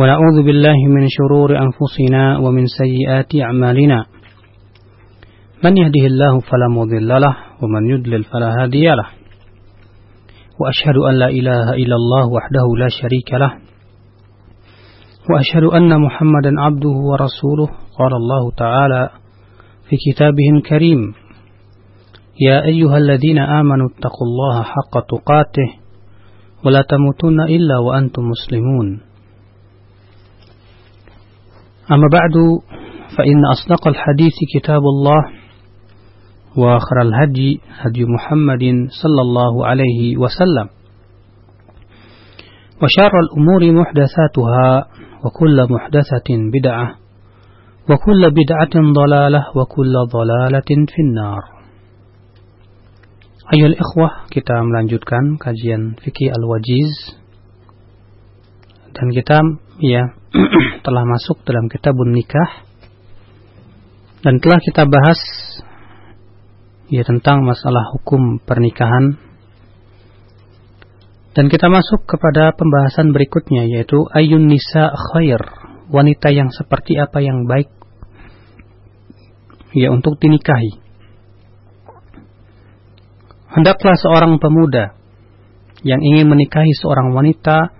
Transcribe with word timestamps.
ونعوذ 0.00 0.42
بالله 0.44 0.76
من 0.88 1.08
شرور 1.08 1.56
أنفسنا 1.56 2.38
ومن 2.38 2.66
سيئات 2.66 3.36
أعمالنا. 3.36 4.04
من 5.64 5.76
يهده 5.76 6.04
الله 6.06 6.40
فلا 6.40 6.68
مضل 6.70 7.08
له 7.08 7.36
ومن 7.62 7.90
يضلل 7.90 8.24
فلا 8.24 8.62
هادي 8.62 8.86
له. 8.88 9.08
وأشهد 10.60 10.96
أن 11.08 11.14
لا 11.14 11.28
إله 11.28 11.72
إلا 11.72 11.96
الله 11.96 12.28
وحده 12.28 12.66
لا 12.78 12.88
شريك 12.88 13.32
له. 13.32 13.52
وأشهد 15.30 15.64
أن 15.64 16.00
محمدا 16.00 16.52
عبده 16.60 16.96
ورسوله. 17.10 17.68
قال 17.98 18.12
الله 18.12 18.50
تعالى 18.50 19.10
في 19.88 19.96
كتابه 19.96 20.46
الكريم 20.56 21.14
يا 22.40 22.64
أيها 22.64 22.96
الذين 22.96 23.38
آمنوا 23.38 23.88
اتقوا 23.96 24.26
الله 24.28 24.62
حق 24.62 24.94
تقاته 25.08 25.68
ولا 26.64 26.82
تموتن 26.82 27.40
إلا 27.40 27.78
وأنتم 27.78 28.22
مسلمون. 28.22 29.05
أما 31.92 32.08
بعد 32.12 32.34
فإن 33.18 33.44
أصدق 33.52 33.88
الحديث 33.88 34.34
كتاب 34.54 34.82
الله 34.82 35.22
وآخر 36.58 36.96
الهدي 37.02 37.60
هدي 37.78 38.04
محمد 38.04 38.64
صلى 39.02 39.20
الله 39.20 39.66
عليه 39.66 40.16
وسلم. 40.16 40.68
وشر 42.82 43.12
الأمور 43.24 43.72
محدثاتها 43.72 44.86
وكل 45.24 45.66
محدثة 45.70 46.28
بدعة 46.60 46.88
وكل 47.90 48.30
بدعة 48.30 48.74
ضلالة 48.92 49.44
وكل 49.56 49.94
ضلالة 50.12 50.70
في 50.92 51.00
النار. 51.02 51.42
أيها 53.54 53.66
الإخوة 53.66 54.10
kita 54.34 54.58
melanjutkan 54.58 55.38
kajian 55.38 55.94
fikih 56.02 56.34
al-wajiz. 56.34 57.22
Dan 58.96 59.12
kita 59.12 59.36
ya 59.84 60.16
telah 60.86 61.04
masuk 61.04 61.44
dalam 61.44 61.68
kitabun 61.68 62.16
nikah. 62.16 62.64
Dan 64.24 64.40
telah 64.40 64.58
kita 64.58 64.88
bahas 64.88 65.20
ya 66.88 67.04
tentang 67.04 67.44
masalah 67.44 67.92
hukum 67.92 68.40
pernikahan. 68.40 69.20
Dan 71.36 71.52
kita 71.52 71.68
masuk 71.68 72.08
kepada 72.08 72.56
pembahasan 72.56 73.12
berikutnya 73.12 73.68
yaitu 73.68 74.08
ayun 74.16 74.48
nisa 74.48 74.96
khair? 75.12 75.44
Wanita 75.92 76.32
yang 76.32 76.48
seperti 76.50 76.98
apa 76.98 77.20
yang 77.20 77.44
baik 77.44 77.68
ya 79.76 79.92
untuk 79.92 80.16
dinikahi. 80.16 80.80
Hendaklah 83.52 83.94
seorang 84.00 84.40
pemuda 84.40 84.96
yang 85.84 86.00
ingin 86.02 86.26
menikahi 86.26 86.72
seorang 86.80 87.12
wanita 87.12 87.76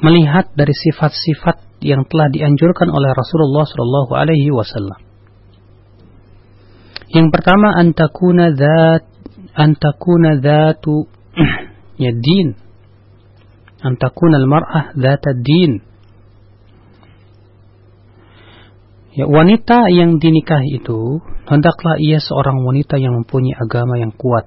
melihat 0.00 0.52
dari 0.52 0.72
sifat-sifat 0.72 1.80
yang 1.84 2.08
telah 2.08 2.28
dianjurkan 2.32 2.88
oleh 2.88 3.10
Rasulullah 3.12 3.64
Shallallahu 3.68 4.12
Alaihi 4.16 4.50
Wasallam. 4.52 5.00
Yang 7.12 7.28
pertama 7.32 7.76
antakuna 7.76 8.52
zat 8.52 9.06
antakuna 9.56 10.42
zatu 10.42 11.06
ya 12.02 12.12
din 12.12 12.58
antakuna 13.80 14.36
al-mar'ah 14.42 14.92
zata 14.98 15.32
din 15.32 15.86
Ya, 19.16 19.24
wanita 19.24 19.88
yang 19.96 20.20
dinikahi 20.20 20.76
itu 20.76 21.24
hendaklah 21.48 21.96
ia 21.96 22.20
seorang 22.20 22.60
wanita 22.60 23.00
yang 23.00 23.16
mempunyai 23.16 23.56
agama 23.56 23.96
yang 23.96 24.12
kuat. 24.12 24.44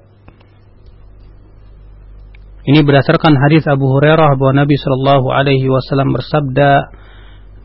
Ini 2.69 2.85
berdasarkan 2.85 3.33
hadis 3.33 3.65
Abu 3.65 3.89
Hurairah 3.89 4.37
bahwa 4.37 4.61
Nabi 4.61 4.77
Shallallahu 4.77 5.33
Alaihi 5.33 5.65
Wasallam 5.65 6.13
bersabda, 6.13 6.93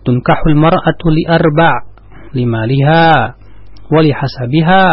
tunkahul 0.01 0.57
mar'atu 0.57 1.13
li 1.13 1.29
arba' 1.29 1.93
limaliha 2.33 3.37
wali 3.93 4.17
hasabiha 4.17 4.87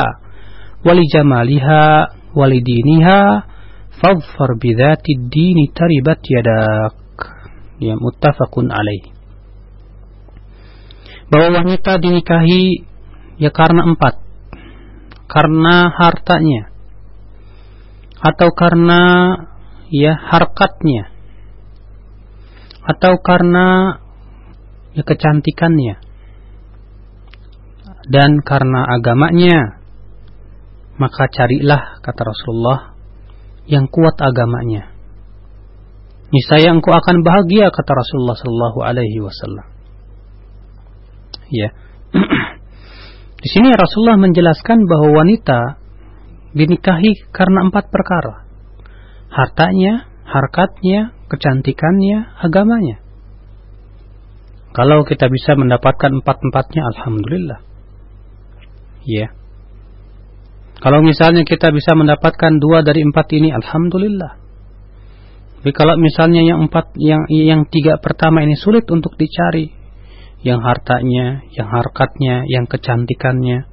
wali 0.83 1.07
jamaliha 1.07 2.11
wali 2.35 2.59
diniha 2.59 3.47
fadfar 4.03 4.59
bidzati 4.59 5.31
dini 5.31 5.71
taribat 5.71 6.19
yadak. 6.27 6.99
Ya 7.79 7.95
muttafaqun 7.95 8.67
alaih. 8.67 9.15
Bahwa 11.31 11.63
wanita 11.63 12.03
dinikahi 12.03 12.83
ya 13.39 13.47
karena 13.55 13.87
empat. 13.87 14.19
Karena 15.31 15.87
hartanya. 15.87 16.67
Atau 18.19 18.51
karena 18.53 19.33
ya 19.91 20.15
harkatnya. 20.15 21.11
Atau 22.81 23.19
karena 23.21 23.99
ya 24.97 25.03
kecantikannya. 25.03 25.99
Dan 28.09 28.41
karena 28.41 28.87
agamanya. 28.87 29.83
Maka 30.97 31.29
carilah 31.29 32.01
kata 32.01 32.21
Rasulullah 32.25 32.93
yang 33.69 33.85
kuat 33.91 34.17
agamanya. 34.17 34.89
Niscaya 36.31 36.71
engkau 36.71 36.95
akan 36.95 37.27
bahagia 37.27 37.67
kata 37.73 37.91
Rasulullah 37.91 38.37
Shallallahu 38.39 38.79
Alaihi 38.85 39.19
Wasallam. 39.19 39.67
Ya. 41.51 41.69
Di 43.41 43.47
sini 43.49 43.73
Rasulullah 43.73 44.21
menjelaskan 44.21 44.85
bahwa 44.85 45.25
wanita 45.25 45.81
dinikahi 46.53 47.33
karena 47.33 47.65
empat 47.67 47.89
perkara 47.89 48.50
hartanya 49.31 50.11
harkatnya 50.27 51.15
kecantikannya 51.31 52.35
agamanya 52.43 53.01
kalau 54.71 55.03
kita 55.03 55.27
bisa 55.27 55.59
mendapatkan 55.59 56.23
empat-empatnya, 56.23 56.81
alhamdulillah. 56.95 57.59
Ya. 59.03 59.35
Kalau 60.79 61.03
misalnya 61.03 61.43
kita 61.43 61.75
bisa 61.75 61.91
mendapatkan 61.93 62.55
dua 62.57 62.79
dari 62.79 63.03
empat 63.03 63.27
ini, 63.35 63.51
alhamdulillah. 63.51 64.39
Tapi 65.61 65.71
kalau 65.75 65.93
misalnya 65.99 66.41
yang 66.41 66.65
empat, 66.65 66.97
yang 66.97 67.27
yang 67.29 67.67
tiga 67.69 68.01
pertama 68.01 68.41
ini 68.41 68.57
sulit 68.57 68.87
untuk 68.89 69.13
dicari, 69.19 69.69
yang 70.41 70.63
hartanya, 70.63 71.45
yang 71.53 71.69
harkatnya, 71.69 72.47
yang 72.47 72.65
kecantikannya, 72.65 73.67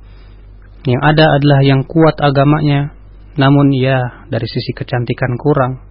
yang 0.84 1.00
ada 1.00 1.38
adalah 1.38 1.64
yang 1.64 1.86
kuat 1.86 2.19
agamanya, 2.20 2.97
namun 3.38 3.71
ya 3.72 4.26
dari 4.28 4.44
sisi 4.44 4.75
kecantikan 4.75 5.38
kurang. 5.38 5.87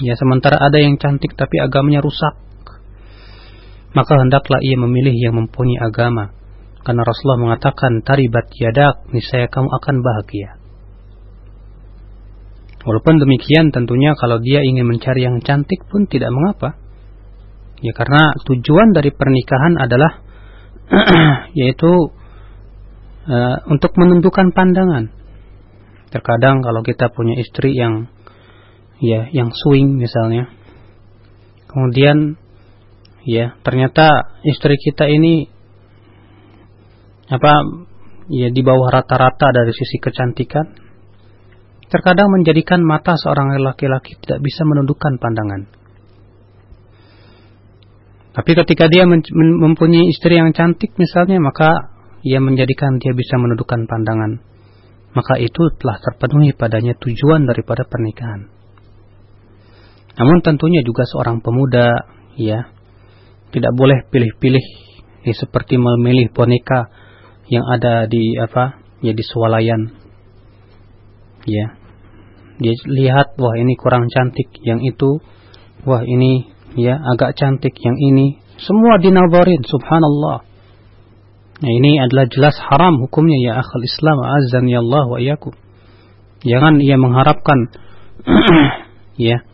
Ya 0.00 0.16
sementara 0.16 0.56
ada 0.56 0.80
yang 0.80 0.96
cantik 0.96 1.36
tapi 1.36 1.60
agamanya 1.60 2.00
rusak 2.00 2.50
maka 3.90 4.14
hendaklah 4.22 4.62
ia 4.62 4.78
memilih 4.78 5.14
yang 5.14 5.34
mempunyai 5.34 5.82
agama. 5.82 6.30
Karena 6.80 7.02
Rasulullah 7.04 7.42
mengatakan, 7.50 8.00
taribat 8.06 8.48
yadak, 8.56 9.04
niscaya 9.12 9.50
kamu 9.50 9.68
akan 9.68 9.96
bahagia. 10.00 10.50
Walaupun 12.80 13.20
demikian 13.20 13.76
tentunya 13.76 14.16
kalau 14.16 14.40
dia 14.40 14.64
ingin 14.64 14.88
mencari 14.88 15.28
yang 15.28 15.44
cantik 15.44 15.84
pun 15.92 16.08
tidak 16.08 16.32
mengapa. 16.32 16.80
Ya 17.84 17.92
karena 17.92 18.32
tujuan 18.48 18.96
dari 18.96 19.12
pernikahan 19.12 19.76
adalah 19.76 20.24
yaitu 21.60 21.92
uh, 23.28 23.56
untuk 23.68 23.92
menentukan 24.00 24.56
pandangan. 24.56 25.12
Terkadang 26.10 26.58
kalau 26.66 26.82
kita 26.82 27.06
punya 27.14 27.38
istri 27.38 27.70
yang 27.78 28.10
ya 28.98 29.30
yang 29.30 29.54
swing 29.54 29.94
misalnya, 29.94 30.50
kemudian 31.70 32.34
ya 33.22 33.54
ternyata 33.62 34.34
istri 34.42 34.74
kita 34.74 35.06
ini 35.06 35.46
apa 37.30 37.62
ya 38.26 38.50
di 38.50 38.62
bawah 38.66 38.90
rata-rata 38.90 39.54
dari 39.54 39.70
sisi 39.70 40.02
kecantikan 40.02 40.66
terkadang 41.90 42.30
menjadikan 42.34 42.82
mata 42.82 43.14
seorang 43.14 43.54
laki-laki 43.62 44.18
tidak 44.18 44.42
bisa 44.42 44.66
menundukkan 44.66 45.14
pandangan. 45.18 45.62
Tapi 48.30 48.50
ketika 48.54 48.86
dia 48.86 49.06
mempunyai 49.34 50.06
istri 50.10 50.38
yang 50.38 50.54
cantik 50.54 50.94
misalnya 50.98 51.38
maka 51.42 51.94
ia 52.22 52.38
menjadikan 52.42 52.98
dia 52.98 53.10
bisa 53.14 53.38
menundukkan 53.38 53.90
pandangan 53.90 54.49
maka 55.10 55.38
itu 55.42 55.74
telah 55.78 55.98
terpenuhi 55.98 56.54
padanya 56.54 56.94
tujuan 56.94 57.46
daripada 57.46 57.82
pernikahan. 57.82 58.46
Namun 60.18 60.38
tentunya 60.44 60.84
juga 60.86 61.06
seorang 61.06 61.42
pemuda 61.42 62.06
ya 62.38 62.70
tidak 63.50 63.72
boleh 63.74 64.06
pilih-pilih 64.10 64.66
ya, 65.26 65.34
seperti 65.34 65.80
memilih 65.80 66.30
boneka 66.30 66.90
yang 67.50 67.66
ada 67.66 68.06
di 68.06 68.38
apa 68.38 68.78
ya 69.02 69.10
di 69.10 69.24
swalayan. 69.26 69.90
Ya 71.48 71.74
dia 72.60 72.74
lihat 72.86 73.40
wah 73.40 73.56
ini 73.56 73.74
kurang 73.74 74.06
cantik 74.12 74.52
yang 74.62 74.84
itu. 74.84 75.18
Wah 75.88 76.04
ini 76.04 76.52
ya 76.76 77.00
agak 77.00 77.34
cantik 77.40 77.72
yang 77.80 77.96
ini. 77.96 78.38
Semua 78.60 79.00
dinawarin 79.00 79.64
subhanallah 79.64 80.49
nah 81.60 81.70
ini 81.70 82.00
adalah 82.00 82.24
jelas 82.32 82.56
haram 82.56 82.96
hukumnya 83.04 83.38
ya 83.40 83.52
akhal 83.60 83.84
Islam 83.84 84.16
azan 84.24 84.64
ya 84.68 84.80
Allah 84.80 85.04
wa 85.04 85.18
iyakum 85.20 85.52
jangan 86.40 86.80
ia 86.80 86.96
mengharapkan 86.96 87.68
ya 89.20 89.44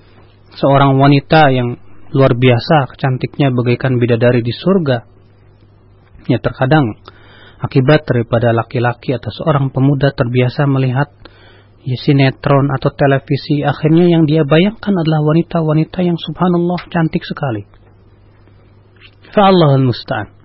seorang 0.57 0.97
wanita 0.97 1.53
yang 1.53 1.83
luar 2.17 2.33
biasa 2.33 2.97
cantiknya 2.97 3.51
bagaikan 3.53 4.01
bidadari 4.01 4.41
di 4.41 4.55
surga. 4.55 5.05
Ya 6.27 6.39
terkadang 6.43 6.97
akibat 7.63 8.09
daripada 8.09 8.51
laki-laki 8.57 9.15
atau 9.15 9.31
seorang 9.31 9.71
pemuda 9.71 10.11
terbiasa 10.17 10.67
melihat 10.67 11.13
ya, 11.87 11.97
sinetron 12.01 12.73
atau 12.75 12.91
televisi, 12.97 13.63
akhirnya 13.63 14.11
yang 14.11 14.27
dia 14.27 14.43
bayangkan 14.43 14.97
adalah 14.97 15.23
wanita-wanita 15.23 16.03
yang 16.03 16.19
subhanallah 16.19 16.81
cantik 16.91 17.23
sekali. 17.23 17.69
Fa'allahul 19.31 19.87
musta'an. 19.87 20.36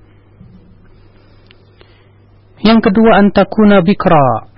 Yang 2.62 2.80
kedua 2.90 3.22
antakuna 3.26 3.82
bikra. 3.82 4.54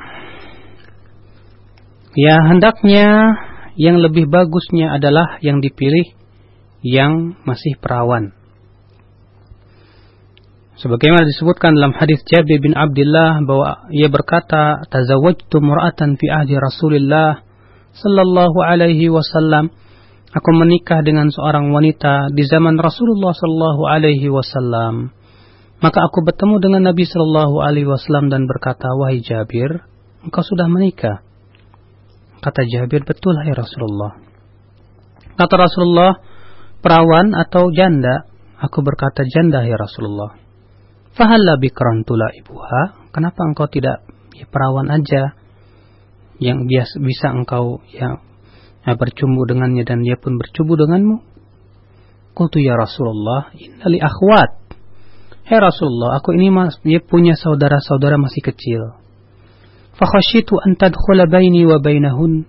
Ya 2.13 2.37
hendaknya 2.45 3.39
yang 3.79 3.97
lebih 3.97 4.29
bagusnya 4.29 4.93
adalah 4.93 5.41
yang 5.41 5.63
dipilih 5.63 6.13
yang 6.83 7.39
masih 7.47 7.79
perawan. 7.79 8.35
Sebagaimana 10.83 11.23
disebutkan 11.23 11.79
dalam 11.79 11.95
hadis 11.95 12.19
Jabir 12.27 12.59
bin 12.59 12.75
Abdullah 12.75 13.39
bahwa 13.47 13.87
ia 13.93 14.11
berkata, 14.11 14.83
"Tazawwajtu 14.91 15.63
mur'atan 15.63 16.19
fi 16.19 16.27
ahdi 16.27 16.59
Rasulillah 16.59 17.39
sallallahu 17.95 18.59
alaihi 18.59 19.07
wasallam." 19.07 19.71
Aku 20.33 20.49
menikah 20.49 21.05
dengan 21.05 21.29
seorang 21.29 21.69
wanita 21.69 22.33
di 22.33 22.41
zaman 22.49 22.81
Rasulullah 22.81 23.31
sallallahu 23.31 23.81
alaihi 23.85 24.33
wasallam. 24.33 25.13
Maka 25.83 25.99
aku 26.07 26.23
bertemu 26.23 26.63
dengan 26.63 26.81
Nabi 26.87 27.03
sallallahu 27.03 27.59
alaihi 27.59 27.91
wasallam 27.91 28.31
dan 28.31 28.47
berkata, 28.47 28.87
"Wahai 28.95 29.19
Jabir, 29.19 29.83
engkau 30.23 30.39
sudah 30.39 30.71
menikah?" 30.71 31.19
Kata 32.39 32.63
Jabir, 32.63 33.03
"Betul, 33.03 33.35
hai 33.43 33.51
Rasulullah." 33.51 34.15
Kata 35.35 35.55
Rasulullah, 35.59 36.23
"Perawan 36.79 37.35
atau 37.35 37.67
janda?" 37.75 38.31
Aku 38.63 38.79
berkata, 38.79 39.27
"Janda, 39.27 39.67
ya 39.67 39.75
Rasulullah." 39.75 40.39
Fahalla 41.19 41.59
bikran 41.59 42.07
tula 42.07 42.31
ibuha. 42.31 43.11
Kenapa 43.11 43.43
engkau 43.43 43.67
tidak 43.67 44.07
ya, 44.33 44.47
perawan 44.47 44.87
aja 44.87 45.35
yang 46.39 46.63
biasa 46.63 46.95
bisa 47.03 47.27
engkau 47.35 47.83
ya, 47.91 48.23
ya 48.87 48.93
bercumbu 48.95 49.45
dengannya 49.45 49.83
dan 49.83 50.01
dia 50.01 50.15
pun 50.15 50.39
bercumbu 50.39 50.79
denganmu? 50.79 51.21
Qultu 52.33 52.63
ya 52.63 52.73
Rasulullah, 52.79 53.51
innali 53.53 53.99
akhwat. 54.01 54.62
Hei 55.43 55.59
Rasulullah, 55.59 56.23
aku 56.23 56.31
ini 56.39 56.47
mas, 56.47 56.79
punya 56.79 57.35
saudara-saudara 57.35 58.15
masih 58.15 58.39
kecil. 58.39 58.95
Fakhashitu 59.99 60.55
an 60.55 60.79
tadkhula 60.79 61.27
baini 61.27 61.67
wa 61.67 61.83
bainahun. 61.83 62.47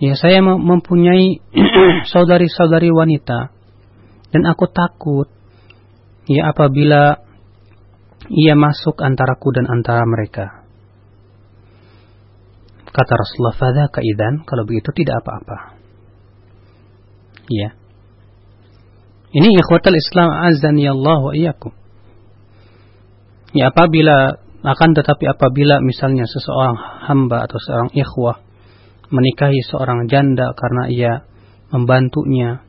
Ya, 0.00 0.16
saya 0.16 0.40
mempunyai 0.40 1.44
saudari-saudari 2.12 2.88
wanita 2.88 3.52
dan 4.32 4.42
aku 4.48 4.64
takut 4.72 5.28
ya 6.24 6.48
apabila 6.48 7.20
ia 8.32 8.54
masuk 8.56 8.96
antaraku 9.04 9.52
dan 9.52 9.68
antara 9.68 10.00
mereka. 10.08 10.64
Kata 12.90 13.12
Rasulullah, 13.12 13.60
"Fadha 13.60 13.84
kaidan, 13.92 14.48
kalau 14.48 14.64
begitu 14.64 14.88
tidak 14.96 15.20
apa-apa." 15.20 15.76
Ya. 17.52 17.76
Ini 19.36 19.46
ikhwatal 19.62 19.94
Islam 19.94 20.32
azani 20.48 20.88
Allah 20.88 21.18
wa 21.20 21.36
iyyakum. 21.36 21.79
Ya 23.50 23.74
apabila 23.74 24.38
akan 24.60 24.90
tetapi 24.92 25.24
apabila 25.26 25.80
misalnya 25.80 26.28
seseorang 26.28 26.76
hamba 27.08 27.48
atau 27.48 27.56
seorang 27.56 27.90
ikhwah 27.96 28.44
menikahi 29.10 29.58
seorang 29.66 30.06
janda 30.06 30.52
karena 30.54 30.84
ia 30.86 31.12
membantunya 31.74 32.62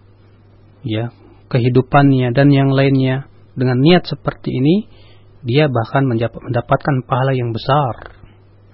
ya 0.82 1.14
kehidupannya 1.52 2.34
dan 2.34 2.50
yang 2.50 2.74
lainnya 2.74 3.30
dengan 3.54 3.78
niat 3.84 4.08
seperti 4.08 4.50
ini 4.56 4.76
dia 5.42 5.68
bahkan 5.68 6.06
mendapatkan 6.08 6.96
pahala 7.06 7.34
yang 7.34 7.52
besar. 7.52 8.18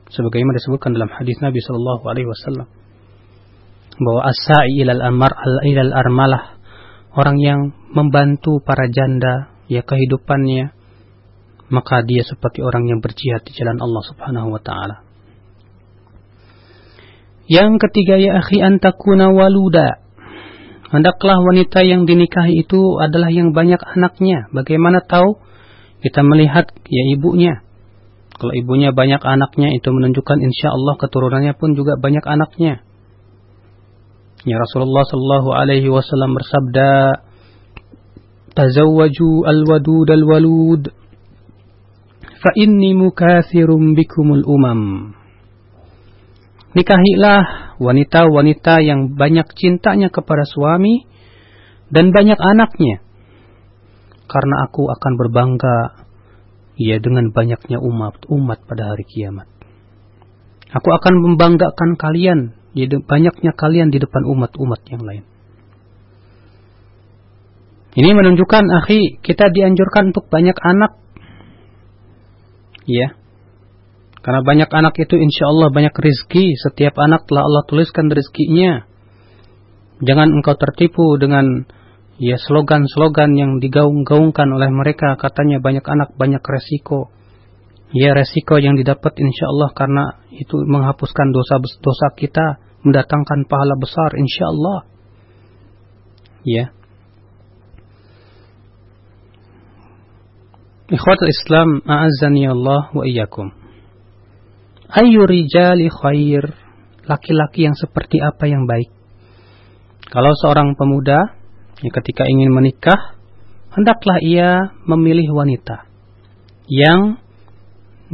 Sebagaimana 0.07 0.55
disebutkan 0.55 0.95
dalam 0.95 1.11
hadis 1.11 1.35
Nabi 1.43 1.59
Shallallahu 1.59 2.03
alaihi 2.07 2.27
wasallam. 2.27 2.67
Bahwa 3.97 4.21
as-sa'i 4.29 4.77
ilal 4.79 5.03
amar 5.03 5.31
ilal 5.67 5.91
armalah 5.91 6.59
orang 7.17 7.37
yang 7.41 7.59
membantu 7.91 8.61
para 8.61 8.87
janda 8.93 9.51
ya 9.67 9.81
kehidupannya 9.81 10.76
maka 11.67 12.03
dia 12.03 12.23
seperti 12.23 12.63
orang 12.63 12.87
yang 12.87 12.99
berjihad 13.03 13.43
di 13.43 13.51
jalan 13.55 13.79
Allah 13.79 14.03
Subhanahu 14.07 14.53
wa 14.55 14.61
taala. 14.61 15.03
Yang 17.47 17.79
ketiga 17.87 18.19
ya 18.19 18.43
akhi 18.43 18.59
antakuna 18.59 19.31
waluda. 19.31 20.03
Hendaklah 20.87 21.43
wanita 21.43 21.83
yang 21.83 22.07
dinikahi 22.07 22.63
itu 22.63 22.99
adalah 22.99 23.27
yang 23.27 23.51
banyak 23.51 23.79
anaknya. 23.79 24.47
Bagaimana 24.55 25.03
tahu? 25.03 25.47
kita 26.01 26.21
melihat 26.21 26.69
ya 26.87 27.03
ibunya. 27.17 27.65
Kalau 28.37 28.53
ibunya 28.53 28.93
banyak 28.93 29.17
anaknya 29.17 29.73
itu 29.73 29.89
menunjukkan 29.89 30.37
insya 30.45 30.69
Allah 30.69 30.93
keturunannya 31.01 31.57
pun 31.57 31.73
juga 31.73 31.97
banyak 31.97 32.21
anaknya. 32.21 32.85
Ya 34.45 34.55
Rasulullah 34.61 35.03
Shallallahu 35.09 35.49
Alaihi 35.57 35.89
Wasallam 35.89 36.37
bersabda, 36.37 36.89
"Tazawwaju 38.53 39.31
al-wadud 39.41 40.09
al-walud, 40.13 40.93
fa 42.37 42.51
inni 42.55 42.93
mukathirum 42.93 43.97
bikumul 43.97 44.45
umam." 44.45 45.13
Nikahilah 46.77 47.77
wanita-wanita 47.81 48.85
yang 48.85 49.17
banyak 49.17 49.49
cintanya 49.57 50.13
kepada 50.13 50.45
suami 50.45 51.09
dan 51.89 52.13
banyak 52.13 52.37
anaknya 52.37 53.01
karena 54.27 54.67
aku 54.67 54.91
akan 54.91 55.13
berbangga 55.15 56.05
ya 56.77 56.99
dengan 57.01 57.33
banyaknya 57.33 57.81
umat 57.81 58.27
umat 58.29 58.59
pada 58.67 58.93
hari 58.93 59.07
kiamat. 59.07 59.47
Aku 60.67 60.89
akan 60.91 61.13
membanggakan 61.23 61.95
kalian 61.95 62.53
ya 62.75 62.85
banyaknya 62.91 63.55
kalian 63.55 63.89
di 63.89 63.97
depan 63.97 64.21
umat-umat 64.27 64.81
yang 64.91 65.01
lain. 65.01 65.23
Ini 67.97 68.13
menunjukkan 68.13 68.63
akhi 68.83 69.23
kita 69.25 69.49
dianjurkan 69.49 70.13
untuk 70.13 70.29
banyak 70.29 70.53
anak. 70.61 71.01
Ya. 72.87 73.19
Karena 74.23 74.41
banyak 74.43 74.71
anak 74.71 74.95
itu 74.97 75.15
insya 75.19 75.51
Allah 75.51 75.69
banyak 75.69 75.93
rizki. 75.93 76.55
Setiap 76.55 76.95
anak 76.97 77.27
telah 77.27 77.43
Allah 77.43 77.63
tuliskan 77.67 78.09
rizkinya. 78.09 78.87
Jangan 80.03 80.31
engkau 80.31 80.55
tertipu 80.55 81.19
dengan 81.19 81.67
ya 82.17 82.41
slogan-slogan 82.41 83.37
yang 83.37 83.51
digaung-gaungkan 83.61 84.49
oleh 84.49 84.73
mereka 84.73 85.13
katanya 85.21 85.61
banyak 85.61 85.85
anak 85.85 86.17
banyak 86.17 86.41
resiko 86.41 87.13
ya 87.93 88.17
resiko 88.17 88.57
yang 88.57 88.73
didapat 88.73 89.13
insya 89.21 89.47
Allah 89.53 89.69
karena 89.71 90.03
itu 90.33 90.65
menghapuskan 90.65 91.29
dosa-dosa 91.29 92.17
kita 92.17 92.57
mendatangkan 92.81 93.45
pahala 93.45 93.77
besar 93.77 94.17
insya 94.17 94.49
Allah 94.49 94.79
ya 96.41 96.73
Ikhwatul 100.87 101.31
Islam 101.31 101.83
a'azzani 101.83 102.47
Allah 102.47 102.91
wa 102.95 103.03
iyyakum 103.03 103.51
Ayu 104.87 105.27
rijali 105.27 105.91
khair 105.91 106.55
laki-laki 107.03 107.67
yang 107.67 107.75
seperti 107.75 108.23
apa 108.23 108.47
yang 108.47 108.63
baik 108.63 108.97
kalau 110.07 110.31
seorang 110.39 110.79
pemuda 110.79 111.35
ya, 111.83 111.91
ketika 111.91 112.23
ingin 112.31 112.47
menikah, 112.55 113.19
hendaklah 113.75 114.23
ia 114.23 114.71
memilih 114.87 115.35
wanita 115.35 115.83
yang 116.71 117.19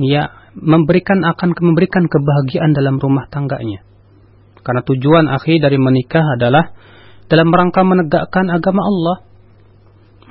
ya 0.01 0.33
memberikan 0.57 1.21
akan 1.21 1.53
memberikan 1.53 2.09
kebahagiaan 2.09 2.73
dalam 2.73 2.97
rumah 2.97 3.29
tangganya. 3.29 3.85
Karena 4.65 4.81
tujuan 4.81 5.25
akhir 5.29 5.61
dari 5.61 5.77
menikah 5.77 6.23
adalah 6.33 6.73
dalam 7.29 7.53
rangka 7.53 7.85
menegakkan 7.85 8.49
agama 8.49 8.81
Allah. 8.81 9.17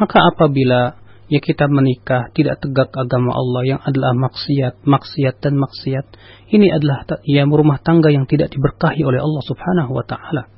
Maka 0.03 0.19
apabila 0.35 0.99
ya 1.33 1.41
kita 1.41 1.65
menikah 1.73 2.29
tidak 2.37 2.61
tegak 2.61 2.93
agama 2.93 3.33
Allah 3.33 3.63
yang 3.65 3.81
adalah 3.81 4.13
maksiat, 4.13 4.85
maksiat 4.85 5.41
dan 5.41 5.57
maksiat, 5.57 6.07
ini 6.53 6.69
adalah 6.69 7.09
ya 7.25 7.49
rumah 7.49 7.81
tangga 7.81 8.13
yang 8.13 8.29
tidak 8.29 8.53
diberkahi 8.53 9.01
oleh 9.01 9.25
Allah 9.25 9.43
Subhanahu 9.49 9.97
wa 9.97 10.05
taala 10.05 10.53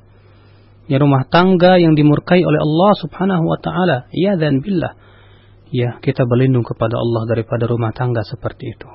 ya 0.85 0.97
rumah 1.01 1.25
tangga 1.27 1.81
yang 1.81 1.97
dimurkai 1.97 2.41
oleh 2.45 2.61
Allah 2.61 2.91
Subhanahu 2.97 3.43
wa 3.45 3.59
taala. 3.59 3.97
Ya 4.13 4.37
dan 4.37 4.61
billah. 4.61 4.97
Ya, 5.73 5.97
kita 5.99 6.23
berlindung 6.29 6.63
kepada 6.63 6.95
Allah 6.95 7.25
daripada 7.25 7.65
rumah 7.65 7.91
tangga 7.91 8.21
seperti 8.21 8.77
itu. 8.77 8.89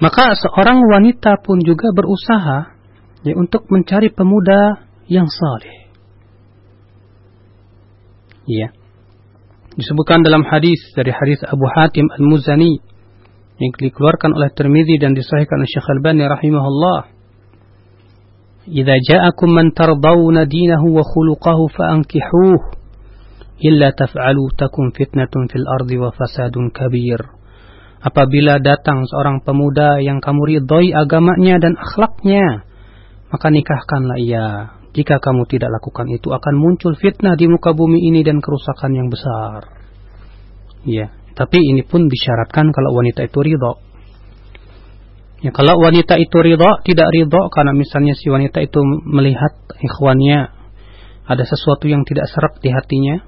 Maka 0.00 0.32
seorang 0.36 0.80
wanita 0.80 1.40
pun 1.44 1.60
juga 1.60 1.92
berusaha 1.92 2.72
ya 3.20 3.34
untuk 3.36 3.68
mencari 3.68 4.12
pemuda 4.12 4.86
yang 5.08 5.28
saleh. 5.28 5.79
Ya. 8.48 8.72
Disebutkan 9.76 10.26
dalam 10.26 10.42
hadis 10.42 10.80
dari 10.96 11.14
hadis 11.14 11.40
Abu 11.46 11.64
Hatim 11.68 12.10
Al-Muzani 12.10 12.80
yang 13.60 13.72
dikeluarkan 13.76 14.34
oleh 14.34 14.50
Tirmidzi 14.50 14.96
dan 14.98 15.12
disahihkan 15.12 15.60
oleh 15.60 15.68
Syekh 15.68 15.86
Al-Albani 15.86 16.24
rahimahullah 16.26 17.00
"Idza 18.66 18.96
ja'akum 19.04 19.52
man 19.52 19.70
tardawna 19.76 20.48
dinahu 20.48 20.96
wa 20.96 21.04
khuluquhu 21.04 21.68
fa'ankihuhu 21.70 22.76
illa 23.60 23.92
taf'alu 23.92 24.48
takun 24.56 24.96
fitnatun 24.96 25.52
fil 25.52 25.68
ardi 25.68 26.00
wa 26.00 26.10
fasadun 26.10 26.72
kabir." 26.72 27.20
Apabila 28.00 28.56
datang 28.64 29.04
seorang 29.04 29.44
pemuda 29.44 30.00
yang 30.00 30.24
kamu 30.24 30.56
ridhoi 30.56 30.96
agamanya 30.96 31.60
dan 31.60 31.76
akhlaknya, 31.76 32.64
maka 33.28 33.52
nikahkanlah 33.52 34.16
ia. 34.16 34.79
Jika 34.90 35.22
kamu 35.22 35.46
tidak 35.46 35.70
lakukan 35.70 36.10
itu 36.10 36.34
akan 36.34 36.54
muncul 36.58 36.98
fitnah 36.98 37.38
di 37.38 37.46
muka 37.46 37.70
bumi 37.70 38.10
ini 38.10 38.26
dan 38.26 38.42
kerusakan 38.42 38.90
yang 38.90 39.06
besar. 39.06 39.70
Ya, 40.82 41.14
tapi 41.38 41.62
ini 41.62 41.86
pun 41.86 42.10
disyaratkan 42.10 42.74
kalau 42.74 42.90
wanita 42.98 43.22
itu 43.22 43.38
ridho. 43.38 43.78
Ya, 45.40 45.54
kalau 45.54 45.78
wanita 45.78 46.18
itu 46.18 46.36
ridho, 46.42 46.82
tidak 46.82 47.08
ridho 47.14 47.48
karena 47.54 47.72
misalnya 47.72 48.18
si 48.18 48.28
wanita 48.28 48.58
itu 48.60 48.82
melihat 49.06 49.54
ikhwannya 49.78 50.52
ada 51.24 51.44
sesuatu 51.46 51.86
yang 51.86 52.02
tidak 52.02 52.26
serap 52.28 52.58
di 52.58 52.74
hatinya. 52.74 53.22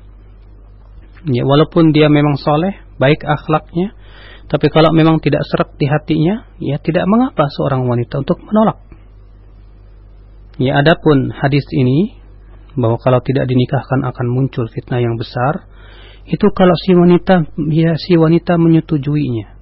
Ya, 1.31 1.47
walaupun 1.47 1.95
dia 1.95 2.11
memang 2.11 2.35
soleh, 2.43 2.75
baik 2.99 3.23
akhlaknya, 3.23 3.95
tapi 4.51 4.69
kalau 4.69 4.93
memang 4.93 5.23
tidak 5.23 5.47
serap 5.49 5.79
di 5.81 5.89
hatinya, 5.89 6.45
ya 6.61 6.77
tidak 6.83 7.09
mengapa 7.09 7.49
seorang 7.49 7.89
wanita 7.89 8.21
untuk 8.21 8.43
menolak. 8.43 8.92
Ya 10.61 10.77
adapun 10.77 11.33
hadis 11.33 11.65
ini 11.73 12.21
bahwa 12.77 13.01
kalau 13.01 13.21
tidak 13.25 13.49
dinikahkan 13.49 14.05
akan 14.05 14.27
muncul 14.29 14.69
fitnah 14.69 15.01
yang 15.01 15.17
besar, 15.17 15.69
itu 16.29 16.45
kalau 16.53 16.77
si 16.77 16.93
wanita 16.93 17.49
ya 17.73 17.97
si 17.97 18.17
wanita 18.21 18.61
menyetujuinya. 18.61 19.59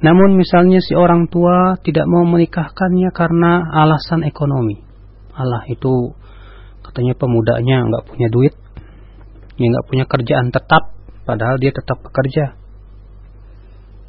Namun 0.00 0.36
misalnya 0.36 0.80
si 0.84 0.92
orang 0.96 1.28
tua 1.32 1.80
tidak 1.80 2.04
mau 2.08 2.24
menikahkannya 2.28 3.08
karena 3.12 3.64
alasan 3.72 4.24
ekonomi. 4.24 4.84
Allah 5.36 5.64
itu 5.68 6.16
katanya 6.84 7.16
pemudanya 7.16 7.84
nggak 7.88 8.04
punya 8.08 8.28
duit, 8.28 8.54
ya 9.56 9.66
nggak 9.68 9.86
punya 9.88 10.04
kerjaan 10.04 10.48
tetap, 10.52 10.92
padahal 11.24 11.56
dia 11.56 11.72
tetap 11.72 12.00
bekerja. 12.04 12.60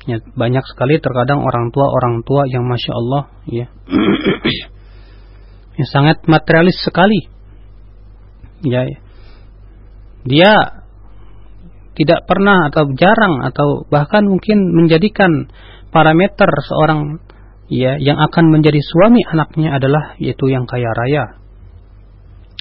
Ya, 0.05 0.21
banyak 0.21 0.61
sekali 0.69 1.01
terkadang 1.01 1.41
orang 1.41 1.73
tua 1.73 1.89
orang 1.89 2.21
tua 2.21 2.45
yang 2.45 2.61
masya 2.61 2.93
Allah 2.93 3.23
ya 3.49 3.65
yang 5.75 5.89
sangat 5.91 6.23
materialis 6.25 6.79
sekali. 6.83 7.27
Ya, 8.63 8.87
dia 10.25 10.51
tidak 11.95 12.27
pernah 12.27 12.67
atau 12.67 12.91
jarang 12.95 13.45
atau 13.45 13.87
bahkan 13.87 14.27
mungkin 14.27 14.73
menjadikan 14.75 15.47
parameter 15.93 16.49
seorang 16.67 17.23
ya 17.71 17.95
yang 17.97 18.19
akan 18.19 18.51
menjadi 18.51 18.83
suami 18.83 19.23
anaknya 19.23 19.79
adalah 19.79 20.19
yaitu 20.19 20.51
yang 20.51 20.67
kaya 20.67 20.91
raya. 20.91 21.39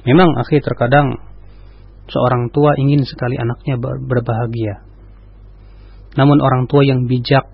Memang 0.07 0.39
akhir 0.39 0.63
terkadang 0.63 1.19
seorang 2.07 2.53
tua 2.53 2.77
ingin 2.77 3.03
sekali 3.09 3.41
anaknya 3.41 3.81
berbahagia. 3.81 4.85
Namun 6.15 6.39
orang 6.39 6.71
tua 6.71 6.87
yang 6.87 7.11
bijak 7.11 7.49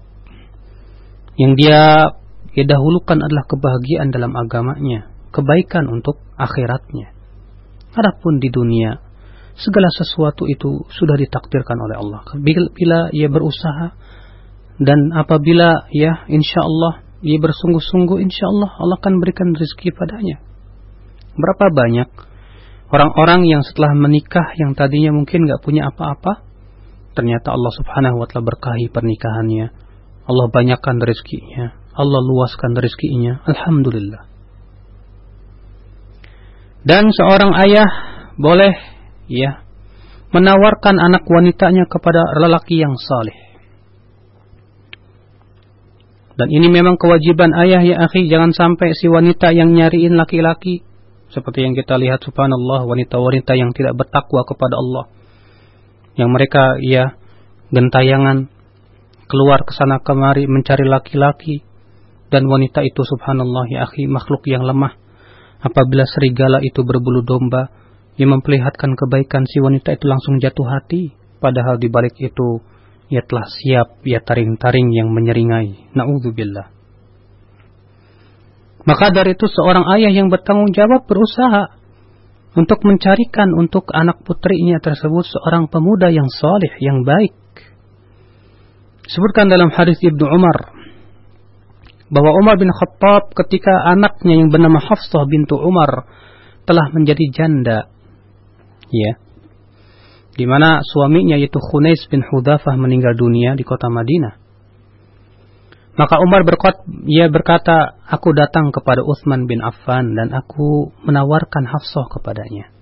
yang 1.40 1.56
dia 1.56 2.12
ya 2.52 2.64
dahulukan 2.66 3.16
adalah 3.24 3.48
kebahagiaan 3.48 4.12
dalam 4.12 4.36
agamanya 4.36 5.08
kebaikan 5.30 5.86
untuk 5.90 6.18
akhiratnya. 6.38 7.14
Adapun 7.90 8.38
di 8.38 8.50
dunia, 8.50 9.02
segala 9.58 9.90
sesuatu 9.90 10.46
itu 10.46 10.86
sudah 10.94 11.18
ditakdirkan 11.18 11.78
oleh 11.78 11.96
Allah. 11.98 12.22
Bila, 12.38 13.10
ia 13.10 13.28
berusaha 13.28 13.94
dan 14.80 15.12
apabila 15.12 15.92
ya 15.92 16.24
insya 16.32 16.64
Allah 16.64 17.04
ia 17.20 17.36
bersungguh-sungguh 17.36 18.16
insya 18.24 18.48
Allah 18.48 18.70
Allah 18.80 18.96
akan 18.96 19.20
berikan 19.20 19.52
rezeki 19.52 19.92
padanya. 19.92 20.40
Berapa 21.36 21.68
banyak 21.68 22.08
orang-orang 22.88 23.44
yang 23.44 23.60
setelah 23.60 23.92
menikah 23.92 24.56
yang 24.56 24.72
tadinya 24.72 25.12
mungkin 25.12 25.44
nggak 25.44 25.60
punya 25.60 25.92
apa-apa, 25.92 26.40
ternyata 27.12 27.52
Allah 27.52 27.72
Subhanahu 27.76 28.24
Wa 28.24 28.26
Taala 28.32 28.48
berkahi 28.48 28.88
pernikahannya. 28.88 29.66
Allah 30.30 30.46
banyakkan 30.48 31.02
rezekinya, 31.02 31.76
Allah 31.92 32.20
luaskan 32.22 32.72
rezekinya. 32.78 33.44
Alhamdulillah. 33.44 34.29
Dan 36.80 37.12
seorang 37.12 37.52
ayah 37.60 37.88
boleh 38.40 38.72
ya 39.28 39.64
menawarkan 40.32 40.96
anak 40.96 41.26
wanitanya 41.28 41.84
kepada 41.90 42.22
lelaki 42.40 42.80
yang 42.80 42.96
saleh. 42.96 43.36
Dan 46.40 46.48
ini 46.48 46.72
memang 46.72 46.96
kewajiban 46.96 47.52
ayah 47.52 47.84
ya 47.84 48.00
akhi, 48.08 48.24
jangan 48.32 48.56
sampai 48.56 48.96
si 48.96 49.12
wanita 49.12 49.52
yang 49.52 49.76
nyariin 49.76 50.16
laki-laki 50.16 50.80
seperti 51.28 51.68
yang 51.68 51.76
kita 51.76 52.00
lihat 52.00 52.24
subhanallah 52.24 52.88
wanita-wanita 52.88 53.52
yang 53.60 53.76
tidak 53.76 53.92
bertakwa 54.00 54.48
kepada 54.48 54.74
Allah. 54.80 55.04
Yang 56.16 56.30
mereka 56.32 56.64
ya 56.80 57.12
gentayangan 57.68 58.48
keluar 59.28 59.62
ke 59.68 59.76
sana 59.76 60.00
kemari 60.00 60.48
mencari 60.48 60.88
laki-laki 60.88 61.62
dan 62.32 62.48
wanita 62.48 62.82
itu 62.82 63.04
subhanallah 63.04 63.68
ya 63.68 63.86
akhi 63.86 64.10
makhluk 64.10 64.42
yang 64.48 64.66
lemah 64.66 64.98
Apabila 65.60 66.08
serigala 66.08 66.64
itu 66.64 66.80
berbulu 66.84 67.20
domba, 67.20 67.68
yang 68.20 68.36
memperlihatkan 68.36 68.96
kebaikan 69.00 69.48
si 69.48 69.64
wanita 69.64 69.96
itu 69.96 70.04
langsung 70.04 70.36
jatuh 70.40 70.68
hati. 70.68 71.16
Padahal 71.40 71.80
di 71.80 71.88
balik 71.88 72.20
itu, 72.20 72.60
ia 73.08 73.24
telah 73.24 73.48
siap, 73.48 74.04
ia 74.04 74.20
taring-taring 74.20 74.92
yang 74.92 75.08
menyeringai. 75.08 75.96
Na'udzubillah. 75.96 76.68
Maka 78.84 79.12
dari 79.12 79.36
itu 79.36 79.48
seorang 79.48 79.84
ayah 79.96 80.12
yang 80.12 80.28
bertanggung 80.28 80.72
jawab 80.72 81.04
berusaha 81.04 81.80
untuk 82.56 82.80
mencarikan 82.82 83.52
untuk 83.56 83.88
anak 83.92 84.24
putrinya 84.24 84.80
tersebut 84.80 85.24
seorang 85.28 85.68
pemuda 85.68 86.08
yang 86.12 86.28
soleh, 86.28 86.72
yang 86.80 87.04
baik. 87.04 87.36
Sebutkan 89.08 89.48
dalam 89.48 89.72
hadis 89.72 90.00
Ibnu 90.00 90.22
Umar 90.22 90.79
bahwa 92.10 92.34
Umar 92.34 92.58
bin 92.58 92.74
Khattab 92.74 93.30
ketika 93.38 93.86
anaknya 93.86 94.42
yang 94.42 94.50
bernama 94.50 94.82
Hafsah 94.82 95.24
bintu 95.30 95.54
Umar 95.54 96.10
telah 96.66 96.90
menjadi 96.90 97.24
janda. 97.30 97.86
Ya. 98.90 99.22
Di 100.34 100.44
mana 100.46 100.82
suaminya 100.82 101.38
yaitu 101.38 101.62
Khunais 101.62 102.02
bin 102.10 102.26
Hudafah 102.26 102.74
meninggal 102.74 103.14
dunia 103.14 103.54
di 103.54 103.62
kota 103.62 103.86
Madinah. 103.86 104.42
Maka 105.94 106.18
Umar 106.22 106.42
berkata, 106.46 106.86
ia 107.06 107.28
berkata, 107.30 107.98
aku 108.08 108.34
datang 108.34 108.72
kepada 108.74 109.04
Uthman 109.04 109.46
bin 109.46 109.60
Affan 109.60 110.16
dan 110.18 110.34
aku 110.34 110.90
menawarkan 111.06 111.66
Hafsah 111.66 112.08
kepadanya. 112.10 112.72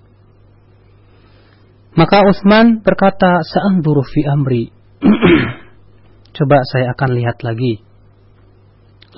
Maka 1.99 2.23
Uthman 2.30 2.78
berkata, 2.85 3.42
"Sa'anduru 3.42 4.06
fi 4.06 4.23
amri." 4.23 4.70
Coba 6.37 6.62
saya 6.62 6.94
akan 6.94 7.11
lihat 7.18 7.42
lagi 7.42 7.88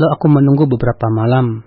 Lalu 0.01 0.17
aku 0.17 0.27
menunggu 0.33 0.65
beberapa 0.65 1.13
malam. 1.13 1.61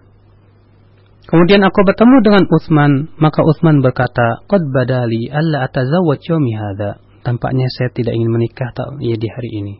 Kemudian 1.29 1.61
aku 1.61 1.85
bertemu 1.85 2.17
dengan 2.25 2.43
Utsman, 2.49 3.13
maka 3.21 3.45
Utsman 3.45 3.85
berkata, 3.85 4.41
"Qad 4.49 4.73
badali 4.73 5.29
alla 5.29 5.69
atazawwaj 5.69 6.17
yawmi 6.25 6.53
hadha." 6.57 6.97
Tampaknya 7.21 7.69
saya 7.69 7.93
tidak 7.93 8.17
ingin 8.17 8.33
menikah 8.33 8.73
tak 8.73 8.99
ya 8.99 9.15
di 9.15 9.27
hari 9.29 9.49
ini. 9.61 9.75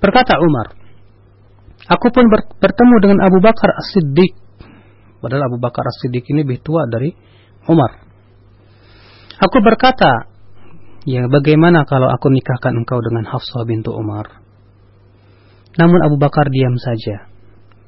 Berkata 0.00 0.40
Umar, 0.40 0.80
Aku 1.90 2.06
pun 2.14 2.30
bertemu 2.32 2.94
dengan 3.02 3.18
Abu 3.20 3.44
Bakar 3.44 3.76
As-Siddiq. 3.76 4.32
Padahal 5.20 5.52
Abu 5.52 5.60
Bakar 5.60 5.84
As-Siddiq 5.84 6.24
ini 6.32 6.48
lebih 6.48 6.64
tua 6.64 6.88
dari 6.88 7.12
Umar. 7.68 8.08
Aku 9.36 9.58
berkata, 9.60 10.32
Ya 11.04 11.28
bagaimana 11.28 11.84
kalau 11.84 12.08
aku 12.08 12.32
nikahkan 12.32 12.72
engkau 12.76 13.00
dengan 13.04 13.28
Hafsah 13.28 13.68
bintu 13.68 13.92
Umar? 13.92 14.39
Namun 15.80 16.04
Abu 16.04 16.20
Bakar 16.20 16.52
diam 16.52 16.76
saja. 16.76 17.32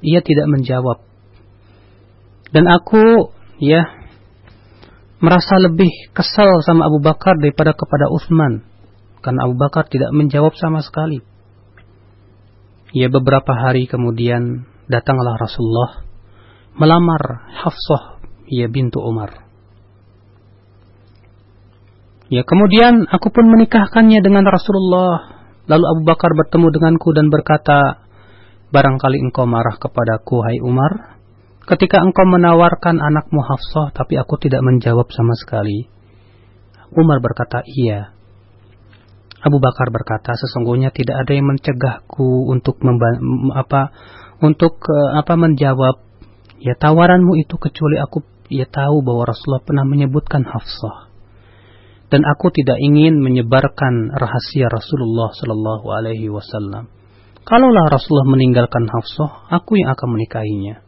Ia 0.00 0.24
tidak 0.24 0.48
menjawab. 0.48 1.04
Dan 2.48 2.64
aku 2.64 3.28
ya 3.60 3.84
merasa 5.20 5.60
lebih 5.60 5.92
kesal 6.16 6.64
sama 6.64 6.88
Abu 6.88 7.04
Bakar 7.04 7.36
daripada 7.36 7.76
kepada 7.76 8.08
Uthman. 8.08 8.64
Karena 9.20 9.44
Abu 9.44 9.60
Bakar 9.60 9.92
tidak 9.92 10.08
menjawab 10.16 10.56
sama 10.56 10.80
sekali. 10.80 11.20
Ya 12.96 13.12
beberapa 13.12 13.52
hari 13.52 13.84
kemudian 13.84 14.64
datanglah 14.88 15.36
Rasulullah 15.36 16.04
melamar 16.76 17.48
Hafsah 17.60 18.24
ya 18.48 18.72
bintu 18.72 19.04
Umar. 19.04 19.48
Ya 22.32 22.48
kemudian 22.48 23.04
aku 23.12 23.28
pun 23.28 23.52
menikahkannya 23.52 24.24
dengan 24.24 24.48
Rasulullah 24.48 25.41
Lalu 25.70 25.84
Abu 25.86 26.02
Bakar 26.02 26.34
bertemu 26.34 26.66
denganku 26.74 27.14
dan 27.14 27.30
berkata, 27.30 28.02
Barangkali 28.72 29.20
engkau 29.20 29.44
marah 29.44 29.76
kepadaku, 29.76 30.40
hai 30.48 30.58
Umar, 30.64 31.20
ketika 31.68 32.00
engkau 32.00 32.24
menawarkan 32.24 32.98
anakmu 32.98 33.44
Hafsah, 33.44 33.92
tapi 33.92 34.16
aku 34.16 34.40
tidak 34.40 34.64
menjawab 34.64 35.12
sama 35.12 35.36
sekali. 35.36 35.92
Umar 36.96 37.20
berkata, 37.20 37.60
iya. 37.68 38.16
Abu 39.44 39.60
Bakar 39.60 39.92
berkata, 39.92 40.32
sesungguhnya 40.40 40.88
tidak 40.88 41.20
ada 41.20 41.32
yang 41.36 41.52
mencegahku 41.52 42.48
untuk 42.48 42.80
apa 43.52 43.92
untuk 44.40 44.80
eh, 44.88 45.10
apa 45.18 45.34
menjawab 45.36 46.00
ya 46.62 46.78
tawaranmu 46.78 47.34
itu 47.42 47.58
kecuali 47.58 47.98
aku 47.98 48.22
ya 48.48 48.70
tahu 48.70 49.02
bahwa 49.02 49.26
Rasulullah 49.28 49.66
pernah 49.66 49.84
menyebutkan 49.84 50.46
Hafsah. 50.46 51.11
Dan 52.12 52.28
aku 52.28 52.52
tidak 52.52 52.76
ingin 52.76 53.24
menyebarkan 53.24 54.12
rahasia 54.12 54.68
Rasulullah 54.68 55.32
Sallallahu 55.32 55.86
Alaihi 55.96 56.28
Wasallam. 56.28 56.92
Kalaulah 57.48 57.88
Rasulullah 57.88 58.28
meninggalkan 58.28 58.84
Hafsah, 58.84 59.48
aku 59.48 59.80
yang 59.80 59.96
akan 59.96 60.08
menikahinya. 60.12 60.84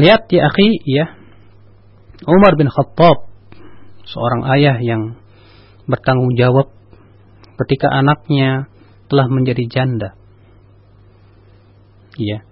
Lihat 0.00 0.32
ya 0.32 0.48
akhi, 0.48 0.80
ya. 0.88 1.12
Umar 2.24 2.56
bin 2.56 2.72
Khattab, 2.72 3.28
seorang 4.08 4.48
ayah 4.56 4.80
yang 4.80 5.20
bertanggung 5.84 6.32
jawab 6.32 6.72
ketika 7.68 7.92
anaknya 7.92 8.72
telah 9.12 9.28
menjadi 9.28 9.68
janda. 9.68 10.16
Ya. 12.16 12.48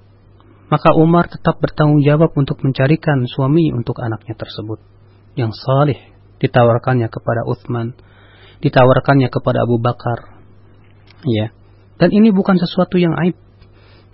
Maka 0.68 0.92
Umar 0.92 1.32
tetap 1.32 1.56
bertanggung 1.56 2.04
jawab 2.04 2.36
untuk 2.36 2.60
mencarikan 2.60 3.24
suami 3.24 3.72
untuk 3.72 3.96
anaknya 4.04 4.36
tersebut. 4.36 4.84
Yang 5.40 5.56
salih 5.64 6.13
ditawarkannya 6.40 7.08
kepada 7.10 7.46
Uthman. 7.46 7.94
Ditawarkannya 8.62 9.28
kepada 9.28 9.66
Abu 9.66 9.78
Bakar. 9.78 10.40
Ya. 11.26 11.52
Dan 12.00 12.10
ini 12.10 12.34
bukan 12.34 12.58
sesuatu 12.58 12.98
yang 12.98 13.14
aib. 13.26 13.36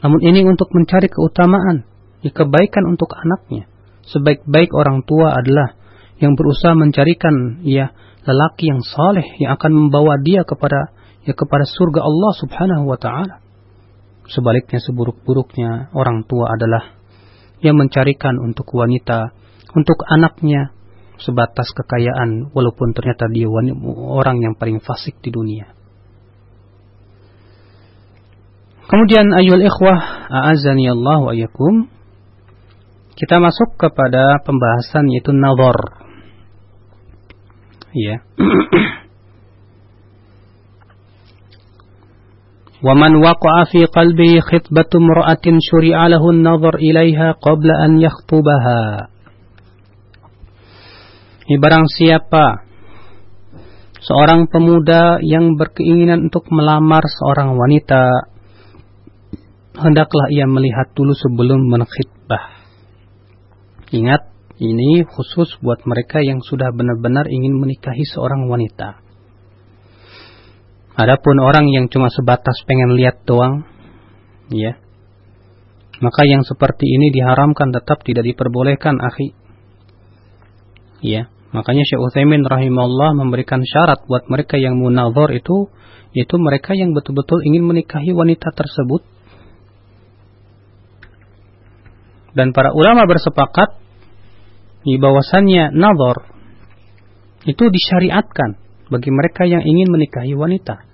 Namun 0.00 0.20
ini 0.24 0.44
untuk 0.48 0.72
mencari 0.72 1.08
keutamaan. 1.08 1.86
Ya, 2.20 2.30
kebaikan 2.32 2.84
untuk 2.88 3.12
anaknya. 3.16 3.68
Sebaik-baik 4.10 4.72
orang 4.76 5.04
tua 5.04 5.32
adalah 5.32 5.76
yang 6.20 6.36
berusaha 6.36 6.76
mencarikan 6.76 7.64
ya 7.64 7.96
lelaki 8.28 8.68
yang 8.68 8.84
saleh 8.84 9.24
yang 9.40 9.56
akan 9.56 9.72
membawa 9.72 10.20
dia 10.20 10.44
kepada 10.44 10.92
ya 11.24 11.32
kepada 11.32 11.64
surga 11.64 12.04
Allah 12.04 12.32
Subhanahu 12.36 12.84
wa 12.84 12.98
taala. 13.00 13.40
Sebaliknya 14.28 14.78
seburuk-buruknya 14.84 15.90
orang 15.96 16.28
tua 16.28 16.52
adalah 16.52 17.00
yang 17.64 17.76
mencarikan 17.76 18.40
untuk 18.40 18.68
wanita, 18.72 19.34
untuk 19.74 20.00
anaknya 20.06 20.72
sebatas 21.20 21.70
kekayaan 21.76 22.52
walaupun 22.52 22.96
ternyata 22.96 23.28
dia 23.28 23.48
orang 23.48 24.40
yang 24.40 24.54
paling 24.56 24.80
fasik 24.80 25.20
di 25.20 25.30
dunia. 25.32 25.72
Kemudian 28.90 29.30
ayol 29.30 29.62
ikhwah 29.62 30.26
a'azani 30.26 30.90
Allah 30.90 31.18
wa 31.22 31.30
ayakum 31.30 31.86
kita 33.14 33.36
masuk 33.38 33.76
kepada 33.76 34.40
pembahasan 34.42 35.12
yaitu 35.14 35.30
nazar. 35.36 35.76
Ya. 37.92 38.24
Wa 42.80 42.96
man 42.96 43.20
waqa'a 43.20 43.68
fi 43.68 43.84
qalbi 43.92 44.40
khitbatu 44.40 45.04
mar'atin 45.04 45.60
syuri'a 45.60 46.08
lahu 46.08 46.32
an-nazar 46.32 46.80
ilaiha 46.80 47.36
qabla 47.36 47.76
an 47.84 48.00
yakhtubaha. 48.00 49.12
Ini 51.50 51.58
barang 51.58 51.86
siapa 51.90 52.62
seorang 53.98 54.46
pemuda 54.46 55.18
yang 55.18 55.58
berkeinginan 55.58 56.30
untuk 56.30 56.46
melamar 56.54 57.02
seorang 57.10 57.58
wanita, 57.58 58.30
hendaklah 59.74 60.30
ia 60.30 60.46
melihat 60.46 60.94
dulu 60.94 61.10
sebelum 61.10 61.66
menkhitbah. 61.66 62.62
Ingat, 63.90 64.30
ini 64.62 65.02
khusus 65.02 65.58
buat 65.58 65.82
mereka 65.90 66.22
yang 66.22 66.38
sudah 66.38 66.70
benar-benar 66.70 67.26
ingin 67.26 67.58
menikahi 67.58 68.06
seorang 68.06 68.46
wanita. 68.46 69.02
Adapun 70.94 71.34
orang 71.42 71.66
yang 71.66 71.90
cuma 71.90 72.14
sebatas 72.14 72.62
pengen 72.62 72.94
lihat 72.94 73.26
doang, 73.26 73.66
ya. 74.54 74.78
Maka 75.98 76.30
yang 76.30 76.46
seperti 76.46 76.86
ini 76.86 77.10
diharamkan 77.10 77.74
tetap 77.74 78.06
tidak 78.06 78.22
diperbolehkan, 78.22 79.02
akhi. 79.02 79.34
Ya 81.02 81.28
makanya 81.50 81.82
Syekh 81.86 82.00
Utsaimin 82.02 82.46
rahimahullah 82.46 83.18
memberikan 83.18 83.62
syarat 83.62 84.06
buat 84.06 84.26
mereka 84.30 84.58
yang 84.58 84.78
munazor 84.78 85.30
itu, 85.34 85.70
yaitu 86.14 86.36
mereka 86.38 86.74
yang 86.74 86.94
betul-betul 86.94 87.42
ingin 87.46 87.66
menikahi 87.66 88.10
wanita 88.14 88.50
tersebut. 88.54 89.02
Dan 92.30 92.54
para 92.54 92.70
ulama 92.70 93.10
bersepakat 93.10 93.74
di 94.86 94.96
bahwasannya 94.96 95.74
nazar 95.74 96.30
itu 97.44 97.64
disyariatkan 97.68 98.56
bagi 98.90 99.10
mereka 99.10 99.46
yang 99.46 99.62
ingin 99.64 99.90
menikahi 99.90 100.34
wanita. 100.34 100.86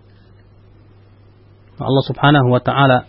Allah 1.77 2.05
Subhanahu 2.09 2.49
wa 2.49 2.61
taala 2.65 3.05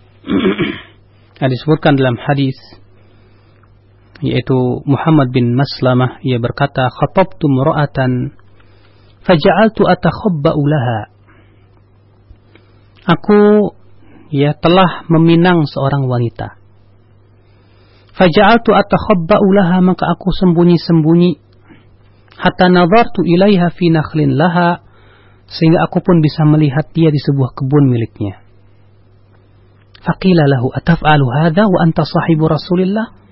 disebutkan 1.53 1.95
dalam 1.95 2.19
hadis 2.19 2.55
yaitu 4.21 4.81
Muhammad 4.89 5.29
bin 5.29 5.53
Maslamah 5.53 6.17
ia 6.25 6.41
berkata 6.41 6.89
khatabtu 6.89 7.45
mura'atan 7.45 8.33
faja'altu 9.21 9.85
atakhabba'u 9.85 10.61
laha. 10.63 11.01
Aku 13.07 13.71
ya 14.33 14.57
telah 14.57 15.07
meminang 15.07 15.63
seorang 15.69 16.09
wanita. 16.09 16.57
Faja'altu 18.17 18.73
atakhabba'u 18.73 19.47
laha 19.53 19.77
maka 19.85 20.09
aku 20.09 20.33
sembunyi-sembunyi. 20.33 21.37
Hatta 22.37 22.69
nazartu 22.69 23.25
ilaiha 23.25 23.69
fi 23.73 23.93
nakhlin 23.93 24.33
laha 24.33 24.81
sehingga 25.47 25.87
aku 25.87 26.03
pun 26.03 26.19
bisa 26.19 26.43
melihat 26.43 26.89
dia 26.91 27.13
di 27.13 27.19
sebuah 27.21 27.55
kebun 27.55 27.87
miliknya. 27.87 28.43
Faqila 30.03 30.43
lahu 30.49 30.71
ataf'alu 30.71 31.25
hadha 31.29 31.67
wa 31.67 31.79
anta 31.83 32.03
sahibu 32.03 32.47
Rasulillah? 32.47 33.26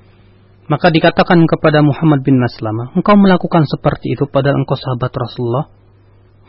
Maka 0.65 0.89
dikatakan 0.89 1.45
kepada 1.45 1.85
Muhammad 1.85 2.25
bin 2.25 2.41
Maslama, 2.41 2.89
engkau 2.97 3.13
melakukan 3.13 3.69
seperti 3.69 4.17
itu 4.17 4.25
pada 4.25 4.49
engkau 4.49 4.73
sahabat 4.73 5.13
Rasulullah? 5.13 5.69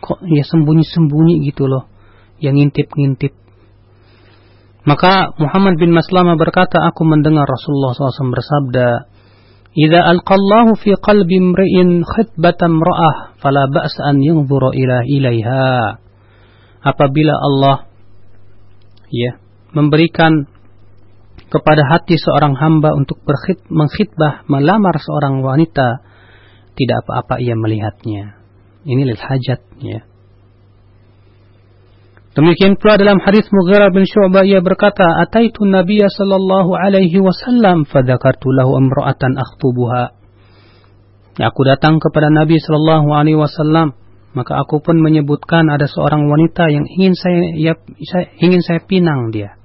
Kok 0.00 0.24
ya 0.24 0.40
sembunyi-sembunyi 0.40 1.44
gitu 1.52 1.68
loh, 1.68 1.84
yang 2.40 2.56
ngintip-ngintip. 2.56 3.36
Maka 4.86 5.36
Muhammad 5.36 5.76
bin 5.76 5.92
Maslama 5.92 6.38
berkata, 6.40 6.80
aku 6.80 7.02
mendengar 7.04 7.44
Rasulullah 7.44 7.92
SAW 7.92 8.32
bersabda, 8.32 8.86
"Idza 9.74 10.00
alqallahu 10.00 10.78
fi 10.78 10.94
qalbi 10.96 11.36
imri'in 11.42 12.06
khitbatan 12.06 12.78
ra'ah, 12.80 13.36
fala 13.36 13.68
an 13.68 14.16
yanzura 14.22 14.72
ila 14.72 15.02
ilaiha." 15.04 16.00
Apabila 16.86 17.34
Allah 17.34 17.90
ya 19.10 19.42
memberikan 19.74 20.48
kepada 21.46 21.82
hati 21.86 22.18
seorang 22.18 22.58
hamba 22.58 22.94
untuk 22.94 23.22
berkhid, 23.22 23.62
mengkhidbah, 23.70 24.46
melamar 24.50 24.98
seorang 24.98 25.42
wanita, 25.42 26.02
tidak 26.74 26.96
apa-apa 27.06 27.38
ia 27.38 27.54
melihatnya. 27.54 28.42
Ini 28.86 29.02
lil 29.02 29.18
hajat, 29.18 29.60
ya. 29.82 30.00
Demikian 32.36 32.76
pula 32.76 33.00
dalam 33.00 33.16
hadis 33.24 33.48
Mughirah 33.48 33.88
bin 33.96 34.04
Syu'bah 34.04 34.44
ia 34.44 34.60
berkata, 34.60 35.24
"Ataitu 35.24 35.64
Nabiy 35.64 36.04
sallallahu 36.04 36.76
alaihi 36.76 37.16
wasallam 37.16 37.88
fadzakartu 37.88 38.52
lahu 38.52 38.76
imra'atan 38.76 39.40
akhtubuha." 39.40 40.12
Aku 41.40 41.60
datang 41.64 41.96
kepada 41.96 42.28
Nabi 42.28 42.60
sallallahu 42.60 43.08
alaihi 43.08 43.40
wasallam, 43.40 43.96
maka 44.36 44.52
aku 44.60 44.84
pun 44.84 45.00
menyebutkan 45.00 45.64
ada 45.72 45.88
seorang 45.88 46.28
wanita 46.28 46.68
yang 46.68 46.84
ingin 46.84 47.16
saya, 47.16 47.40
ya, 47.56 47.72
saya 48.04 48.28
ingin 48.36 48.60
saya 48.60 48.84
pinang 48.84 49.32
dia. 49.32 49.56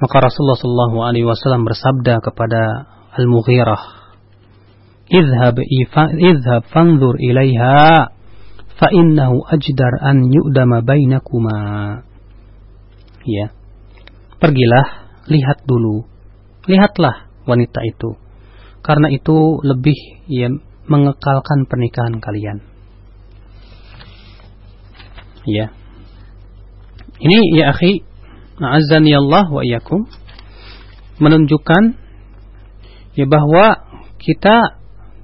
Maka 0.00 0.16
Rasulullah 0.16 0.56
Shallallahu 0.56 0.96
Alaihi 1.04 1.28
Wasallam 1.28 1.68
bersabda 1.68 2.24
kepada 2.24 2.88
Al-Mughirah, 3.20 3.82
"Idhab 5.12 5.60
idhab 5.60 6.64
fanzur 6.72 7.20
ilaiha, 7.20 8.08
fa 8.80 8.88
innahu 8.96 9.44
ajdar 9.44 10.00
an 10.00 10.24
yu'dama 10.32 10.80
bainakuma." 10.80 11.60
Ya, 13.28 13.52
pergilah, 14.40 15.12
lihat 15.28 15.68
dulu, 15.68 16.08
lihatlah 16.64 17.28
wanita 17.44 17.84
itu, 17.84 18.16
karena 18.80 19.12
itu 19.12 19.60
lebih 19.60 20.24
ya, 20.32 20.48
mengekalkan 20.88 21.68
pernikahan 21.68 22.16
kalian. 22.24 22.64
Ya, 25.44 25.76
ini 27.20 27.36
ya 27.52 27.76
akhi 27.76 28.08
A'azzani 28.60 29.16
Allah 29.16 29.48
wa 29.48 29.64
iyakum 29.64 30.04
menunjukkan 31.16 31.96
ya 33.16 33.24
bahwa 33.24 33.88
kita 34.20 34.80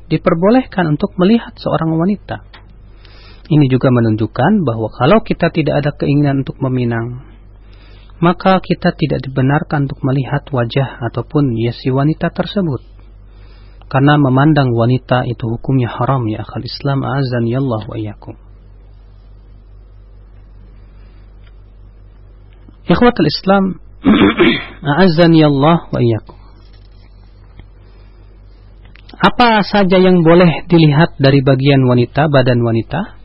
diperbolehkan 0.09 0.97
untuk 0.97 1.13
melihat 1.21 1.53
seorang 1.61 1.93
wanita. 2.01 2.49
Ini 3.47 3.69
juga 3.71 3.93
menunjukkan 3.93 4.67
bahwa 4.67 4.89
kalau 4.91 5.23
kita 5.23 5.53
tidak 5.55 5.85
ada 5.85 5.91
keinginan 5.95 6.43
untuk 6.43 6.59
meminang, 6.65 7.23
maka 8.19 8.59
kita 8.65 8.97
tidak 8.97 9.23
dibenarkan 9.23 9.87
untuk 9.87 10.01
melihat 10.03 10.43
wajah 10.51 11.05
ataupun 11.13 11.55
ya 11.55 11.71
si 11.77 11.93
wanita 11.93 12.33
tersebut. 12.33 12.83
Karena 13.87 14.19
memandang 14.19 14.75
wanita 14.75 15.29
itu 15.31 15.47
hukumnya 15.47 15.87
haram 15.87 16.27
ya 16.27 16.43
akal 16.43 16.65
Islam 16.65 17.07
azan 17.07 17.47
ya 17.47 17.63
Allah 17.63 17.83
wa 17.87 17.97
iyakum. 18.01 18.46
Ikhwatul 22.87 23.27
Islam, 23.27 23.83
a'azzani 24.95 25.43
Allah 25.43 25.91
wa 25.91 25.99
iyyakum. 25.99 26.39
Apa 29.17 29.65
saja 29.65 29.99
yang 29.99 30.23
boleh 30.23 30.69
dilihat 30.71 31.19
dari 31.19 31.43
bagian 31.43 31.83
wanita, 31.83 32.31
badan 32.31 32.63
wanita? 32.63 33.17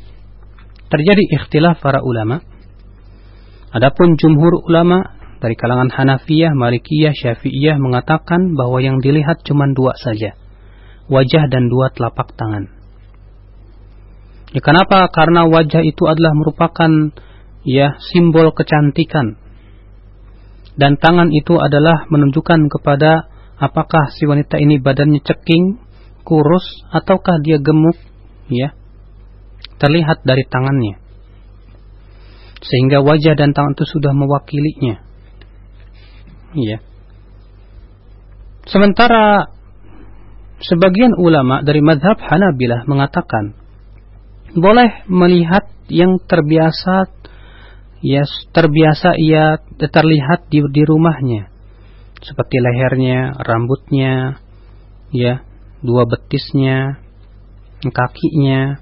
Terjadi 0.90 1.24
ikhtilaf 1.38 1.78
para 1.84 2.02
ulama. 2.02 2.42
Adapun 3.70 4.18
jumhur 4.18 4.66
ulama 4.66 5.20
dari 5.44 5.54
kalangan 5.54 5.94
Hanafiyah, 5.94 6.58
Malikiyah, 6.58 7.14
Syafi'iyah 7.14 7.78
mengatakan 7.78 8.56
bahwa 8.56 8.82
yang 8.82 9.04
dilihat 9.04 9.44
cuma 9.44 9.68
dua 9.70 9.94
saja. 10.00 10.34
Wajah 11.12 11.52
dan 11.52 11.68
dua 11.68 11.92
telapak 11.92 12.34
tangan. 12.34 12.72
Ya, 14.56 14.62
kenapa? 14.64 15.06
Karena 15.12 15.48
wajah 15.48 15.84
itu 15.84 16.08
adalah 16.08 16.34
merupakan 16.34 17.14
ya 17.68 18.00
simbol 18.14 18.56
kecantikan. 18.56 19.41
Dan 20.82 20.98
tangan 20.98 21.30
itu 21.30 21.62
adalah 21.62 22.10
menunjukkan 22.10 22.66
kepada 22.74 23.30
apakah 23.62 24.10
si 24.18 24.26
wanita 24.26 24.58
ini 24.58 24.82
badannya 24.82 25.22
ceking, 25.22 25.78
kurus 26.26 26.66
ataukah 26.90 27.38
dia 27.46 27.62
gemuk, 27.62 27.94
ya. 28.50 28.74
Terlihat 29.78 30.26
dari 30.26 30.42
tangannya. 30.50 30.98
Sehingga 32.66 33.06
wajah 33.06 33.38
dan 33.38 33.54
tangan 33.54 33.78
itu 33.78 33.86
sudah 33.86 34.10
mewakilinya. 34.18 35.06
Ya. 36.58 36.82
Sementara 38.66 39.54
sebagian 40.66 41.14
ulama 41.14 41.62
dari 41.62 41.86
madhab 41.86 42.18
Hanabilah 42.18 42.90
mengatakan 42.90 43.54
boleh 44.58 45.06
melihat 45.06 45.70
yang 45.94 46.18
terbiasa 46.26 47.21
ya 48.02 48.26
terbiasa 48.54 49.18
ia 49.18 49.62
terlihat 49.78 50.50
di, 50.50 50.62
di 50.74 50.84
rumahnya 50.86 51.52
seperti 52.22 52.62
lehernya, 52.62 53.34
rambutnya, 53.42 54.38
ya, 55.10 55.42
dua 55.82 56.06
betisnya, 56.06 57.02
kakinya. 57.82 58.78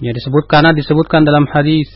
Ya 0.00 0.10
disebut 0.16 0.48
karena 0.48 0.72
disebutkan 0.72 1.28
dalam 1.28 1.44
hadis 1.44 1.86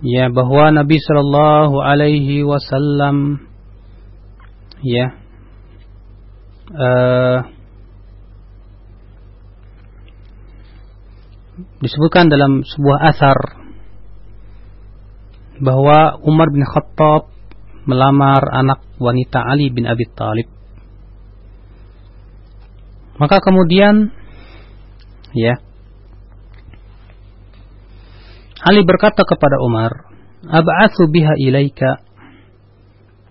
ya 0.00 0.32
bahwa 0.32 0.72
Nabi 0.72 0.96
Shallallahu 0.96 1.84
Alaihi 1.84 2.48
Wasallam 2.48 3.44
ya 4.80 5.12
uh, 6.72 7.38
disebutkan 11.78 12.26
dalam 12.26 12.66
sebuah 12.66 12.98
asar 13.14 13.38
bahwa 15.58 16.18
Umar 16.22 16.50
bin 16.50 16.62
Khattab 16.66 17.30
melamar 17.86 18.42
anak 18.50 18.82
wanita 18.98 19.42
Ali 19.42 19.70
bin 19.70 19.86
Abi 19.86 20.06
Thalib. 20.14 20.48
Maka 23.18 23.42
kemudian 23.42 24.14
ya 25.34 25.58
Ali 28.58 28.82
berkata 28.82 29.22
kepada 29.22 29.58
Umar, 29.62 30.10
"Ab'atsu 30.46 31.06
biha 31.10 31.38
ilaika." 31.38 32.02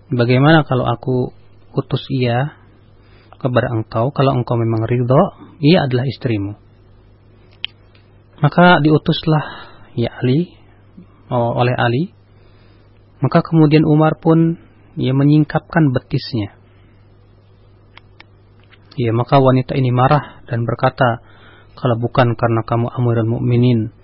Bagaimana 0.08 0.64
kalau 0.64 0.88
aku 0.88 1.36
utus 1.76 2.00
ia 2.08 2.56
kepada 3.36 3.68
engkau 3.76 4.08
kalau 4.10 4.40
engkau 4.40 4.56
memang 4.56 4.88
ridho, 4.88 5.22
ia 5.60 5.84
adalah 5.84 6.08
istrimu. 6.08 6.67
Maka 8.38 8.78
diutuslah 8.78 9.44
ya 9.98 10.14
Ali 10.22 10.54
oh, 11.30 11.58
oleh 11.58 11.74
Ali. 11.74 12.14
Maka 13.18 13.42
kemudian 13.42 13.82
Umar 13.82 14.22
pun 14.22 14.62
ya 14.94 15.10
menyingkapkan 15.10 15.90
betisnya. 15.90 16.54
Ya, 18.98 19.14
maka 19.14 19.38
wanita 19.38 19.78
ini 19.78 19.94
marah 19.94 20.42
dan 20.50 20.66
berkata, 20.66 21.22
"Kalau 21.78 21.98
bukan 22.02 22.34
karena 22.34 22.66
kamu 22.66 22.90
Amirul 22.90 23.30
Mukminin, 23.30 23.94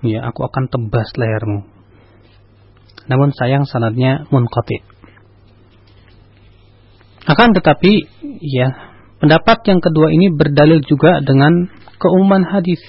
ya 0.00 0.24
aku 0.24 0.48
akan 0.48 0.72
tebas 0.72 1.12
lehermu." 1.16 1.68
Namun 3.08 3.32
sayang 3.36 3.68
sanadnya 3.68 4.24
munqati. 4.32 4.84
Akan 7.28 7.52
tetapi 7.56 8.08
ya, 8.40 8.72
pendapat 9.20 9.64
yang 9.68 9.80
kedua 9.84 10.12
ini 10.12 10.32
berdalil 10.32 10.80
juga 10.84 11.20
dengan 11.20 11.68
keumuman 12.00 12.44
hadis 12.48 12.80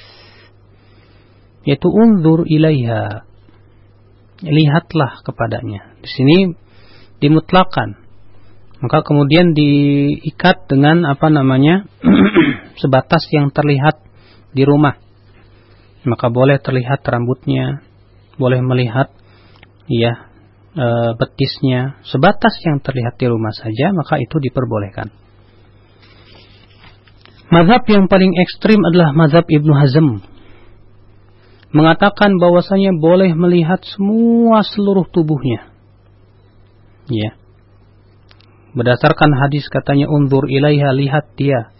yaitu 1.63 1.87
unzur 1.87 2.47
ilaiha. 2.47 3.27
Lihatlah 4.43 5.23
kepadanya. 5.23 5.95
Di 6.03 6.09
sini 6.11 6.37
dimutlakan. 7.23 7.99
Maka 8.83 8.99
kemudian 9.07 9.55
diikat 9.55 10.67
dengan 10.67 11.07
apa 11.07 11.31
namanya? 11.31 11.87
Sebatas 12.83 13.23
yang 13.31 13.55
terlihat 13.55 14.03
di 14.51 14.67
rumah. 14.67 14.99
Maka 16.03 16.27
boleh 16.27 16.59
terlihat 16.59 16.99
rambutnya 17.07 17.79
boleh 18.37 18.59
melihat 18.65 19.13
ya 19.89 20.29
e, 20.73 20.87
betisnya. 21.17 22.01
Sebatas 22.07 22.57
yang 22.65 22.81
terlihat 22.81 23.17
di 23.17 23.27
rumah 23.29 23.53
saja 23.53 23.93
maka 23.93 24.17
itu 24.17 24.37
diperbolehkan. 24.41 25.13
Mazhab 27.53 27.85
yang 27.85 28.09
paling 28.09 28.33
ekstrim 28.41 28.81
adalah 28.81 29.13
mazhab 29.13 29.45
Ibnu 29.45 29.73
Hazm 29.77 30.32
mengatakan 31.73 32.37
bahwasanya 32.37 32.93
boleh 32.93 33.33
melihat 33.33 33.81
semua 33.81 34.61
seluruh 34.61 35.09
tubuhnya. 35.09 35.73
Ya. 37.09 37.35
Berdasarkan 38.77 39.33
hadis 39.37 39.65
katanya 39.67 40.05
undur 40.07 40.45
ilaiha 40.45 40.93
lihat 40.93 41.33
dia. 41.33 41.73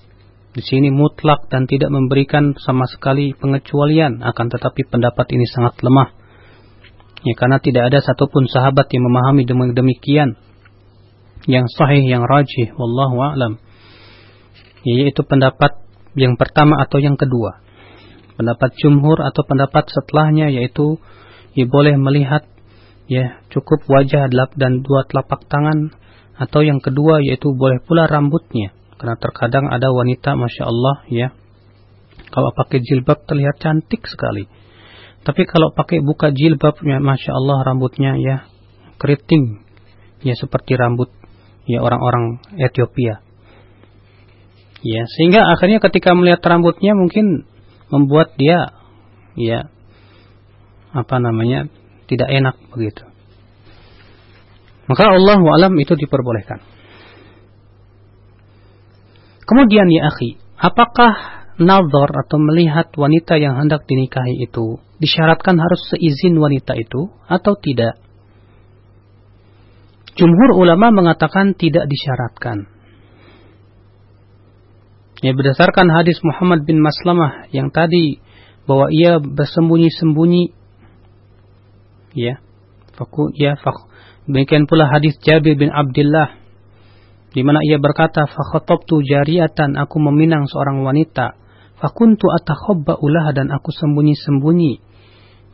Di 0.54 0.62
sini 0.62 0.94
mutlak 0.94 1.50
dan 1.50 1.66
tidak 1.66 1.90
memberikan 1.90 2.54
sama 2.62 2.86
sekali 2.86 3.34
pengecualian 3.34 4.22
akan 4.22 4.48
tetapi 4.54 4.86
pendapat 4.86 5.26
ini 5.34 5.46
sangat 5.50 5.82
lemah. 5.82 6.14
Ya 7.26 7.34
karena 7.34 7.58
tidak 7.58 7.90
ada 7.90 8.04
satupun 8.04 8.46
sahabat 8.50 8.90
yang 8.94 9.06
memahami 9.10 9.46
demikian. 9.74 10.38
Yang 11.50 11.66
sahih 11.74 12.06
yang 12.06 12.26
rajih 12.26 12.74
wallahu 12.78 13.18
a'lam. 13.26 13.54
Yaitu 14.86 15.26
pendapat 15.26 15.82
yang 16.14 16.38
pertama 16.38 16.78
atau 16.82 17.02
yang 17.02 17.18
kedua 17.18 17.64
pendapat 18.36 18.74
jumhur 18.82 19.22
atau 19.22 19.42
pendapat 19.46 19.90
setelahnya 19.90 20.50
yaitu 20.50 20.98
ya 21.54 21.70
boleh 21.70 21.96
melihat 21.98 22.46
ya 23.06 23.44
cukup 23.54 23.86
wajah 23.86 24.32
dan 24.58 24.82
dua 24.82 25.06
telapak 25.06 25.46
tangan 25.50 25.94
atau 26.34 26.66
yang 26.66 26.82
kedua 26.82 27.22
yaitu 27.22 27.54
boleh 27.54 27.78
pula 27.86 28.10
rambutnya 28.10 28.74
karena 28.98 29.20
terkadang 29.20 29.70
ada 29.70 29.92
wanita 29.94 30.34
masya 30.34 30.64
Allah 30.66 30.96
ya 31.12 31.28
kalau 32.34 32.50
pakai 32.50 32.82
jilbab 32.82 33.30
terlihat 33.30 33.62
cantik 33.62 34.10
sekali. 34.10 34.50
Tapi 35.22 35.46
kalau 35.46 35.70
pakai 35.70 36.02
buka 36.02 36.34
jilbab 36.34 36.82
ya 36.82 36.98
masya 36.98 37.38
Allah 37.38 37.62
rambutnya 37.62 38.18
ya 38.18 38.50
keriting 38.98 39.62
ya 40.26 40.34
seperti 40.34 40.74
rambut 40.74 41.14
ya 41.70 41.80
orang-orang 41.86 42.42
Ethiopia. 42.58 43.22
Ya 44.84 45.04
sehingga 45.16 45.46
akhirnya 45.48 45.80
ketika 45.80 46.12
melihat 46.18 46.42
rambutnya 46.44 46.98
mungkin 46.98 47.48
membuat 47.94 48.34
dia 48.34 48.74
ya 49.38 49.70
apa 50.94 51.16
namanya 51.22 51.70
tidak 52.10 52.30
enak 52.34 52.56
begitu. 52.74 53.06
Maka 54.90 55.04
Allah 55.14 55.40
alam 55.40 55.74
itu 55.78 55.94
diperbolehkan. 55.96 56.60
Kemudian 59.44 59.88
ya 59.92 60.12
akhi, 60.12 60.40
apakah 60.60 61.14
nazar 61.62 62.10
atau 62.26 62.38
melihat 62.42 62.90
wanita 62.96 63.38
yang 63.38 63.60
hendak 63.60 63.86
dinikahi 63.86 64.44
itu 64.44 64.82
disyaratkan 64.98 65.60
harus 65.60 65.82
seizin 65.92 66.36
wanita 66.40 66.76
itu 66.76 67.12
atau 67.28 67.54
tidak? 67.60 68.00
Jumhur 70.14 70.62
ulama 70.62 70.94
mengatakan 70.94 71.58
tidak 71.58 71.90
disyaratkan. 71.90 72.70
Ya 75.24 75.32
berdasarkan 75.32 75.88
hadis 75.88 76.20
Muhammad 76.20 76.68
bin 76.68 76.84
Maslamah 76.84 77.48
yang 77.56 77.72
tadi 77.72 78.20
bahwa 78.68 78.92
ia 78.92 79.24
bersembunyi-sembunyi. 79.24 80.52
Ya 82.12 82.44
faku 83.00 83.32
ya 83.32 83.56
fak. 83.56 83.88
Demikian 84.28 84.68
pula 84.68 84.92
hadis 84.92 85.16
Jabir 85.24 85.56
bin 85.56 85.72
Abdullah 85.72 86.44
di 87.32 87.40
mana 87.40 87.64
ia 87.64 87.80
berkata 87.80 88.28
fakhatabtu 88.28 89.00
jariatan 89.00 89.80
aku 89.80 89.96
meminang 90.04 90.44
seorang 90.52 90.84
wanita. 90.84 91.40
Fakuntu 91.80 92.28
atakhabba 92.28 93.00
ulah 93.00 93.32
dan 93.32 93.48
aku 93.48 93.72
sembunyi-sembunyi. 93.72 94.84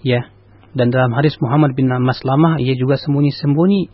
Ya 0.01 0.33
dan 0.73 0.89
dalam 0.89 1.13
hadis 1.13 1.37
Muhammad 1.45 1.77
bin 1.77 1.93
Maslamah 1.93 2.57
ia 2.57 2.73
juga 2.73 2.97
sembunyi-sembunyi. 2.97 3.85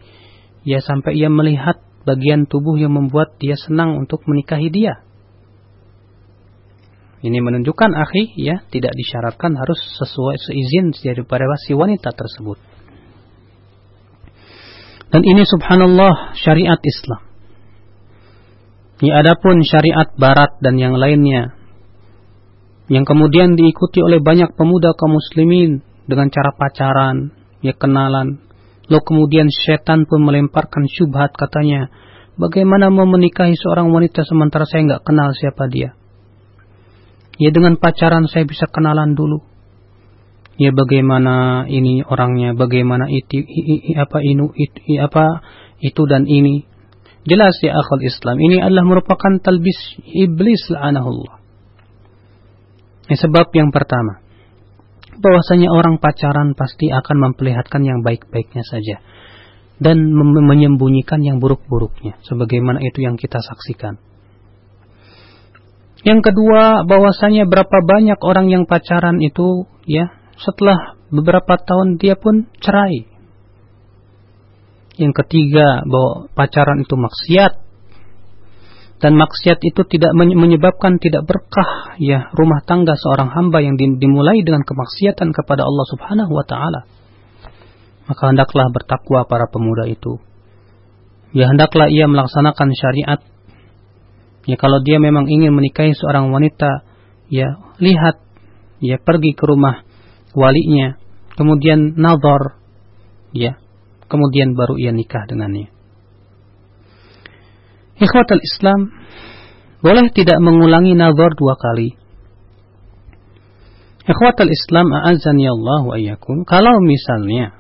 Ya 0.63 0.79
sampai 0.79 1.19
ia 1.19 1.27
melihat 1.27 1.83
bagian 2.07 2.47
tubuh 2.47 2.79
yang 2.79 2.95
membuat 2.95 3.35
dia 3.43 3.59
senang 3.59 3.99
untuk 3.99 4.23
menikahi 4.23 4.71
dia 4.71 5.03
ini 7.23 7.39
menunjukkan 7.39 7.95
akhi 7.95 8.35
ya 8.35 8.65
tidak 8.67 8.91
disyaratkan 8.91 9.55
harus 9.55 9.79
sesuai 10.01 10.35
seizin 10.39 10.91
daripada 10.91 11.47
si 11.63 11.71
wanita 11.71 12.11
tersebut. 12.11 12.59
Dan 15.13 15.21
ini 15.23 15.47
subhanallah 15.47 16.35
syariat 16.35 16.81
Islam. 16.81 17.21
Ya 18.99 19.19
adapun 19.23 19.63
syariat 19.63 20.11
barat 20.19 20.59
dan 20.59 20.75
yang 20.75 20.95
lainnya 20.95 21.55
yang 22.85 23.01
kemudian 23.01 23.57
diikuti 23.57 24.03
oleh 24.05 24.21
banyak 24.21 24.53
pemuda 24.53 24.93
kaum 24.93 25.17
muslimin 25.17 25.81
dengan 26.05 26.29
cara 26.29 26.53
pacaran, 26.53 27.33
ya 27.65 27.73
kenalan. 27.73 28.45
Lalu 28.85 29.01
kemudian 29.01 29.47
setan 29.49 30.05
pun 30.05 30.21
melemparkan 30.21 30.85
syubhat 30.85 31.33
katanya, 31.33 31.89
bagaimana 32.37 32.93
mau 32.93 33.09
menikahi 33.09 33.57
seorang 33.57 33.89
wanita 33.89 34.21
sementara 34.21 34.69
saya 34.69 34.85
nggak 34.85 35.01
kenal 35.01 35.33
siapa 35.33 35.65
dia? 35.65 35.97
Ya 37.35 37.51
dengan 37.51 37.75
pacaran 37.75 38.27
saya 38.31 38.47
bisa 38.47 38.67
kenalan 38.71 39.13
dulu. 39.15 39.43
Ya 40.55 40.71
bagaimana 40.71 41.67
ini 41.67 41.99
orangnya, 42.07 42.55
bagaimana 42.55 43.11
itu 43.11 43.43
apa 43.99 44.23
inu 44.23 44.55
itu 44.55 44.79
apa 45.03 45.43
itu 45.83 46.01
dan 46.07 46.23
ini. 46.31 46.63
Jelas 47.25 47.57
ya 47.59 47.75
akal 47.75 47.99
Islam 48.05 48.37
ini 48.39 48.61
adalah 48.61 48.85
merupakan 48.87 49.41
talbis 49.41 49.99
iblis 50.05 50.71
la'anahullah. 50.71 51.35
Ini 53.11 53.17
sebab 53.19 53.51
yang 53.51 53.73
pertama. 53.75 54.23
Bahwasanya 55.15 55.71
orang 55.71 55.99
pacaran 55.99 56.55
pasti 56.55 56.91
akan 56.91 57.31
memperlihatkan 57.31 57.81
yang 57.87 58.03
baik-baiknya 58.03 58.63
saja 58.67 58.99
dan 59.79 60.11
menyembunyikan 60.15 61.19
yang 61.23 61.39
buruk-buruknya 61.43 62.19
sebagaimana 62.23 62.79
itu 62.83 63.03
yang 63.03 63.19
kita 63.19 63.39
saksikan. 63.43 63.99
Yang 66.05 66.31
kedua, 66.31 66.85
bahwasanya 66.85 67.49
berapa 67.49 67.81
banyak 67.81 68.21
orang 68.21 68.53
yang 68.53 68.69
pacaran 68.69 69.17
itu 69.25 69.65
ya, 69.89 70.13
setelah 70.37 70.93
beberapa 71.09 71.57
tahun 71.57 71.97
dia 71.97 72.13
pun 72.13 72.45
cerai. 72.61 73.09
Yang 75.01 75.25
ketiga, 75.25 75.81
bahwa 75.81 76.29
pacaran 76.37 76.85
itu 76.85 76.93
maksiat 76.93 77.65
dan 78.95 79.19
maksiat 79.19 79.59
itu 79.59 79.81
tidak 79.91 80.15
menyebabkan 80.15 81.03
tidak 81.03 81.27
berkah 81.27 81.99
ya 81.99 82.31
rumah 82.31 82.63
tangga 82.63 82.95
seorang 82.95 83.27
hamba 83.27 83.59
yang 83.59 83.75
dimulai 83.75 84.39
dengan 84.39 84.63
kemaksiatan 84.63 85.35
kepada 85.35 85.67
Allah 85.67 85.85
Subhanahu 85.91 86.31
wa 86.31 86.45
taala. 86.47 86.87
Maka 88.07 88.23
hendaklah 88.31 88.71
bertakwa 88.71 89.27
para 89.27 89.49
pemuda 89.51 89.89
itu. 89.89 90.21
Ya 91.35 91.51
hendaklah 91.51 91.91
ia 91.91 92.07
melaksanakan 92.07 92.71
syariat 92.71 93.19
Ya 94.45 94.55
kalau 94.61 94.81
dia 94.85 95.01
memang 95.01 95.25
ingin 95.25 95.53
menikahi 95.53 95.97
seorang 95.97 96.29
wanita, 96.29 96.85
ya 97.33 97.57
lihat, 97.81 98.21
ya 98.77 99.01
pergi 99.01 99.33
ke 99.33 99.43
rumah 99.49 99.81
walinya, 100.37 101.01
kemudian 101.33 101.97
nazar, 101.97 102.61
ya, 103.33 103.57
kemudian 104.05 104.53
baru 104.53 104.77
ia 104.77 104.93
nikah 104.93 105.25
dengannya. 105.25 105.73
Ikhwatul 107.95 108.43
Islam, 108.43 108.91
boleh 109.81 110.11
tidak 110.13 110.37
mengulangi 110.43 110.93
nazar 110.93 111.33
dua 111.33 111.55
kali. 111.57 111.95
Ikhwatul 114.05 114.53
Islam 114.53 114.93
a'azani 114.93 115.49
Allah 115.49 115.81
wa. 115.89 115.97
Kalau 116.45 116.75
misalnya, 116.85 117.57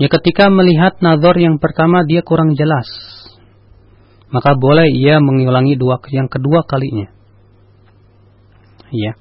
ya 0.00 0.08
ketika 0.10 0.50
melihat 0.50 0.98
nazar 0.98 1.38
yang 1.38 1.62
pertama 1.62 2.02
dia 2.02 2.26
kurang 2.26 2.58
jelas, 2.58 2.90
maka 4.28 4.56
boleh 4.56 4.92
ia 4.92 5.20
mengulangi 5.20 5.76
dua 5.76 6.00
yang 6.12 6.28
kedua 6.28 6.64
kalinya. 6.64 7.08
Ya. 8.92 9.16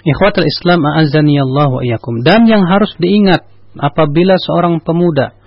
Ikhwatul 0.00 0.48
Islam 0.48 0.80
a'azzani 0.84 1.36
Allah 1.40 1.68
wa 1.68 1.80
iyyakum. 1.84 2.24
Dan 2.24 2.48
yang 2.48 2.64
harus 2.64 2.92
diingat 2.96 3.44
apabila 3.76 4.40
seorang 4.40 4.80
pemuda 4.80 5.40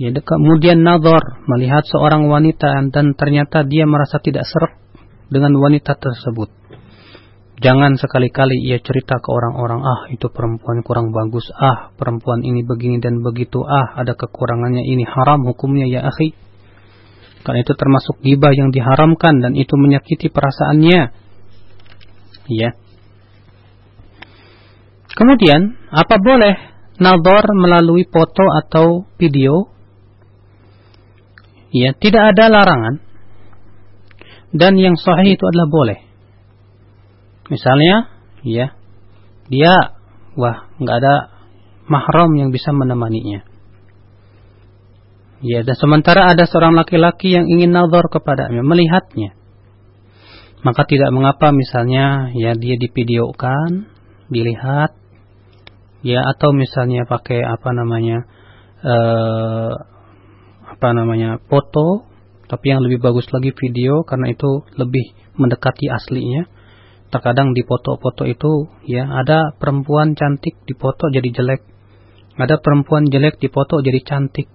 ya 0.00 0.08
kemudian 0.16 0.80
nazar 0.80 1.44
melihat 1.44 1.84
seorang 1.84 2.24
wanita 2.24 2.88
dan 2.88 3.12
ternyata 3.12 3.68
dia 3.68 3.84
merasa 3.84 4.16
tidak 4.16 4.48
seret 4.48 4.80
dengan 5.28 5.52
wanita 5.60 5.92
tersebut. 5.92 6.48
Jangan 7.60 8.00
sekali-kali 8.00 8.56
ia 8.64 8.80
cerita 8.80 9.20
ke 9.20 9.28
orang-orang, 9.28 9.84
ah 9.84 10.00
itu 10.08 10.32
perempuan 10.32 10.80
kurang 10.80 11.12
bagus, 11.12 11.44
ah 11.52 11.92
perempuan 11.92 12.40
ini 12.40 12.64
begini 12.64 13.04
dan 13.04 13.20
begitu, 13.20 13.60
ah 13.60 14.00
ada 14.00 14.16
kekurangannya 14.16 14.80
ini 14.88 15.04
haram 15.04 15.44
hukumnya 15.44 15.84
ya 15.84 16.08
akhi. 16.08 16.32
Karena 17.44 17.60
itu 17.60 17.76
termasuk 17.76 18.16
gibah 18.24 18.56
yang 18.56 18.72
diharamkan 18.72 19.44
dan 19.44 19.52
itu 19.60 19.76
menyakiti 19.76 20.32
perasaannya. 20.32 21.12
Ya. 22.48 22.70
Kemudian, 25.12 25.76
apa 25.92 26.16
boleh 26.16 26.56
nador 26.96 27.44
melalui 27.52 28.08
foto 28.08 28.44
atau 28.56 29.04
video? 29.20 29.68
Ya, 31.76 31.92
tidak 31.92 32.32
ada 32.32 32.48
larangan. 32.48 33.04
Dan 34.50 34.80
yang 34.80 34.96
sahih 34.96 35.36
itu 35.36 35.44
adalah 35.44 35.68
boleh. 35.68 36.09
Misalnya, 37.50 38.06
ya, 38.46 38.78
dia 39.50 39.74
wah 40.38 40.70
nggak 40.78 40.96
ada 41.02 41.14
mahram 41.90 42.30
yang 42.38 42.54
bisa 42.54 42.70
menemaninya. 42.70 43.42
Ya, 45.42 45.66
dan 45.66 45.74
sementara 45.74 46.30
ada 46.30 46.46
seorang 46.46 46.78
laki-laki 46.78 47.34
yang 47.34 47.50
ingin 47.50 47.74
nazar 47.74 48.06
kepadanya, 48.06 48.62
melihatnya. 48.62 49.34
Maka 50.60 50.84
tidak 50.84 51.10
mengapa 51.10 51.50
misalnya 51.50 52.30
ya 52.36 52.52
dia 52.54 52.76
divideokan, 52.76 53.88
dilihat, 54.28 54.92
ya 56.04 56.20
atau 56.36 56.52
misalnya 56.52 57.08
pakai 57.08 57.40
apa 57.40 57.70
namanya 57.72 58.28
eh, 58.84 59.72
apa 60.76 60.88
namanya 60.92 61.40
foto, 61.48 62.04
tapi 62.46 62.76
yang 62.76 62.84
lebih 62.84 63.00
bagus 63.00 63.24
lagi 63.32 63.56
video 63.56 64.04
karena 64.04 64.30
itu 64.30 64.68
lebih 64.76 65.16
mendekati 65.40 65.88
aslinya 65.88 66.59
terkadang 67.10 67.52
di 67.52 67.66
foto-foto 67.66 68.22
itu 68.24 68.70
ya 68.86 69.10
ada 69.10 69.52
perempuan 69.58 70.14
cantik 70.14 70.62
di 70.64 70.74
foto 70.78 71.10
jadi 71.10 71.26
jelek. 71.34 71.62
Ada 72.38 72.62
perempuan 72.62 73.10
jelek 73.10 73.42
di 73.42 73.50
foto 73.50 73.82
jadi 73.82 74.00
cantik. 74.00 74.48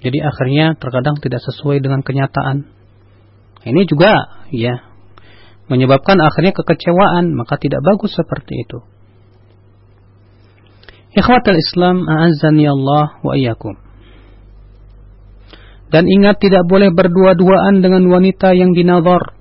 Jadi 0.00 0.18
akhirnya 0.24 0.78
terkadang 0.80 1.20
tidak 1.20 1.44
sesuai 1.44 1.84
dengan 1.84 2.00
kenyataan. 2.00 2.64
Ini 3.66 3.82
juga 3.84 4.40
ya 4.48 4.88
menyebabkan 5.68 6.16
akhirnya 6.18 6.56
kekecewaan 6.56 7.36
maka 7.36 7.60
tidak 7.60 7.84
bagus 7.84 8.16
seperti 8.16 8.64
itu. 8.64 8.80
Ikhwatul 11.10 11.58
Islam 11.58 12.06
a'azzani 12.06 12.64
Allah 12.70 13.18
wa 13.20 13.34
iyyakum. 13.34 13.74
Dan 15.90 16.06
ingat 16.06 16.38
tidak 16.38 16.70
boleh 16.70 16.94
berdua-duaan 16.94 17.82
dengan 17.82 18.06
wanita 18.06 18.54
yang 18.54 18.70
dinazar 18.78 19.39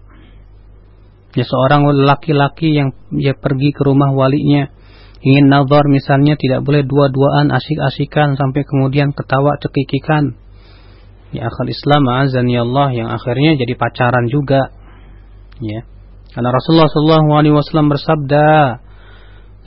Ya 1.37 1.45
seorang 1.45 1.85
laki-laki 1.93 2.73
yang 2.73 2.89
ya 3.13 3.37
pergi 3.37 3.69
ke 3.69 3.85
rumah 3.85 4.09
walinya 4.09 4.73
ingin 5.19 5.51
nazar 5.51 5.85
misalnya 5.91 6.39
tidak 6.39 6.63
boleh 6.63 6.87
dua-duaan 6.87 7.51
asik-asikan 7.51 8.39
sampai 8.39 8.63
kemudian 8.63 9.11
ketawa 9.11 9.59
cekikikan. 9.59 10.39
Ya 11.29 11.45
akal 11.45 11.69
Islam 11.69 12.09
azan 12.09 12.49
Allah 12.49 12.89
yang 12.95 13.09
akhirnya 13.11 13.59
jadi 13.59 13.73
pacaran 13.77 14.25
juga. 14.31 14.73
Ya. 15.61 15.85
Karena 16.33 16.49
Rasulullah 16.49 16.89
sallallahu 16.89 17.29
alaihi 17.35 17.53
wasallam 17.53 17.89
bersabda, 17.93 18.47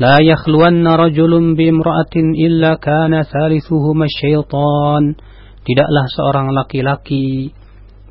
"La 0.00 0.16
yakhluwanna 0.24 0.98
rajulun 0.98 1.54
bi 1.54 1.70
imra'atin 1.70 2.34
illa 2.34 2.80
kana 2.82 3.22
thalithuhuma 3.22 4.10
syaitan." 4.10 5.14
Tidaklah 5.62 6.04
seorang 6.10 6.50
laki-laki 6.50 7.54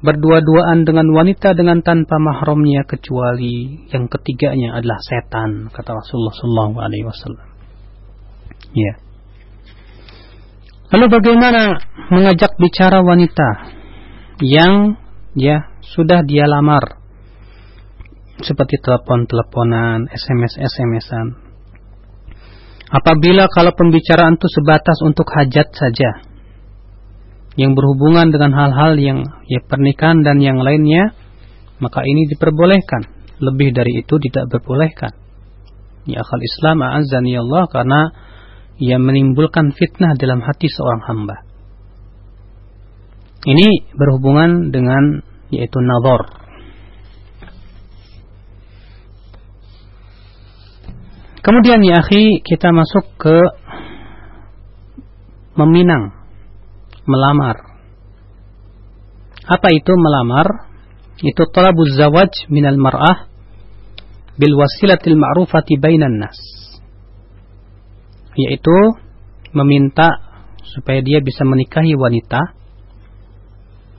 berdua-duaan 0.01 0.81
dengan 0.81 1.05
wanita 1.13 1.53
dengan 1.53 1.85
tanpa 1.85 2.17
mahramnya 2.17 2.85
kecuali 2.89 3.85
yang 3.93 4.09
ketiganya 4.09 4.81
adalah 4.81 4.97
setan 5.01 5.69
kata 5.69 5.93
Rasulullah 5.93 6.33
Sallallahu 6.33 6.75
Alaihi 6.81 7.05
Wasallam. 7.05 7.47
Ya. 8.73 8.93
Lalu 10.91 11.05
bagaimana 11.07 11.79
mengajak 12.11 12.57
bicara 12.57 12.99
wanita 13.05 13.49
yang 14.43 14.97
ya 15.37 15.69
sudah 15.85 16.25
dia 16.25 16.49
lamar 16.49 16.99
seperti 18.41 18.81
telepon-teleponan, 18.81 20.09
SMS-SMSan. 20.09 21.27
Apabila 22.91 23.47
kalau 23.47 23.71
pembicaraan 23.71 24.35
itu 24.35 24.49
sebatas 24.51 24.99
untuk 25.05 25.29
hajat 25.31 25.71
saja, 25.71 26.25
yang 27.61 27.77
berhubungan 27.77 28.33
dengan 28.33 28.57
hal-hal 28.57 28.97
yang 28.97 29.21
ya 29.45 29.61
pernikahan 29.61 30.25
dan 30.25 30.41
yang 30.41 30.57
lainnya, 30.57 31.13
maka 31.77 32.01
ini 32.01 32.25
diperbolehkan. 32.33 33.21
Lebih 33.37 33.69
dari 33.73 34.01
itu 34.01 34.17
tidak 34.17 34.49
diperbolehkan. 34.49 35.13
Ya 36.09 36.25
akal 36.25 36.41
Islam 36.41 36.81
a'azzani 36.81 37.37
Allah 37.37 37.69
karena 37.69 38.01
ia 38.81 38.97
menimbulkan 38.97 39.77
fitnah 39.77 40.17
dalam 40.17 40.41
hati 40.41 40.65
seorang 40.65 41.05
hamba. 41.05 41.37
Ini 43.45 43.93
berhubungan 43.93 44.73
dengan 44.73 45.21
yaitu 45.53 45.77
nazar. 45.81 46.41
Kemudian 51.41 51.81
ya 51.81 52.05
akhi 52.05 52.45
kita 52.45 52.69
masuk 52.69 53.05
ke 53.17 53.37
meminang 55.57 56.20
melamar. 57.11 57.57
Apa 59.43 59.67
itu 59.75 59.91
melamar? 59.99 60.71
Itu 61.19 61.43
talabuz 61.51 61.99
zawaj 61.99 62.47
minal 62.47 62.79
mar'ah 62.79 63.27
bil 64.39 64.55
wasilatil 64.55 65.19
ma'rufati 65.19 65.75
bainan 65.77 66.17
nas. 66.23 66.39
Yaitu 68.39 68.95
meminta 69.51 70.31
supaya 70.71 71.03
dia 71.03 71.19
bisa 71.19 71.43
menikahi 71.43 71.93
wanita 71.99 72.55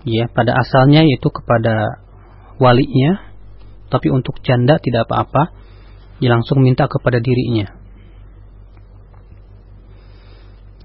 ya 0.09 0.27
pada 0.33 0.57
asalnya 0.57 1.05
yaitu 1.05 1.29
kepada 1.29 2.01
walinya 2.57 3.23
tapi 3.93 4.09
untuk 4.09 4.41
janda 4.41 4.81
tidak 4.81 5.05
apa-apa 5.07 5.53
dia 6.19 6.33
langsung 6.33 6.65
minta 6.65 6.89
kepada 6.89 7.21
dirinya 7.21 7.77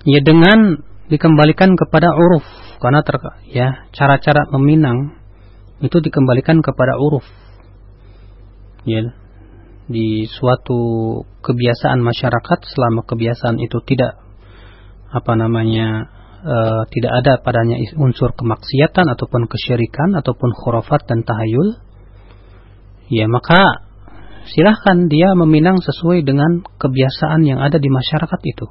ya 0.03 0.19
dengan 0.21 0.83
dikembalikan 1.07 1.75
kepada 1.75 2.11
uruf. 2.13 2.45
Karena 2.77 3.01
ter, 3.01 3.17
ya 3.49 3.89
cara-cara 3.95 4.45
meminang 4.53 5.17
itu 5.81 5.97
dikembalikan 5.97 6.61
kepada 6.61 6.95
uruf. 6.99 7.25
Ya 8.87 9.11
di 9.87 10.27
suatu 10.27 10.79
kebiasaan 11.39 12.03
masyarakat 12.03 12.59
selama 12.67 13.07
kebiasaan 13.07 13.55
itu 13.63 13.79
tidak 13.87 14.19
apa 15.07 15.33
namanya 15.39 16.11
e, 16.43 16.55
tidak 16.91 17.23
ada 17.23 17.33
padanya 17.39 17.79
unsur 17.95 18.35
kemaksiatan 18.35 19.07
ataupun 19.07 19.47
kesyirikan 19.47 20.11
ataupun 20.19 20.51
khurafat 20.51 21.07
dan 21.07 21.23
tahayul 21.23 21.79
ya 23.07 23.31
maka 23.31 23.87
silahkan 24.51 25.07
dia 25.07 25.31
meminang 25.39 25.79
sesuai 25.79 26.27
dengan 26.27 26.67
kebiasaan 26.67 27.47
yang 27.47 27.63
ada 27.63 27.79
di 27.79 27.87
masyarakat 27.87 28.41
itu 28.43 28.67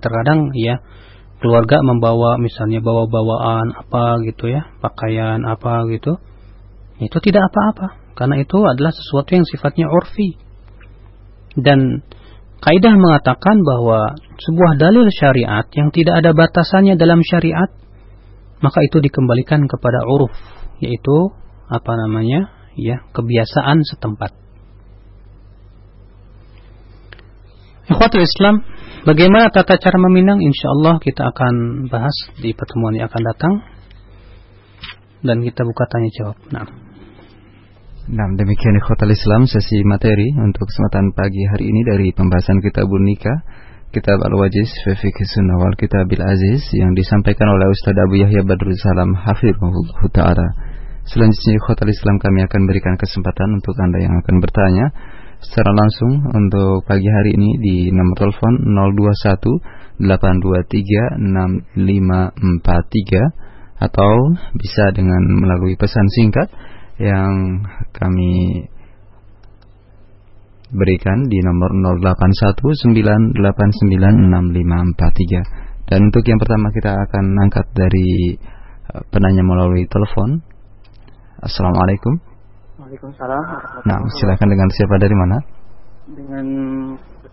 terkadang 0.00 0.50
ya 0.54 0.82
keluarga 1.42 1.82
membawa 1.84 2.40
misalnya 2.40 2.80
bawa 2.80 3.10
bawaan 3.10 3.74
apa 3.74 4.22
gitu 4.24 4.48
ya 4.48 4.70
pakaian 4.80 5.42
apa 5.44 5.84
gitu 5.92 6.16
itu 7.02 7.16
tidak 7.20 7.50
apa-apa 7.50 8.04
karena 8.14 8.38
itu 8.38 8.58
adalah 8.62 8.94
sesuatu 8.94 9.30
yang 9.34 9.46
sifatnya 9.46 9.90
urfi. 9.90 10.38
Dan 11.58 12.02
kaidah 12.62 12.94
mengatakan 12.94 13.62
bahwa 13.62 14.14
sebuah 14.38 14.78
dalil 14.78 15.06
syariat 15.10 15.66
yang 15.74 15.90
tidak 15.90 16.22
ada 16.22 16.30
batasannya 16.34 16.94
dalam 16.94 17.22
syariat, 17.26 17.70
maka 18.62 18.78
itu 18.86 19.02
dikembalikan 19.02 19.66
kepada 19.66 20.06
uruf, 20.06 20.34
yaitu 20.78 21.34
apa 21.68 21.92
namanya? 22.06 22.50
ya, 22.74 23.06
kebiasaan 23.14 23.86
setempat. 23.86 24.34
Ikhwatul 27.86 28.26
Islam, 28.26 28.66
bagaimana 29.04 29.52
tata 29.52 29.76
cara 29.78 29.96
meminang? 30.00 30.40
Insya 30.42 30.72
Allah 30.72 30.98
kita 30.98 31.30
akan 31.30 31.86
bahas 31.88 32.16
di 32.40 32.50
pertemuan 32.56 32.96
yang 32.96 33.06
akan 33.08 33.22
datang. 33.22 33.54
Dan 35.24 35.40
kita 35.40 35.64
buka 35.64 35.84
tanya 35.88 36.10
jawab. 36.12 36.36
Nah. 36.52 36.68
Nah, 38.04 38.28
demikian 38.36 38.76
ikhwatal 38.76 39.08
Islam 39.08 39.48
sesi 39.48 39.80
materi 39.88 40.28
untuk 40.36 40.68
kesempatan 40.68 41.16
pagi 41.16 41.40
hari 41.48 41.72
ini 41.72 41.80
dari 41.88 42.12
pembahasan 42.12 42.60
kitabun 42.60 43.00
nikah 43.08 43.40
Kitab 43.94 44.18
Al-Wajiz 44.20 44.74
Fiqh 44.84 45.20
Sunnah 45.22 45.54
wal 45.54 45.78
Kitabil 45.78 46.18
Aziz 46.18 46.66
yang 46.74 46.98
disampaikan 46.98 47.46
oleh 47.46 47.70
Ustaz 47.70 47.94
Abu 47.94 48.18
Yahya 48.18 48.42
Badrul 48.42 48.74
Salam 48.74 49.14
Hafizahullah 49.14 50.02
Ta'ala. 50.10 50.48
Selanjutnya 51.06 51.62
ikhwatal 51.62 51.94
Islam 51.94 52.18
kami 52.18 52.42
akan 52.42 52.60
berikan 52.66 52.98
kesempatan 52.98 53.54
untuk 53.54 53.78
Anda 53.78 54.02
yang 54.02 54.18
akan 54.18 54.42
bertanya 54.42 54.86
secara 55.44 55.76
langsung 55.76 56.24
untuk 56.32 56.88
pagi 56.88 57.04
hari 57.04 57.36
ini 57.36 57.60
di 57.60 57.92
nomor 57.92 58.16
telepon 58.16 58.64
021 58.64 60.00
823 60.00 61.20
6543 61.20 63.84
atau 63.84 64.12
bisa 64.56 64.88
dengan 64.96 65.20
melalui 65.20 65.76
pesan 65.76 66.08
singkat 66.08 66.48
yang 66.96 67.60
kami 67.92 68.64
berikan 70.72 71.28
di 71.28 71.44
nomor 71.44 71.76
0819896543 73.38 75.92
dan 75.92 76.00
untuk 76.08 76.24
yang 76.24 76.40
pertama 76.40 76.72
kita 76.72 76.96
akan 76.96 77.44
angkat 77.44 77.68
dari 77.76 78.40
eh, 78.40 79.04
penanya 79.12 79.44
melalui 79.44 79.84
telepon. 79.86 80.40
Assalamualaikum 81.44 82.33
Waalaikumsalam 82.80 83.42
Nah 83.86 83.98
silakan 84.18 84.48
dengan 84.50 84.68
siapa 84.74 84.94
dari 84.98 85.16
mana 85.16 85.36
dengan 86.04 86.46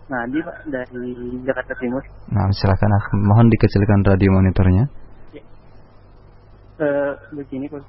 Nadi 0.08 0.38
Pak 0.40 0.56
dari 0.70 1.12
Jakarta 1.44 1.72
Timur 1.76 2.02
Nah 2.32 2.46
silakan 2.54 2.90
mohon 3.26 3.46
dikecilkan 3.52 4.00
radio 4.06 4.30
monitornya 4.32 4.84
ya. 5.34 5.42
Uh, 6.82 7.12
begini 7.36 7.68
Pak 7.68 7.84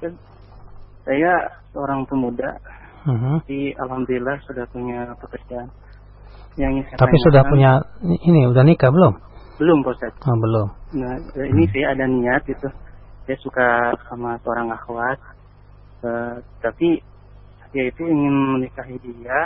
saya 1.03 1.33
seorang 1.75 2.07
pemuda, 2.07 2.47
uh-huh. 3.03 3.43
di 3.43 3.75
alhamdulillah 3.75 4.39
sudah 4.47 4.63
punya 4.71 5.11
pekerjaan. 5.19 5.67
Yang 6.55 6.95
Tapi 6.95 7.15
sudah 7.27 7.43
punya 7.49 7.81
ini 8.05 8.47
udah 8.47 8.63
nikah 8.63 8.93
belum? 8.93 9.13
Belum, 9.57 9.79
Ustaz. 9.83 10.13
Oh, 10.21 10.37
belum. 10.37 10.67
Nah, 11.01 11.13
ini 11.49 11.65
hmm. 11.65 11.71
saya 11.73 11.87
ada 11.97 12.05
niat 12.05 12.41
gitu. 12.45 12.69
Saya 13.25 13.37
suka 13.41 13.67
sama 14.09 14.37
seorang 14.45 14.69
akhwat. 14.69 15.19
Uh, 16.03 16.35
tapi 16.59 16.99
dia 17.73 17.89
itu 17.89 18.03
ingin 18.05 18.35
menikahi 18.57 18.95
dia, 19.01 19.39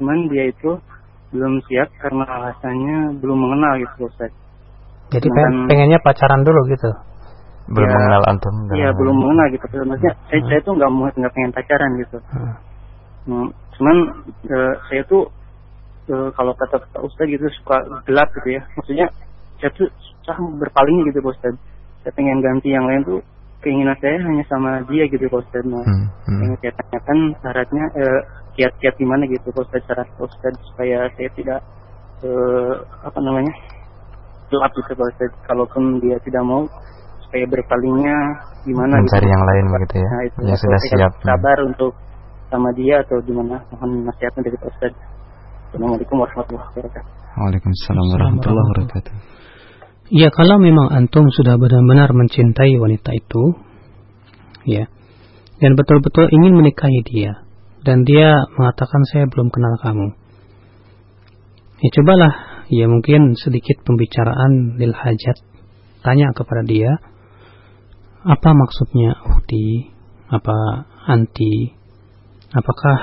cuman 0.00 0.26
dia 0.32 0.48
itu 0.48 0.80
belum 1.30 1.62
siap 1.68 1.92
karena 2.00 2.24
alasannya 2.26 3.20
belum 3.20 3.38
mengenal 3.38 3.78
gitu, 3.78 4.08
Ustaz. 4.08 4.32
Jadi 5.10 5.26
Cuman, 5.26 5.68
pengennya 5.68 5.98
pacaran 6.02 6.42
dulu 6.42 6.60
gitu? 6.70 6.90
belum 7.70 7.86
ya, 7.86 7.94
mengenal 7.94 8.22
antum 8.26 8.54
iya 8.74 8.90
belum 8.90 9.16
mengenal 9.20 9.46
gitu 9.54 9.64
maksudnya 9.86 10.14
hmm. 10.18 10.26
saya 10.26 10.40
saya 10.50 10.60
tuh 10.66 10.72
nggak 10.74 10.90
mau 10.90 11.06
nggak 11.06 11.32
pengen 11.38 11.52
pacaran 11.54 11.90
gitu 12.02 12.18
hmm. 12.18 12.54
Hmm, 13.20 13.48
cuman 13.78 13.96
uh, 14.48 14.74
saya 14.90 15.02
tuh 15.06 15.22
uh, 16.10 16.28
kalau 16.34 16.56
kata 16.58 16.82
kata 16.82 16.98
ustad 17.04 17.30
gitu 17.30 17.46
suka 17.62 17.78
gelap 18.08 18.26
gitu 18.42 18.58
ya 18.58 18.62
maksudnya 18.74 19.06
saya 19.62 19.70
tuh 19.76 19.86
susah 19.86 20.36
berpaling 20.58 21.06
gitu 21.12 21.22
ustad 21.22 21.54
saya 22.02 22.12
pengen 22.16 22.42
ganti 22.42 22.74
yang 22.74 22.88
lain 22.90 23.06
tuh 23.06 23.20
keinginan 23.60 23.96
saya 24.00 24.16
hanya 24.24 24.44
sama 24.48 24.80
dia 24.88 25.04
gitu 25.08 25.28
ustad 25.28 25.64
nah 25.68 25.84
hmm. 25.84 26.06
Hmm. 26.26 26.40
yang 26.44 26.54
saya 26.64 26.72
tanyakan 26.80 27.18
syaratnya 27.44 27.84
uh, 27.96 28.20
kiat-kiat 28.56 28.94
gimana 28.96 29.22
gitu 29.28 29.48
ustad 29.52 29.82
syarat 29.84 30.08
ustad 30.16 30.54
supaya 30.72 31.08
saya 31.16 31.28
tidak 31.36 31.60
uh, 32.24 32.74
apa 33.04 33.18
namanya 33.20 33.52
gelap 34.48 34.72
gitu 34.72 34.92
ustad 34.96 35.30
kalaupun 35.44 36.00
dia 36.00 36.16
tidak 36.24 36.42
mau 36.44 36.64
supaya 37.28 37.44
berpalingnya 37.46 38.16
gimana 38.66 38.98
mencari 38.98 39.22
gitu. 39.28 39.32
yang 39.32 39.44
lain 39.46 39.64
begitu 39.70 39.94
ya 39.96 40.08
nah, 40.08 40.22
itu 40.26 40.38
yang 40.42 40.58
sudah 40.58 40.80
siap 40.88 41.12
sabar 41.22 41.58
hmm. 41.60 41.70
untuk 41.72 41.92
sama 42.50 42.68
dia 42.74 42.98
atau 43.06 43.22
gimana 43.22 43.62
mohon 43.70 44.02
nasihatnya 44.02 44.42
dari 44.50 44.56
Pak 44.58 44.68
Ustaz 44.74 44.92
Assalamualaikum 45.70 46.18
warahmatullahi 46.18 46.66
wabarakatuh 46.66 47.12
Waalaikumsalam 47.38 48.06
warahmatullahi 48.10 48.66
wabarakatuh 48.66 49.29
Ya 50.10 50.28
kalau 50.34 50.58
memang 50.58 50.90
antum 50.90 51.30
sudah 51.30 51.54
benar-benar 51.54 52.10
mencintai 52.10 52.74
wanita 52.82 53.14
itu 53.14 53.54
ya 54.66 54.90
dan 55.62 55.78
betul-betul 55.78 56.26
ingin 56.34 56.58
menikahi 56.58 57.00
dia 57.06 57.46
dan 57.86 58.02
dia 58.02 58.44
mengatakan 58.58 59.06
saya 59.08 59.30
belum 59.30 59.48
kenal 59.54 59.78
kamu 59.80 60.12
ya 61.80 61.88
cobalah 61.94 62.34
ya 62.68 62.90
mungkin 62.90 63.38
sedikit 63.38 63.80
pembicaraan 63.86 64.76
lil 64.76 64.92
hajat 64.92 65.38
tanya 66.02 66.34
kepada 66.34 66.66
dia 66.66 67.00
apa 68.20 68.52
maksudnya 68.52 69.16
ukti? 69.32 69.88
Apa 70.28 70.84
anti? 71.08 71.72
Apakah 72.52 72.96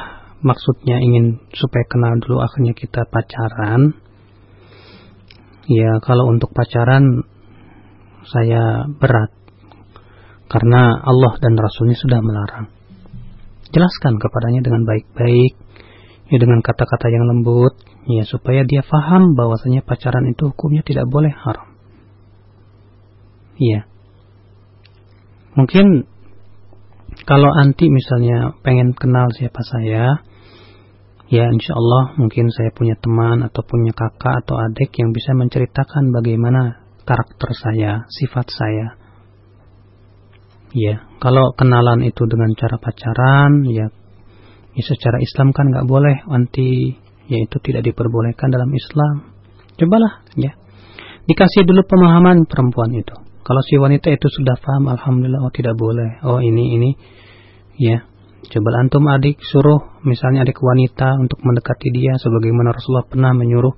maksudnya 0.45 1.01
ingin 1.01 1.41
supaya 1.57 1.89
kenal 1.89 2.21
dulu 2.21 2.37
akhirnya 2.45 2.77
kita 2.77 3.09
pacaran? 3.09 3.97
Ya, 5.67 5.99
kalau 5.99 6.31
untuk 6.31 6.55
pacaran 6.55 7.27
saya 8.27 8.87
berat 8.87 9.35
karena 10.47 10.95
Allah 11.03 11.33
dan 11.43 11.59
Rasulnya 11.59 11.97
sudah 11.99 12.19
melarang. 12.23 12.71
Jelaskan 13.75 14.15
kepadanya 14.15 14.63
dengan 14.63 14.87
baik-baik, 14.87 15.53
ya 16.31 16.37
dengan 16.39 16.63
kata-kata 16.63 17.11
yang 17.11 17.27
lembut, 17.27 17.75
ya 18.07 18.23
supaya 18.23 18.63
dia 18.63 18.79
faham 18.87 19.35
bahwasanya 19.35 19.83
pacaran 19.83 20.23
itu 20.31 20.55
hukumnya 20.55 20.87
tidak 20.87 21.03
boleh 21.11 21.35
haram. 21.35 21.75
Iya. 23.59 23.91
Mungkin 25.59 26.07
kalau 27.27 27.51
anti 27.51 27.91
misalnya 27.91 28.55
pengen 28.63 28.95
kenal 28.95 29.27
siapa 29.35 29.59
saya, 29.67 30.23
ya 31.27 31.45
insya 31.51 31.73
Allah 31.75 32.15
mungkin 32.19 32.47
saya 32.51 32.71
punya 32.71 32.95
teman 32.99 33.43
atau 33.43 33.61
punya 33.63 33.91
kakak 33.91 34.47
atau 34.47 34.55
adik 34.59 34.95
yang 34.99 35.11
bisa 35.11 35.35
menceritakan 35.35 36.11
bagaimana 36.15 36.87
karakter 37.07 37.49
saya, 37.55 38.03
sifat 38.11 38.51
saya. 38.51 38.87
Ya, 40.75 41.07
kalau 41.23 41.55
kenalan 41.55 42.03
itu 42.03 42.27
dengan 42.27 42.51
cara 42.59 42.75
pacaran, 42.75 43.63
ya, 43.71 43.87
ya 44.75 44.83
secara 44.83 45.23
Islam 45.23 45.55
kan 45.55 45.71
nggak 45.71 45.87
boleh 45.87 46.27
anti, 46.27 46.91
yaitu 47.31 47.57
tidak 47.63 47.87
diperbolehkan 47.87 48.51
dalam 48.51 48.67
Islam. 48.75 49.31
Cobalah, 49.79 50.27
ya, 50.35 50.51
dikasih 51.23 51.63
dulu 51.63 51.87
pemahaman 51.87 52.49
perempuan 52.49 52.91
itu 52.97 53.15
Kalau 53.47 53.61
si 53.63 53.79
wanita 53.79 54.11
itu 54.11 54.27
sudah 54.27 54.59
paham, 54.59 54.91
alhamdulillah, 54.91 55.39
oh 55.47 55.53
tidak 55.55 55.79
boleh. 55.79 56.19
Oh 56.27 56.43
ini 56.43 56.75
ini, 56.75 56.89
ya. 57.79 58.03
Coba 58.47 58.79
antum 58.79 59.03
adik 59.11 59.43
suruh, 59.43 59.99
misalnya 60.07 60.47
adik 60.47 60.63
wanita 60.63 61.19
untuk 61.19 61.43
mendekati 61.43 61.91
dia, 61.91 62.15
sebagaimana 62.15 62.71
Rasulullah 62.71 63.03
pernah 63.03 63.35
menyuruh. 63.35 63.75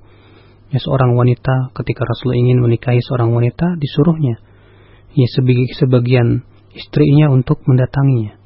Ya 0.70 0.78
seorang 0.78 1.18
wanita 1.18 1.74
ketika 1.74 2.06
Rasulullah 2.06 2.38
ingin 2.38 2.62
menikahi 2.62 3.02
seorang 3.02 3.34
wanita 3.34 3.74
disuruhnya. 3.74 4.38
Ya 5.18 5.26
sebagian 5.74 6.46
istrinya 6.70 7.34
untuk 7.34 7.66
mendatanginya. 7.66 8.38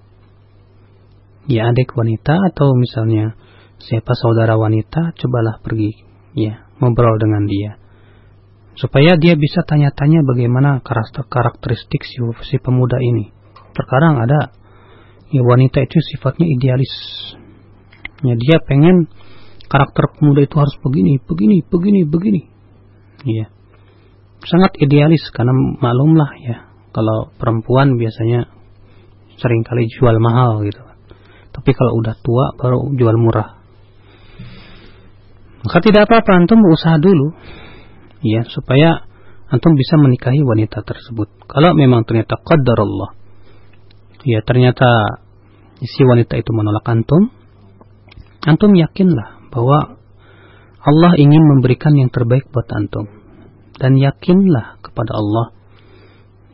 Ya 1.45 1.68
adik 1.68 1.93
wanita 1.93 2.41
atau 2.49 2.72
misalnya 2.72 3.37
siapa 3.77 4.16
saudara 4.16 4.57
wanita 4.57 5.12
cobalah 5.20 5.61
pergi 5.61 5.93
ya 6.33 6.64
ngobrol 6.81 7.20
dengan 7.20 7.45
dia. 7.45 7.77
Supaya 8.81 9.20
dia 9.20 9.37
bisa 9.37 9.61
tanya-tanya 9.62 10.25
bagaimana 10.25 10.81
karakteristik 10.83 12.03
si, 12.03 12.18
si 12.49 12.57
pemuda 12.59 12.97
ini. 12.99 13.31
Terkadang 13.77 14.25
ada 14.25 14.51
ya 15.35 15.43
wanita 15.43 15.82
itu 15.82 15.99
sifatnya 16.14 16.47
idealis 16.47 16.95
ya 18.22 18.39
dia 18.39 18.62
pengen 18.62 19.11
karakter 19.66 20.14
pemuda 20.14 20.47
itu 20.47 20.55
harus 20.55 20.78
begini 20.78 21.18
begini 21.18 21.66
begini 21.66 22.01
begini 22.07 22.43
ya 23.26 23.51
sangat 24.47 24.78
idealis 24.78 25.26
karena 25.35 25.51
maklumlah 25.82 26.30
ya 26.39 26.57
kalau 26.95 27.35
perempuan 27.35 27.99
biasanya 27.99 28.47
sering 29.43 29.66
kali 29.66 29.91
jual 29.91 30.14
mahal 30.22 30.62
gitu 30.62 30.95
tapi 31.55 31.70
kalau 31.70 31.95
udah 32.03 32.18
tua 32.18 32.51
baru 32.59 32.91
jual 32.99 33.14
murah. 33.14 33.62
Maka 35.64 35.78
tidak 35.80 36.11
apa-apa 36.11 36.45
antum 36.45 36.59
berusaha 36.59 36.99
dulu. 36.99 37.30
Ya, 38.26 38.43
supaya 38.51 39.07
antum 39.49 39.78
bisa 39.78 39.95
menikahi 39.97 40.43
wanita 40.43 40.82
tersebut. 40.82 41.30
Kalau 41.47 41.72
memang 41.78 42.03
ternyata 42.03 42.37
qadar 42.43 42.78
Allah. 42.82 43.11
Ya, 44.26 44.43
ternyata 44.43 45.22
si 45.83 46.03
wanita 46.07 46.39
itu 46.39 46.51
menolak 46.55 46.87
antum. 46.87 47.33
Antum 48.45 48.77
yakinlah 48.77 49.51
bahwa 49.51 49.99
Allah 50.85 51.12
ingin 51.16 51.41
memberikan 51.41 51.97
yang 51.97 52.12
terbaik 52.12 52.47
buat 52.53 52.68
antum. 52.70 53.09
Dan 53.75 53.99
yakinlah 53.99 54.79
kepada 54.85 55.16
Allah. 55.16 55.57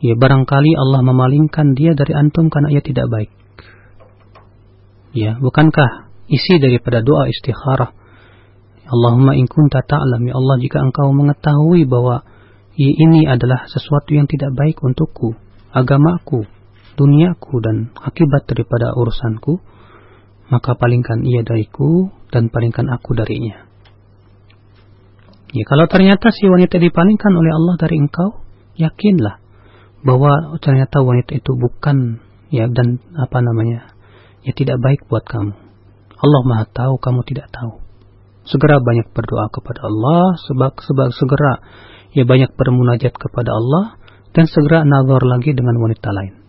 Ya 0.01 0.17
barangkali 0.17 0.71
Allah 0.73 1.05
memalingkan 1.05 1.77
dia 1.77 1.93
dari 1.93 2.17
antum 2.17 2.49
karena 2.49 2.73
ia 2.73 2.81
tidak 2.81 3.05
baik. 3.11 3.29
Ya, 5.11 5.35
bukankah 5.37 6.09
isi 6.31 6.57
daripada 6.57 7.03
doa 7.03 7.27
istikharah? 7.27 7.91
Allahumma 8.87 9.35
in 9.35 9.45
kunta 9.45 9.83
ta'lam 9.83 10.23
ya 10.23 10.33
Allah 10.35 10.55
jika 10.59 10.79
engkau 10.83 11.11
mengetahui 11.11 11.83
bahwa 11.85 12.23
ini 12.75 13.27
adalah 13.27 13.67
sesuatu 13.67 14.15
yang 14.15 14.25
tidak 14.25 14.55
baik 14.55 14.79
untukku, 14.79 15.35
agamaku, 15.75 16.47
duniaku 17.01 17.57
dan 17.65 17.89
akibat 17.97 18.45
daripada 18.45 18.93
urusanku, 18.93 19.57
maka 20.53 20.77
palingkan 20.77 21.25
ia 21.25 21.41
dariku 21.41 22.13
dan 22.29 22.53
palingkan 22.53 22.85
aku 22.93 23.17
darinya. 23.17 23.65
Ya, 25.51 25.63
kalau 25.65 25.89
ternyata 25.89 26.29
si 26.29 26.45
wanita 26.45 26.77
dipalingkan 26.77 27.33
oleh 27.33 27.51
Allah 27.57 27.75
dari 27.81 27.97
engkau, 27.97 28.45
yakinlah 28.77 29.41
bahwa 30.05 30.55
ternyata 30.61 31.01
wanita 31.01 31.35
itu 31.37 31.51
bukan 31.57 32.21
ya 32.53 32.69
dan 32.69 33.01
apa 33.17 33.37
namanya 33.41 33.91
ya 34.45 34.53
tidak 34.53 34.77
baik 34.79 35.09
buat 35.09 35.25
kamu. 35.25 35.53
Allah 36.21 36.41
Maha 36.45 36.65
tahu, 36.69 37.01
kamu 37.01 37.25
tidak 37.25 37.49
tahu. 37.49 37.81
Segera 38.45 38.77
banyak 38.77 39.09
berdoa 39.13 39.49
kepada 39.49 39.89
Allah, 39.89 40.37
sebab 40.45 40.77
sebab 40.77 41.09
segera 41.13 41.51
ya 42.13 42.23
banyak 42.25 42.53
bermunajat 42.53 43.13
kepada 43.17 43.51
Allah 43.53 43.97
dan 44.31 44.45
segera 44.47 44.87
nazar 44.87 45.21
lagi 45.25 45.51
dengan 45.51 45.77
wanita 45.81 46.09
lain. 46.13 46.40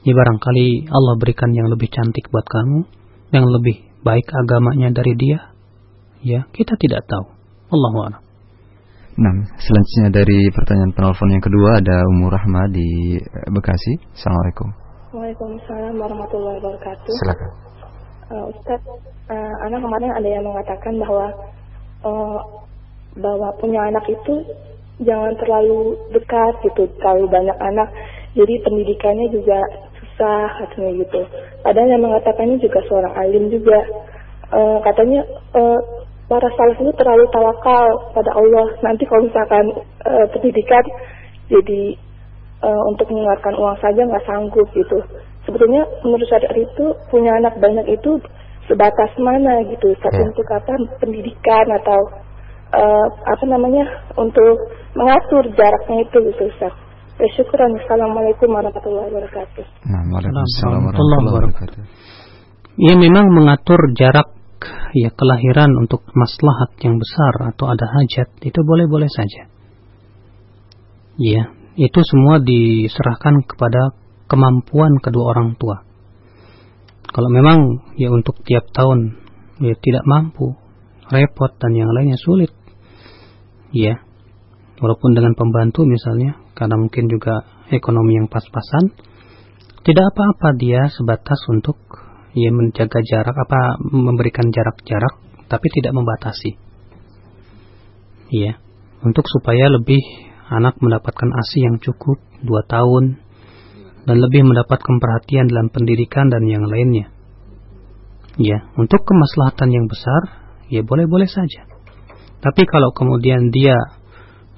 Ya 0.00 0.16
barangkali 0.16 0.88
Allah 0.88 1.14
berikan 1.20 1.52
yang 1.52 1.68
lebih 1.68 1.92
cantik 1.92 2.32
buat 2.32 2.48
kamu, 2.48 2.88
yang 3.36 3.44
lebih 3.44 3.84
baik 4.00 4.32
agamanya 4.32 4.88
dari 4.96 5.12
dia. 5.12 5.52
Ya, 6.24 6.48
kita 6.56 6.72
tidak 6.80 7.04
tahu. 7.04 7.36
Allah 7.68 7.92
a'lam. 8.08 8.22
Nah, 9.20 9.34
selanjutnya 9.60 10.08
dari 10.08 10.48
pertanyaan 10.56 10.96
penelpon 10.96 11.28
yang 11.28 11.44
kedua 11.44 11.84
ada 11.84 12.00
Umur 12.16 12.32
Rahma 12.32 12.72
di 12.72 13.20
Bekasi. 13.52 14.00
Assalamualaikum. 14.16 14.68
Waalaikumsalam 15.12 15.94
warahmatullahi 16.00 16.56
wabarakatuh. 16.64 17.12
Silakan. 17.20 17.50
Uh, 18.32 18.44
Ustaz, 18.56 18.80
uh, 19.28 19.54
anak 19.68 19.84
kemarin 19.84 20.10
ada 20.16 20.28
yang 20.32 20.44
mengatakan 20.48 20.96
bahwa 20.96 21.26
uh, 22.08 22.38
bahwa 23.20 23.48
punya 23.60 23.84
anak 23.84 24.08
itu 24.08 24.48
jangan 25.04 25.36
terlalu 25.36 25.98
dekat 26.16 26.56
gitu, 26.64 26.88
terlalu 27.04 27.28
banyak 27.28 27.58
anak. 27.60 27.88
Jadi 28.32 28.54
pendidikannya 28.64 29.26
juga 29.34 29.58
susah 30.20 30.48
katanya 30.60 30.90
gitu. 31.00 31.20
Padahal 31.64 31.88
yang 31.88 32.04
mengatakannya 32.04 32.56
juga 32.60 32.80
seorang 32.84 33.14
alim 33.16 33.48
juga. 33.48 33.80
Uh, 34.50 34.82
katanya 34.82 35.22
uh, 35.54 35.78
para 36.26 36.48
salaf 36.58 36.76
itu 36.76 36.92
terlalu 37.00 37.24
tawakal 37.32 38.12
pada 38.12 38.30
Allah. 38.36 38.66
Nanti 38.84 39.08
kalau 39.08 39.24
misalkan 39.24 39.64
uh, 40.04 40.26
pendidikan 40.28 40.84
jadi 41.48 41.96
uh, 42.60 42.82
untuk 42.92 43.08
mengeluarkan 43.08 43.54
uang 43.56 43.76
saja 43.80 44.04
nggak 44.04 44.26
sanggup 44.28 44.68
gitu. 44.76 45.00
Sebetulnya 45.48 45.88
menurut 46.04 46.26
syariat 46.28 46.52
itu 46.52 46.84
punya 47.08 47.32
anak 47.40 47.56
banyak 47.56 47.96
itu 47.96 48.20
sebatas 48.68 49.10
mana 49.18 49.64
gitu, 49.66 49.96
Ustaz, 49.96 50.14
ya. 50.14 50.22
untuk 50.28 50.46
apa 50.52 50.74
pendidikan 51.00 51.66
atau 51.80 52.00
uh, 52.76 53.06
apa 53.24 53.44
namanya 53.48 53.82
untuk 54.14 54.68
mengatur 54.94 55.48
jaraknya 55.56 56.04
itu 56.04 56.18
gitu 56.28 56.42
Ustaz. 56.52 56.74
Ya, 57.20 57.28
syukuran. 57.36 57.76
Assalamualaikum 57.76 58.48
warahmatullahi 58.48 59.12
wabarakatuh. 59.12 59.64
Nah, 59.92 60.08
Waalaikumsalam 60.08 60.80
warahmatullahi 60.88 61.24
wabarakatuh. 61.28 61.82
Ia 62.80 62.94
memang 62.96 63.28
mengatur 63.36 63.76
jarak 63.92 64.32
ya 64.96 65.12
kelahiran 65.12 65.68
untuk 65.76 66.00
maslahat 66.16 66.80
yang 66.80 66.96
besar 66.96 67.52
atau 67.52 67.68
ada 67.68 67.84
hajat 67.92 68.40
itu 68.40 68.56
boleh-boleh 68.64 69.12
saja. 69.12 69.52
Ya, 71.20 71.52
itu 71.76 72.00
semua 72.08 72.40
diserahkan 72.40 73.44
kepada 73.44 73.92
kemampuan 74.24 74.96
kedua 75.04 75.36
orang 75.36 75.60
tua. 75.60 75.84
Kalau 77.04 77.28
memang 77.28 77.84
ya 78.00 78.08
untuk 78.16 78.40
tiap 78.48 78.64
tahun 78.72 79.20
ya 79.60 79.76
tidak 79.76 80.08
mampu, 80.08 80.56
repot 81.12 81.52
dan 81.60 81.76
yang 81.76 81.92
lainnya 81.92 82.16
sulit. 82.16 82.56
Ya. 83.76 84.00
Walaupun 84.80 85.12
dengan 85.12 85.36
pembantu 85.36 85.84
misalnya, 85.84 86.40
karena 86.60 86.76
mungkin 86.76 87.08
juga 87.08 87.40
ekonomi 87.72 88.20
yang 88.20 88.28
pas-pasan, 88.28 88.92
tidak 89.80 90.12
apa-apa 90.12 90.52
dia 90.60 90.92
sebatas 90.92 91.40
untuk 91.48 91.80
ya 92.36 92.52
menjaga 92.52 93.00
jarak 93.00 93.32
apa 93.32 93.80
memberikan 93.80 94.52
jarak-jarak 94.52 95.16
tapi 95.48 95.66
tidak 95.72 95.96
membatasi. 95.96 96.60
Iya, 98.28 98.60
untuk 99.00 99.24
supaya 99.24 99.72
lebih 99.72 100.04
anak 100.52 100.76
mendapatkan 100.84 101.32
ASI 101.32 101.64
yang 101.64 101.80
cukup 101.80 102.20
dua 102.44 102.60
tahun 102.68 103.16
dan 104.04 104.16
lebih 104.20 104.44
mendapatkan 104.44 105.00
perhatian 105.00 105.48
dalam 105.48 105.72
pendidikan 105.72 106.28
dan 106.28 106.44
yang 106.44 106.68
lainnya. 106.68 107.08
Ya, 108.36 108.68
untuk 108.76 109.00
kemaslahatan 109.02 109.72
yang 109.72 109.88
besar, 109.88 110.52
ya 110.68 110.84
boleh-boleh 110.84 111.26
saja. 111.26 111.66
Tapi 112.40 112.62
kalau 112.68 112.92
kemudian 112.94 113.48
dia 113.48 113.76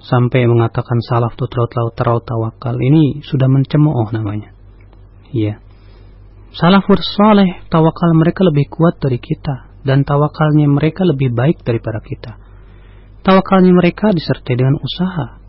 sampai 0.07 0.47
mengatakan 0.51 0.99
salaf 1.07 1.35
itu 1.39 1.47
terlalu 1.47 1.93
terlalu 1.95 2.21
tawakal, 2.27 2.75
ini 2.79 3.23
sudah 3.27 3.47
mencemooh 3.47 4.09
namanya. 4.11 4.55
Ya. 5.31 5.63
Salafur 6.53 7.01
soleh, 7.01 7.65
tawakal 7.73 8.13
mereka 8.13 8.45
lebih 8.45 8.69
kuat 8.69 9.01
dari 9.01 9.17
kita. 9.17 9.73
Dan 9.83 10.07
tawakalnya 10.07 10.71
mereka 10.71 11.03
lebih 11.03 11.35
baik 11.35 11.67
daripada 11.67 11.99
kita. 11.99 12.39
Tawakalnya 13.27 13.75
mereka 13.75 14.15
disertai 14.15 14.55
dengan 14.55 14.79
usaha 14.79 15.43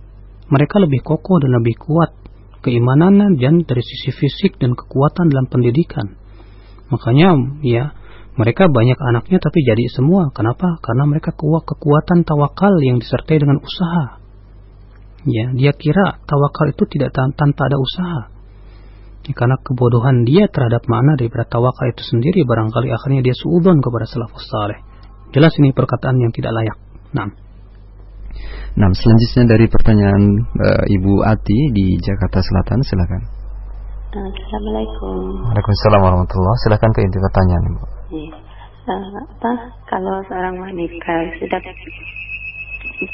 mereka 0.53 0.77
lebih 0.77 1.01
kokoh 1.01 1.41
dan 1.41 1.55
lebih 1.57 1.79
kuat 1.81 2.13
keimanan 2.61 3.35
dan 3.41 3.65
dari 3.65 3.83
sisi 3.83 4.13
fisik 4.13 4.61
dan 4.61 4.77
kekuatan 4.77 5.33
dalam 5.33 5.49
pendidikan. 5.49 6.13
Makanya 6.93 7.33
ya 7.65 7.97
mereka 8.37 8.69
banyak 8.69 8.97
anaknya 8.97 9.41
tapi 9.41 9.65
jadi 9.65 9.83
semua. 9.89 10.29
Kenapa? 10.29 10.77
Karena 10.85 11.09
mereka 11.09 11.33
kuat 11.33 11.65
kekuatan 11.65 12.21
tawakal 12.21 12.77
yang 12.85 13.01
disertai 13.01 13.41
dengan 13.41 13.59
usaha. 13.59 14.22
Ya, 15.23 15.55
dia 15.55 15.71
kira 15.71 16.19
tawakal 16.27 16.75
itu 16.75 16.83
tidak 16.91 17.15
tanpa 17.15 17.61
ada 17.71 17.79
usaha. 17.79 18.21
Ya, 19.23 19.31
karena 19.31 19.55
kebodohan 19.63 20.27
dia 20.27 20.51
terhadap 20.51 20.83
mana 20.91 21.15
daripada 21.15 21.47
tawakal 21.47 21.95
itu 21.95 22.03
sendiri 22.03 22.43
barangkali 22.43 22.91
akhirnya 22.91 23.23
dia 23.23 23.35
suudon 23.35 23.79
kepada 23.79 24.03
salafus 24.03 24.43
saleh. 24.51 24.83
Jelas 25.31 25.55
ini 25.63 25.71
perkataan 25.71 26.19
yang 26.19 26.35
tidak 26.35 26.51
layak. 26.51 26.77
Nah. 27.15 27.31
Nah, 28.73 28.89
selanjutnya 28.91 29.55
dari 29.55 29.65
pertanyaan 29.69 30.23
uh, 30.43 30.83
Ibu 30.85 31.23
Ati 31.23 31.59
di 31.71 31.95
Jakarta 32.03 32.43
Selatan, 32.43 32.83
silakan. 32.83 33.21
Assalamualaikum. 34.13 35.41
Waalaikumsalam 35.49 36.01
warahmatullahi 36.05 36.57
Silakan 36.67 36.91
ke 36.93 36.99
inti 37.01 37.17
pertanyaan, 37.17 37.63
Ibu. 37.65 37.81
Uh, 38.83 39.09
apa 39.23 39.51
kalau 39.87 40.19
seorang 40.27 40.59
wanita 40.59 41.15
sudah 41.39 41.59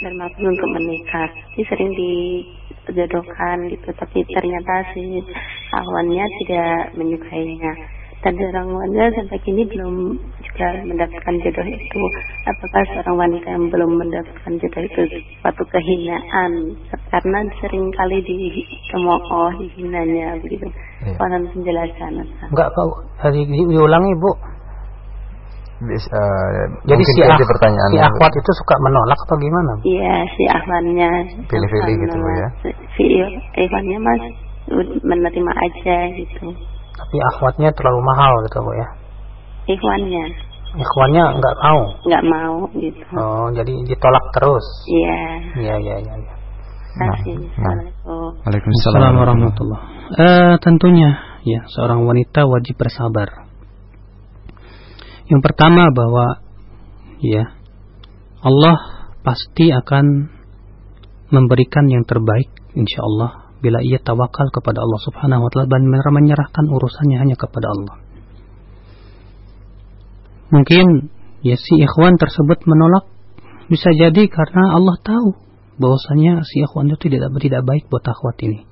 bermaksud 0.03 0.43
untuk 0.43 0.69
menikah, 0.75 1.29
ini 1.55 1.63
sering 1.67 1.91
di 1.95 2.11
jodohkan 2.89 3.69
gitu 3.69 3.89
tapi 3.93 4.25
ternyata 4.33 4.73
si 4.93 5.21
awannya 5.73 6.25
tidak 6.43 6.97
menyukainya. 6.97 7.73
Dan 8.19 8.35
seorang 8.35 8.67
wanita 8.75 9.15
sampai 9.15 9.39
kini 9.47 9.63
belum 9.63 10.19
juga 10.43 10.67
mendapatkan 10.83 11.39
jodoh 11.39 11.63
itu. 11.71 12.01
Apakah 12.51 12.83
seorang 12.91 13.15
wanita 13.15 13.47
yang 13.47 13.71
belum 13.71 13.95
mendapatkan 13.95 14.59
jodoh 14.59 14.83
itu 14.83 15.01
suatu 15.39 15.63
kehinaan? 15.71 16.75
Karena 17.07 17.39
sering 17.63 17.87
kali 17.95 18.19
dicemooh 18.27 19.55
dihinanya 19.55 20.35
begitu. 20.43 20.67
Iya. 20.99 21.15
penjelasan 21.55 22.27
enggak 22.51 22.75
kau 22.75 22.91
hari 23.23 23.47
diulangi 23.47 24.19
bu 24.19 24.35
Bis, 25.79 26.03
uh, 26.11 26.63
jadi 26.83 27.03
si, 27.07 27.23
ah, 27.23 27.39
pertanyaan 27.39 27.91
si 27.95 27.99
akhwat 28.03 28.35
itu 28.35 28.51
suka 28.51 28.75
menolak 28.83 29.15
atau 29.23 29.37
gimana? 29.39 29.73
Iya, 29.87 30.15
si 30.35 30.43
akhwatnya 30.43 31.09
pilih-pilih 31.47 31.95
gitu 32.03 32.17
ya. 32.19 32.47
Si 32.99 33.05
akhwatnya 33.63 33.97
mas 34.03 34.21
menerima 35.07 35.51
aja 35.55 35.97
gitu. 36.19 36.51
Tapi 36.99 37.17
akhwatnya 37.31 37.71
terlalu 37.71 37.99
mahal 38.03 38.31
gitu 38.43 38.59
bu 38.59 38.71
ya? 38.75 38.87
Ikhwannya. 39.71 40.23
Ikhwannya 40.75 41.23
nggak 41.39 41.55
mau? 41.63 41.81
Nggak 42.05 42.23
mau 42.27 42.55
gitu. 42.75 43.03
Oh 43.15 43.47
jadi 43.55 43.73
ditolak 43.87 44.25
terus? 44.35 44.65
Iya. 44.83 45.19
Iya 45.63 45.75
iya 45.79 45.95
iya 46.03 46.15
ya. 46.27 46.33
Nah, 46.99 47.15
Waalaikumsalam. 48.43 49.15
Warahmatullah. 49.15 49.79
Uh, 50.11 50.53
tentunya 50.59 51.15
ya 51.47 51.63
seorang 51.71 52.03
wanita 52.03 52.43
wajib 52.45 52.75
bersabar. 52.75 53.48
Yang 55.29 55.41
pertama 55.45 55.93
bahwa 55.93 56.41
ya 57.21 57.53
Allah 58.41 58.77
pasti 59.21 59.69
akan 59.69 60.33
memberikan 61.29 61.85
yang 61.85 62.01
terbaik 62.01 62.49
insya 62.73 63.05
Allah 63.05 63.53
bila 63.61 63.83
ia 63.83 64.01
tawakal 64.01 64.49
kepada 64.49 64.81
Allah 64.81 64.99
Subhanahu 65.05 65.45
wa 65.45 65.49
taala 65.51 65.69
dan 65.69 65.85
menyerahkan 65.85 66.65
urusannya 66.65 67.17
hanya 67.21 67.35
kepada 67.37 67.67
Allah. 67.69 67.95
Mungkin 70.49 71.13
ya 71.45 71.53
si 71.59 71.77
ikhwan 71.77 72.17
tersebut 72.17 72.65
menolak 72.65 73.05
bisa 73.69 73.93
jadi 73.93 74.25
karena 74.25 74.73
Allah 74.73 74.97
tahu 75.05 75.37
bahwasanya 75.77 76.41
si 76.41 76.65
ikhwan 76.65 76.89
itu 76.89 77.05
tidak 77.05 77.29
tidak 77.37 77.61
baik 77.67 77.85
buat 77.91 78.01
akhwat 78.01 78.41
ini. 78.41 78.65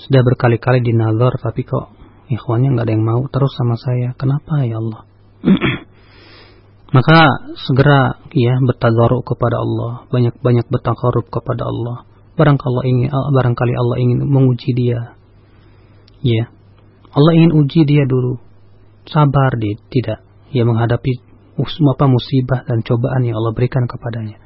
Sudah 0.00 0.24
berkali-kali 0.24 0.80
dinazar 0.80 1.36
tapi 1.36 1.68
kok 1.68 1.92
ikhwannya 2.32 2.72
nggak 2.72 2.86
ada 2.88 2.94
yang 2.96 3.04
mau 3.04 3.20
terus 3.28 3.52
sama 3.52 3.76
saya. 3.76 4.16
Kenapa 4.16 4.64
ya 4.64 4.80
Allah? 4.80 5.09
Maka 6.96 7.18
segera 7.54 8.18
ya 8.34 8.58
bertadaruk 8.58 9.22
kepada 9.22 9.62
Allah, 9.62 10.10
banyak-banyak 10.10 10.66
bertakarub 10.66 11.26
kepada 11.30 11.62
Allah. 11.70 11.96
Barangkali 12.34 12.88
ingin 12.88 13.10
barangkali 13.10 13.72
Allah 13.76 13.96
ingin 14.02 14.26
menguji 14.26 14.74
dia. 14.74 15.14
Ya. 16.24 16.50
Allah 17.10 17.32
ingin 17.36 17.52
uji 17.62 17.86
dia 17.86 18.06
dulu. 18.06 18.42
Sabar 19.06 19.54
dia 19.58 19.78
tidak. 19.90 20.24
Ia 20.50 20.66
menghadapi 20.66 21.12
apa 21.60 22.04
musibah 22.08 22.64
dan 22.64 22.80
cobaan 22.82 23.22
yang 23.22 23.36
Allah 23.38 23.52
berikan 23.54 23.86
kepadanya. 23.86 24.42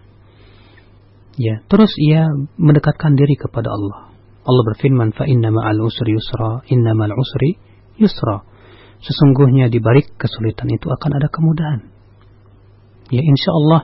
Ya. 1.41 1.65
Terus 1.65 1.93
ia 1.97 2.29
mendekatkan 2.61 3.17
diri 3.17 3.41
kepada 3.41 3.73
Allah. 3.73 4.15
Allah 4.45 4.63
berfirman 4.69 5.17
fa 5.17 5.25
inna 5.25 5.49
ma'al 5.49 5.81
usri 5.81 6.13
yusra 6.13 6.61
inna 6.69 6.93
ma'al 6.93 7.17
usri 7.17 7.57
yusra 7.97 8.45
sesungguhnya 9.05 9.69
di 9.69 9.79
balik 9.85 10.17
kesulitan 10.17 10.73
itu 10.73 10.89
akan 10.89 11.11
ada 11.21 11.29
kemudahan 11.29 11.81
ya 13.13 13.21
insya 13.21 13.53
Allah 13.53 13.81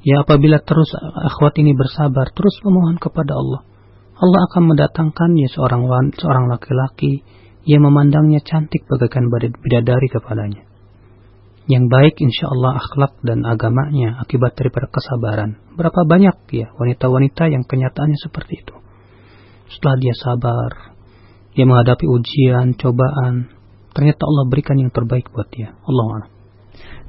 Ya 0.00 0.24
apabila 0.24 0.64
terus 0.64 0.88
akhwat 0.96 1.60
ini 1.60 1.76
bersabar, 1.76 2.32
terus 2.32 2.56
memohon 2.64 2.96
kepada 2.96 3.36
Allah. 3.36 3.68
Allah 4.16 4.40
akan 4.48 4.72
mendatangkan 4.72 5.30
ya 5.36 5.48
seorang 5.52 5.84
seorang 6.16 6.48
laki-laki 6.48 7.24
yang 7.68 7.84
memandangnya 7.84 8.40
cantik 8.40 8.88
bagaikan 8.88 9.28
bidadari 9.60 10.08
kepadanya. 10.08 10.64
Yang 11.68 11.84
baik 11.92 12.14
insya 12.24 12.48
Allah 12.48 12.80
akhlak 12.80 13.20
dan 13.20 13.44
agamanya 13.44 14.16
akibat 14.24 14.56
daripada 14.56 14.88
kesabaran. 14.88 15.60
Berapa 15.76 16.08
banyak 16.08 16.48
ya 16.48 16.72
wanita-wanita 16.80 17.52
yang 17.52 17.68
kenyataannya 17.68 18.16
seperti 18.16 18.64
itu. 18.64 18.74
Setelah 19.68 19.96
dia 20.00 20.14
sabar, 20.16 20.70
dia 21.52 21.68
menghadapi 21.68 22.08
ujian, 22.08 22.72
cobaan, 22.74 23.52
ternyata 24.00 24.24
Allah 24.24 24.48
berikan 24.48 24.80
yang 24.80 24.88
terbaik 24.88 25.28
buat 25.28 25.52
dia. 25.52 25.76
Allah 25.84 26.32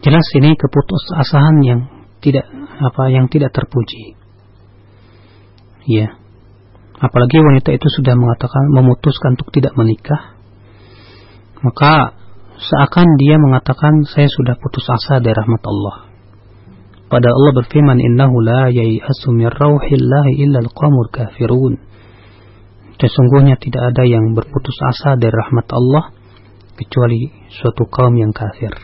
jelas 0.00 0.26
ini 0.38 0.54
keputusasaan 0.56 1.56
yang 1.66 1.80
tidak 2.20 2.48
apa 2.80 3.02
yang 3.12 3.28
tidak 3.28 3.52
terpuji. 3.52 4.16
Ya 5.86 6.16
apalagi 6.96 7.36
wanita 7.36 7.76
itu 7.76 7.88
sudah 8.00 8.16
mengatakan 8.16 8.72
memutuskan 8.72 9.36
untuk 9.36 9.52
tidak 9.52 9.76
menikah 9.76 10.36
maka 11.60 12.16
seakan 12.56 13.20
dia 13.20 13.36
mengatakan 13.36 14.08
saya 14.08 14.28
sudah 14.32 14.56
putus 14.56 14.84
asa 14.88 15.20
dari 15.20 15.36
rahmat 15.36 15.60
Allah 15.60 16.05
pada 17.06 17.30
Allah 17.30 17.52
berfirman 17.62 18.02
innahu 18.02 18.42
la 18.42 18.66
yai'asu 18.74 19.30
min 19.30 19.46
rauhillahi 19.46 20.42
illa 20.42 20.58
al-qamur 20.58 21.06
kafirun. 21.14 21.78
Sesungguhnya 22.98 23.60
tidak 23.60 23.94
ada 23.94 24.02
yang 24.08 24.34
berputus 24.34 24.74
asa 24.82 25.14
dari 25.14 25.30
rahmat 25.30 25.68
Allah 25.70 26.10
kecuali 26.74 27.30
suatu 27.52 27.86
kaum 27.86 28.16
yang 28.18 28.34
kafir. 28.34 28.74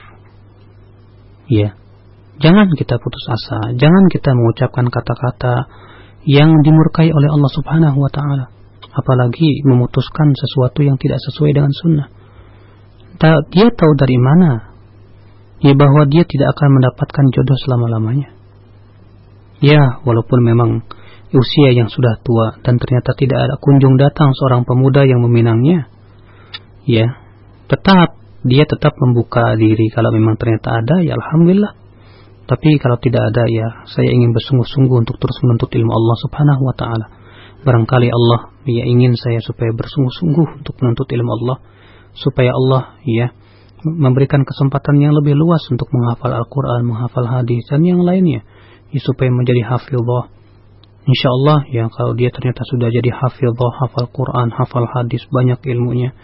Ya. 1.50 1.74
Jangan 2.38 2.70
kita 2.74 2.96
putus 2.98 3.24
asa, 3.28 3.76
jangan 3.76 4.08
kita 4.08 4.34
mengucapkan 4.34 4.88
kata-kata 4.88 5.68
yang 6.26 6.50
dimurkai 6.62 7.10
oleh 7.10 7.28
Allah 7.30 7.50
Subhanahu 7.54 7.98
wa 8.02 8.10
taala, 8.10 8.50
apalagi 8.90 9.62
memutuskan 9.66 10.32
sesuatu 10.34 10.82
yang 10.82 10.98
tidak 10.98 11.22
sesuai 11.22 11.50
dengan 11.54 11.70
sunnah. 11.70 12.08
Dia 13.52 13.68
tahu 13.70 13.92
dari 13.94 14.18
mana 14.18 14.71
ya 15.62 15.72
bahwa 15.78 16.04
dia 16.10 16.26
tidak 16.26 16.58
akan 16.58 16.82
mendapatkan 16.82 17.24
jodoh 17.30 17.58
selama-lamanya. 17.66 18.34
Ya, 19.62 20.02
walaupun 20.02 20.42
memang 20.42 20.82
usia 21.32 21.70
yang 21.72 21.86
sudah 21.86 22.18
tua 22.20 22.58
dan 22.66 22.82
ternyata 22.82 23.14
tidak 23.14 23.38
ada 23.46 23.54
kunjung 23.62 23.94
datang 23.94 24.34
seorang 24.34 24.66
pemuda 24.66 25.06
yang 25.06 25.22
meminangnya. 25.22 25.86
Ya, 26.82 27.14
tetap 27.70 28.18
dia 28.42 28.66
tetap 28.66 28.98
membuka 28.98 29.54
diri 29.54 29.86
kalau 29.94 30.10
memang 30.10 30.34
ternyata 30.34 30.82
ada 30.82 30.98
ya 31.00 31.14
alhamdulillah. 31.14 31.78
Tapi 32.42 32.74
kalau 32.82 32.98
tidak 32.98 33.30
ada 33.30 33.46
ya 33.46 33.86
saya 33.86 34.10
ingin 34.10 34.34
bersungguh-sungguh 34.34 35.06
untuk 35.06 35.16
terus 35.22 35.38
menuntut 35.46 35.70
ilmu 35.70 35.92
Allah 35.94 36.16
Subhanahu 36.26 36.62
wa 36.66 36.74
taala. 36.74 37.06
Barangkali 37.62 38.10
Allah 38.10 38.50
ya 38.66 38.82
ingin 38.82 39.14
saya 39.14 39.38
supaya 39.38 39.70
bersungguh-sungguh 39.70 40.58
untuk 40.58 40.74
menuntut 40.82 41.06
ilmu 41.06 41.30
Allah 41.38 41.56
supaya 42.18 42.50
Allah 42.50 42.98
ya 43.06 43.30
memberikan 43.84 44.46
kesempatan 44.46 44.98
yang 45.02 45.12
lebih 45.14 45.34
luas 45.34 45.62
untuk 45.70 45.90
menghafal 45.90 46.30
Al-Quran, 46.30 46.86
menghafal 46.86 47.26
hadis, 47.26 47.66
dan 47.66 47.82
yang 47.82 48.02
lainnya. 48.02 48.46
Ya, 48.94 49.00
supaya 49.02 49.32
menjadi 49.32 49.64
hafizah. 49.66 50.24
Insya 51.02 51.28
Allah 51.34 51.66
ya 51.66 51.90
kalau 51.90 52.14
dia 52.14 52.30
ternyata 52.30 52.62
sudah 52.62 52.86
jadi 52.86 53.10
hafizah, 53.10 53.72
hafal 53.82 54.06
Quran, 54.14 54.54
hafal 54.54 54.86
hadis, 54.86 55.26
banyak 55.34 55.58
ilmunya. 55.66 56.14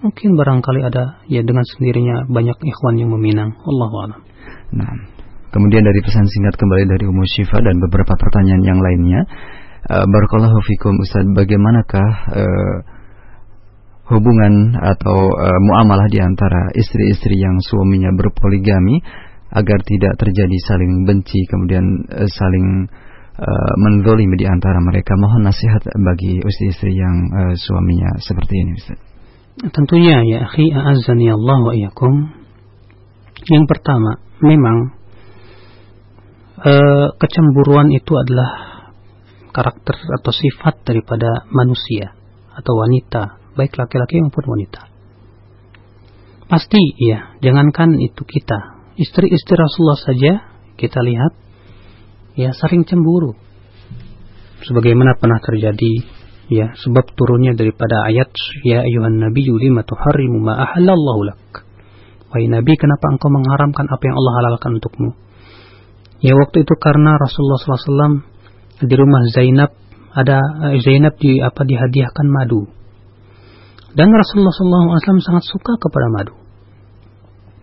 Mungkin 0.00 0.38
barangkali 0.38 0.80
ada 0.86 1.20
ya 1.28 1.44
dengan 1.44 1.66
sendirinya 1.66 2.30
banyak 2.30 2.56
ikhwan 2.62 2.94
yang 2.96 3.10
meminang. 3.12 3.52
Allah. 3.58 4.22
Nah, 4.72 4.92
kemudian 5.50 5.82
dari 5.82 6.00
pesan 6.00 6.24
singkat 6.24 6.56
kembali 6.56 6.84
dari 6.88 7.04
Ummu 7.10 7.24
Syifa 7.36 7.58
dan 7.60 7.76
beberapa 7.82 8.14
pertanyaan 8.16 8.62
yang 8.64 8.78
lainnya. 8.80 9.20
Uh, 9.90 10.06
Barakallahu 10.06 10.60
fikum 10.62 10.94
Ustaz, 11.02 11.24
bagaimanakah 11.34 12.08
uh, 12.36 12.76
hubungan 14.10 14.74
atau 14.74 15.18
uh, 15.30 15.60
muamalah 15.70 16.10
di 16.10 16.18
antara 16.18 16.74
istri-istri 16.74 17.38
yang 17.38 17.56
suaminya 17.62 18.10
berpoligami 18.12 18.98
agar 19.50 19.78
tidak 19.86 20.18
terjadi 20.18 20.56
saling 20.66 21.06
benci 21.06 21.46
kemudian 21.46 21.86
uh, 22.10 22.26
saling 22.26 22.90
uh, 23.38 23.72
menzolimi 23.78 24.34
di 24.34 24.46
antara 24.50 24.82
mereka. 24.82 25.14
Mohon 25.14 25.54
nasihat 25.54 25.86
bagi 25.94 26.42
istri-istri 26.42 26.92
yang 26.92 27.16
uh, 27.30 27.54
suaminya 27.54 28.18
seperti 28.18 28.54
ini 28.58 28.72
Ustaz. 28.76 28.98
Tentunya 29.60 30.24
ya 30.24 30.48
akhi 30.48 30.72
azani 30.72 31.28
Allah 31.28 31.58
wa 31.60 31.72
iyakum 31.76 32.32
Yang 33.44 33.64
pertama, 33.72 34.20
memang 34.44 34.92
e, 36.60 36.72
kecemburuan 37.16 37.88
itu 37.88 38.12
adalah 38.20 38.50
karakter 39.48 39.96
atau 39.96 40.32
sifat 40.32 40.84
daripada 40.84 41.48
manusia 41.48 42.12
atau 42.52 42.72
wanita, 42.76 43.39
baik 43.56 43.74
laki-laki 43.78 44.20
maupun 44.22 44.44
wanita. 44.46 44.90
Pasti 46.50 46.82
ya, 46.98 47.38
jangankan 47.38 47.94
itu 48.02 48.26
kita, 48.26 48.82
istri-istri 48.98 49.54
Rasulullah 49.54 50.00
saja 50.02 50.32
kita 50.74 50.98
lihat 51.00 51.32
ya 52.34 52.50
sering 52.56 52.82
cemburu. 52.88 53.38
Sebagaimana 54.60 55.16
pernah 55.16 55.40
terjadi 55.40 56.20
ya 56.50 56.74
sebab 56.74 57.14
turunnya 57.14 57.54
daripada 57.56 58.04
ayat 58.10 58.28
ya 58.66 58.82
ayuhan 58.82 59.22
nabi 59.22 59.46
lima 59.46 59.86
tuharrimu 59.86 60.42
ma 60.42 60.58
ahallallahu 60.58 61.22
lak. 61.30 61.70
Wahai 62.30 62.46
Nabi, 62.46 62.78
kenapa 62.78 63.10
engkau 63.10 63.26
mengharamkan 63.26 63.90
apa 63.90 64.02
yang 64.06 64.14
Allah 64.14 64.34
halalkan 64.38 64.78
untukmu? 64.78 65.18
Ya 66.22 66.38
waktu 66.38 66.62
itu 66.62 66.74
karena 66.78 67.18
Rasulullah 67.18 67.58
SAW 67.58 68.22
di 68.86 68.94
rumah 68.94 69.26
Zainab 69.34 69.74
ada 70.14 70.38
eh, 70.70 70.78
Zainab 70.78 71.18
di 71.18 71.42
apa 71.42 71.66
dihadiahkan 71.66 72.26
madu. 72.30 72.70
Dan 73.90 74.14
Rasulullah 74.14 74.54
SAW 74.54 75.18
sangat 75.18 75.44
suka 75.50 75.74
kepada 75.78 76.06
madu. 76.14 76.34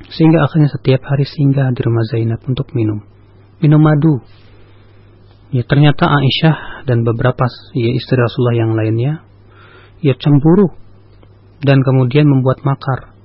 Sehingga 0.08 0.44
akhirnya 0.48 0.72
setiap 0.72 1.04
hari 1.04 1.24
singgah 1.28 1.72
di 1.72 1.82
rumah 1.84 2.04
Zainab 2.08 2.40
untuk 2.48 2.72
minum. 2.76 3.04
Minum 3.60 3.80
madu. 3.80 4.24
Ya 5.52 5.64
ternyata 5.64 6.12
Aisyah 6.12 6.88
dan 6.88 7.08
beberapa 7.08 7.48
ya, 7.76 7.92
istri 7.96 8.20
Rasulullah 8.20 8.58
yang 8.60 8.72
lainnya 8.76 9.24
ya 10.04 10.14
cemburu 10.20 10.76
dan 11.64 11.82
kemudian 11.82 12.28
membuat 12.28 12.62
makar. 12.68 13.16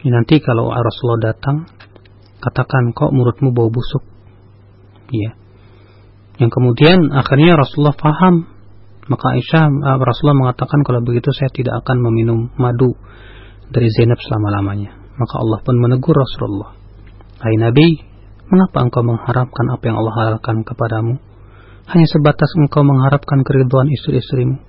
Ya, 0.00 0.10
nanti 0.16 0.40
kalau 0.40 0.72
Rasulullah 0.72 1.34
datang 1.34 1.68
katakan 2.40 2.96
kok 2.96 3.12
mulutmu 3.12 3.52
bau 3.52 3.68
busuk. 3.68 4.00
Ya. 5.12 5.36
Yang 6.40 6.50
kemudian 6.56 7.12
akhirnya 7.12 7.58
Rasulullah 7.58 7.98
faham 7.98 8.48
maka 9.10 9.26
Aisyah 9.34 9.64
eh, 9.66 9.98
Rasulullah 9.98 10.38
mengatakan 10.46 10.86
kalau 10.86 11.02
begitu 11.02 11.34
saya 11.34 11.50
tidak 11.50 11.82
akan 11.82 11.98
meminum 11.98 12.54
madu 12.54 12.94
dari 13.74 13.90
Zainab 13.90 14.22
selama-lamanya. 14.22 14.94
Maka 15.18 15.34
Allah 15.42 15.58
pun 15.66 15.74
menegur 15.82 16.14
Rasulullah. 16.14 16.78
Hai 17.42 17.58
Nabi, 17.58 17.98
mengapa 18.46 18.86
engkau 18.86 19.02
mengharapkan 19.02 19.66
apa 19.74 19.82
yang 19.82 19.96
Allah 19.98 20.14
halalkan 20.14 20.62
kepadamu? 20.62 21.18
Hanya 21.90 22.06
sebatas 22.06 22.54
engkau 22.54 22.86
mengharapkan 22.86 23.42
keriduan 23.42 23.90
istri-istrimu. 23.90 24.62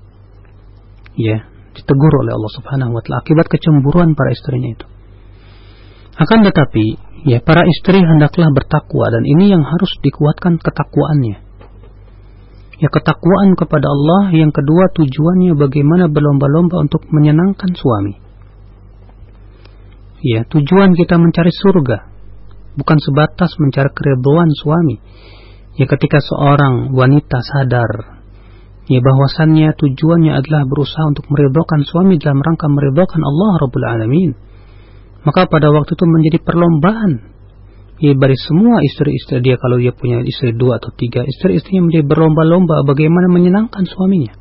Ya, 1.13 1.45
ditegur 1.77 2.13
oleh 2.25 2.33
Allah 2.33 2.51
Subhanahu 2.57 2.97
wa 2.97 3.01
taala 3.05 3.21
akibat 3.21 3.45
kecemburuan 3.45 4.17
para 4.17 4.33
istrinya 4.33 4.73
itu. 4.73 4.85
Akan 6.17 6.41
tetapi, 6.43 6.85
ya 7.29 7.39
para 7.45 7.61
istri 7.69 8.01
hendaklah 8.01 8.49
bertakwa 8.51 9.05
dan 9.13 9.23
ini 9.23 9.53
yang 9.53 9.61
harus 9.61 9.91
dikuatkan 10.01 10.57
ketakwaannya 10.57 11.50
ya 12.81 12.89
ketakwaan 12.89 13.53
kepada 13.53 13.85
Allah, 13.85 14.33
yang 14.33 14.49
kedua 14.49 14.89
tujuannya 14.97 15.53
bagaimana 15.53 16.09
berlomba-lomba 16.09 16.81
untuk 16.81 17.05
menyenangkan 17.13 17.77
suami. 17.77 18.17
Ya, 20.21 20.45
tujuan 20.49 20.97
kita 20.97 21.21
mencari 21.21 21.53
surga, 21.53 21.97
bukan 22.77 22.97
sebatas 22.97 23.53
mencari 23.61 23.89
keriduan 23.93 24.49
suami. 24.53 24.97
Ya 25.79 25.87
ketika 25.87 26.19
seorang 26.19 26.91
wanita 26.91 27.39
sadar 27.39 28.21
ya 28.91 28.99
bahwasannya 28.99 29.71
tujuannya 29.79 30.35
adalah 30.35 30.67
berusaha 30.67 31.05
untuk 31.07 31.31
meridhokan 31.31 31.87
suami 31.87 32.19
dalam 32.19 32.43
rangka 32.43 32.67
meridhokan 32.67 33.23
Allah 33.23 33.51
Rabbul 33.63 33.87
Alamin. 33.87 34.31
Maka 35.23 35.47
pada 35.47 35.71
waktu 35.71 35.95
itu 35.95 36.05
menjadi 36.09 36.37
perlombaan 36.43 37.30
ya 38.01 38.17
dari 38.17 38.33
semua 38.33 38.81
istri-istri 38.81 39.45
dia 39.45 39.61
kalau 39.61 39.77
dia 39.77 39.93
punya 39.93 40.25
istri 40.25 40.57
dua 40.57 40.81
atau 40.81 40.89
tiga. 40.97 41.21
Istri-istrinya 41.21 41.87
menjadi 41.87 42.05
berlomba-lomba 42.09 42.81
bagaimana 42.83 43.29
menyenangkan 43.29 43.85
suaminya. 43.85 44.33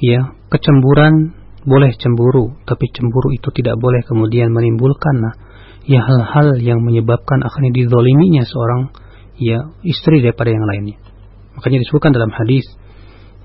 Ya 0.00 0.32
kecemburan 0.48 1.36
boleh 1.68 1.92
cemburu 2.00 2.56
tapi 2.64 2.88
cemburu 2.96 3.28
itu 3.36 3.52
tidak 3.52 3.76
boleh 3.76 4.00
kemudian 4.08 4.48
menimbulkan 4.48 5.20
nah, 5.20 5.34
ya 5.84 6.00
hal-hal 6.00 6.56
yang 6.64 6.80
menyebabkan 6.80 7.44
akhirnya 7.44 7.76
didoliminya 7.76 8.48
seorang 8.48 8.88
ya 9.36 9.68
istri 9.84 10.24
daripada 10.24 10.48
yang 10.48 10.64
lainnya. 10.64 10.96
Makanya 11.60 11.84
disebutkan 11.84 12.16
dalam 12.16 12.32
hadis 12.32 12.64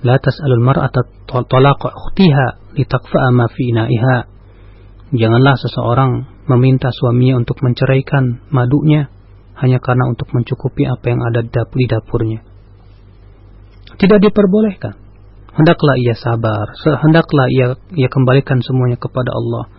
la 0.08 0.20
tas'alul 0.24 0.64
mar'ata 0.64 1.04
talaqa 1.28 1.88
ukhtiha 1.92 2.76
litakfa'a 2.80 3.30
ma 3.36 3.52
fi 3.52 3.76
ina'iha 3.76 4.18
janganlah 5.16 5.56
seseorang 5.60 6.33
meminta 6.48 6.92
suaminya 6.92 7.40
untuk 7.40 7.60
menceraikan 7.64 8.44
madunya 8.52 9.08
hanya 9.60 9.80
karena 9.80 10.10
untuk 10.10 10.28
mencukupi 10.34 10.84
apa 10.90 11.06
yang 11.14 11.22
ada 11.24 11.46
di 11.46 11.86
dapurnya. 11.88 12.44
Tidak 13.96 14.20
diperbolehkan. 14.20 15.00
Hendaklah 15.54 15.94
ia 16.02 16.18
sabar, 16.18 16.74
hendaklah 17.06 17.46
ia, 17.54 17.78
ia 17.94 18.10
kembalikan 18.10 18.58
semuanya 18.66 18.98
kepada 18.98 19.30
Allah. 19.30 19.70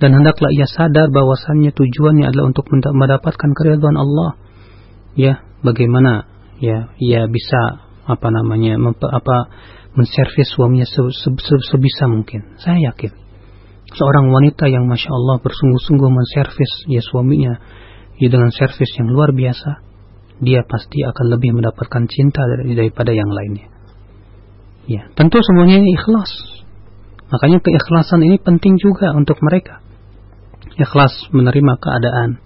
Dan 0.00 0.16
hendaklah 0.16 0.48
ia 0.54 0.64
sadar 0.64 1.12
bahwasannya 1.12 1.74
tujuannya 1.74 2.32
adalah 2.32 2.48
untuk 2.48 2.64
mendapatkan 2.72 3.50
keridhaan 3.52 3.98
Allah. 3.98 4.40
Ya, 5.12 5.44
bagaimana 5.60 6.24
ya 6.62 6.94
ia 6.96 7.28
bisa 7.28 7.84
apa 8.08 8.28
namanya 8.32 8.80
apa 9.12 9.36
menservis 9.92 10.48
suaminya 10.54 10.88
se, 10.88 10.96
se, 11.12 11.28
se, 11.28 11.54
sebisa 11.68 12.08
mungkin. 12.08 12.56
Saya 12.62 12.88
yakin 12.88 13.27
seorang 13.94 14.28
wanita 14.28 14.68
yang 14.68 14.84
masya 14.84 15.08
Allah 15.08 15.40
bersungguh-sungguh 15.40 16.10
menservis 16.12 16.72
ya 16.90 17.00
suaminya 17.00 17.56
ya 18.20 18.28
dengan 18.28 18.52
servis 18.52 18.90
yang 19.00 19.08
luar 19.08 19.32
biasa 19.32 19.88
dia 20.38 20.62
pasti 20.62 21.02
akan 21.02 21.26
lebih 21.34 21.50
mendapatkan 21.56 22.06
cinta 22.06 22.46
dari, 22.46 22.78
daripada 22.78 23.10
yang 23.10 23.30
lainnya. 23.30 23.66
Ya 24.86 25.10
tentu 25.12 25.42
semuanya 25.42 25.82
ini 25.82 25.98
ikhlas. 25.98 26.30
Makanya 27.28 27.60
keikhlasan 27.60 28.24
ini 28.24 28.40
penting 28.40 28.80
juga 28.80 29.12
untuk 29.12 29.36
mereka. 29.44 29.84
Ikhlas 30.78 31.12
menerima 31.34 31.74
keadaan 31.76 32.40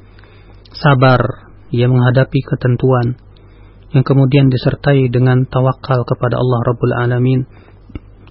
sabar 0.73 1.53
ia 1.71 1.87
menghadapi 1.87 2.41
ketentuan 2.43 3.21
yang 3.93 4.05
kemudian 4.09 4.49
disertai 4.49 5.13
dengan 5.13 5.45
tawakal 5.45 6.03
kepada 6.09 6.41
Allah 6.41 6.61
Rabbul 6.65 6.97
Alamin 6.97 7.41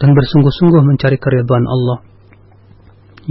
dan 0.01 0.17
bersungguh-sungguh 0.17 0.81
mencari 0.81 1.21
keridhaan 1.21 1.69
Allah 1.69 2.10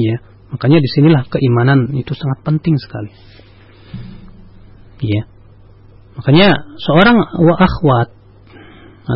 Ya, 0.01 0.17
makanya 0.49 0.81
di 0.81 0.89
sinilah 0.89 1.29
keimanan 1.29 1.93
itu 1.93 2.17
sangat 2.17 2.41
penting 2.41 2.81
sekali. 2.81 3.13
Ya, 5.05 5.29
makanya 6.17 6.57
seorang 6.81 7.21
wa 7.21 7.55
akhwat 7.61 8.09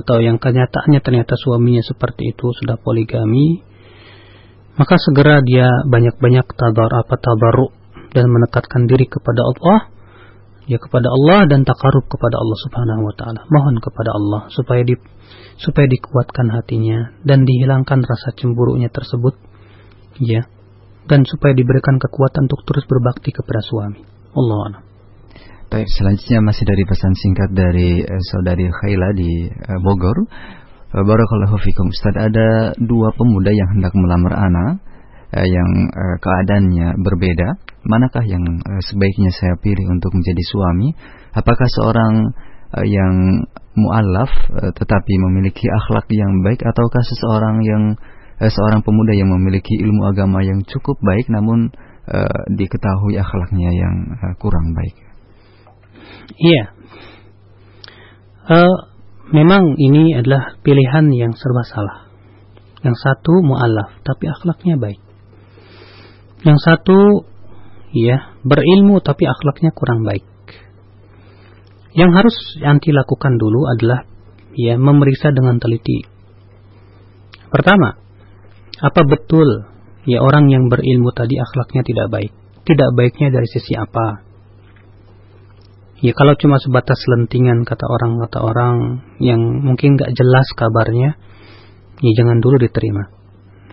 atau 0.04 0.16
yang 0.20 0.36
kenyataannya 0.36 1.00
ternyata 1.00 1.40
suaminya 1.40 1.80
seperti 1.80 2.36
itu 2.36 2.52
sudah 2.60 2.76
poligami, 2.76 3.64
maka 4.76 5.00
segera 5.00 5.40
dia 5.40 5.68
banyak-banyak 5.88 6.46
tabar 6.52 6.90
apa 7.00 7.14
tabaruk 7.16 7.72
dan 8.12 8.28
menekatkan 8.28 8.84
diri 8.90 9.08
kepada 9.08 9.40
Allah 9.40 9.94
ya 10.64 10.80
kepada 10.80 11.08
Allah 11.12 11.44
dan 11.48 11.62
takarub 11.68 12.08
kepada 12.08 12.40
Allah 12.40 12.58
Subhanahu 12.68 13.02
wa 13.04 13.14
taala. 13.14 13.40
Mohon 13.52 13.80
kepada 13.84 14.10
Allah 14.16 14.40
supaya 14.50 14.82
di 14.82 14.96
supaya 15.60 15.86
dikuatkan 15.86 16.50
hatinya 16.50 17.14
dan 17.22 17.44
dihilangkan 17.44 18.02
rasa 18.02 18.32
cemburunya 18.34 18.88
tersebut. 18.88 19.36
Ya 20.22 20.46
dan 21.08 21.20
supaya 21.28 21.52
diberikan 21.52 22.00
kekuatan 22.00 22.48
untuk 22.48 22.64
terus 22.64 22.84
berbakti 22.88 23.30
kepada 23.32 23.60
suami. 23.60 24.00
Allah 24.34 24.84
Baik, 25.74 25.90
selanjutnya 25.90 26.38
masih 26.38 26.64
dari 26.70 26.84
pesan 26.86 27.12
singkat 27.18 27.50
dari 27.50 27.90
uh, 27.98 28.22
saudari 28.30 28.68
Khaila 28.70 29.10
di 29.16 29.48
uh, 29.50 29.80
Bogor. 29.82 30.22
Uh, 30.94 31.02
Barakallahu 31.02 31.58
fikum. 31.66 31.90
Ustaz, 31.90 32.14
ada 32.14 32.70
dua 32.78 33.10
pemuda 33.16 33.50
yang 33.50 33.66
hendak 33.74 33.90
melamar 33.98 34.38
anak 34.38 34.78
uh, 35.34 35.42
yang 35.42 35.70
uh, 35.90 36.16
keadaannya 36.22 36.94
berbeda. 37.02 37.58
Manakah 37.90 38.22
yang 38.22 38.44
uh, 38.44 38.82
sebaiknya 38.86 39.34
saya 39.34 39.58
pilih 39.58 39.98
untuk 39.98 40.14
menjadi 40.14 40.42
suami? 40.46 40.94
Apakah 41.34 41.66
seorang 41.66 42.14
uh, 42.78 42.86
yang 42.86 43.42
mualaf 43.74 44.30
uh, 44.54 44.70
tetapi 44.78 45.14
memiliki 45.26 45.66
akhlak 45.66 46.06
yang 46.14 46.38
baik 46.46 46.62
ataukah 46.62 47.02
seseorang 47.02 47.66
yang 47.66 47.84
eh, 48.40 48.50
seorang 48.50 48.82
pemuda 48.82 49.12
yang 49.14 49.30
memiliki 49.30 49.78
ilmu 49.78 50.10
agama 50.10 50.42
yang 50.42 50.62
cukup 50.66 50.98
baik 51.02 51.30
namun 51.30 51.70
eh, 52.08 52.40
diketahui 52.54 53.18
akhlaknya 53.18 53.70
yang 53.70 53.94
eh, 54.18 54.34
kurang 54.40 54.74
baik. 54.74 54.96
Iya. 56.34 56.64
Uh, 58.44 58.76
memang 59.32 59.80
ini 59.80 60.12
adalah 60.20 60.60
pilihan 60.60 61.08
yang 61.12 61.32
serba 61.32 61.64
salah. 61.64 61.98
Yang 62.84 63.00
satu 63.00 63.40
mualaf 63.40 63.96
tapi 64.04 64.28
akhlaknya 64.28 64.76
baik. 64.76 65.00
Yang 66.44 66.58
satu 66.60 66.98
ya 67.96 68.36
berilmu 68.44 69.00
tapi 69.00 69.24
akhlaknya 69.24 69.72
kurang 69.72 70.04
baik. 70.04 70.26
Yang 71.96 72.10
harus 72.12 72.36
anti 72.60 72.90
lakukan 72.92 73.38
dulu 73.40 73.70
adalah 73.70 74.04
ya 74.52 74.76
memeriksa 74.76 75.32
dengan 75.32 75.56
teliti. 75.56 76.04
Pertama, 77.48 78.03
apa 78.84 79.00
betul 79.08 79.48
ya 80.04 80.20
orang 80.20 80.52
yang 80.52 80.68
berilmu 80.68 81.08
tadi 81.16 81.40
akhlaknya 81.40 81.80
tidak 81.80 82.08
baik? 82.12 82.32
tidak 82.64 82.90
baiknya 82.96 83.28
dari 83.30 83.48
sisi 83.48 83.76
apa. 83.76 84.24
Ya 86.00 86.12
kalau 86.12 86.36
cuma 86.36 86.60
sebatas 86.60 87.00
lentingan 87.08 87.64
kata 87.64 87.84
orang 87.88 88.20
kata 88.28 88.38
orang 88.44 88.76
yang 89.20 89.40
mungkin 89.40 89.96
nggak 89.96 90.12
jelas 90.12 90.48
kabarnya, 90.56 91.16
ya 92.00 92.10
jangan 92.16 92.40
dulu 92.40 92.60
diterima. 92.60 93.08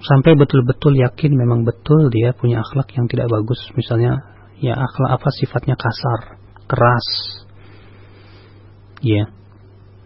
Sampai 0.02 0.36
betul-betul 0.40 0.96
yakin 0.96 1.32
memang 1.36 1.68
betul 1.68 2.08
dia 2.12 2.32
punya 2.36 2.64
akhlak 2.64 2.92
yang 2.96 3.08
tidak 3.12 3.28
bagus. 3.28 3.60
Misalnya 3.76 4.24
ya 4.64 4.76
akhlak 4.80 5.12
apa 5.20 5.30
sifatnya 5.34 5.76
kasar, 5.76 6.40
keras. 6.68 7.08
Ya. 9.02 9.28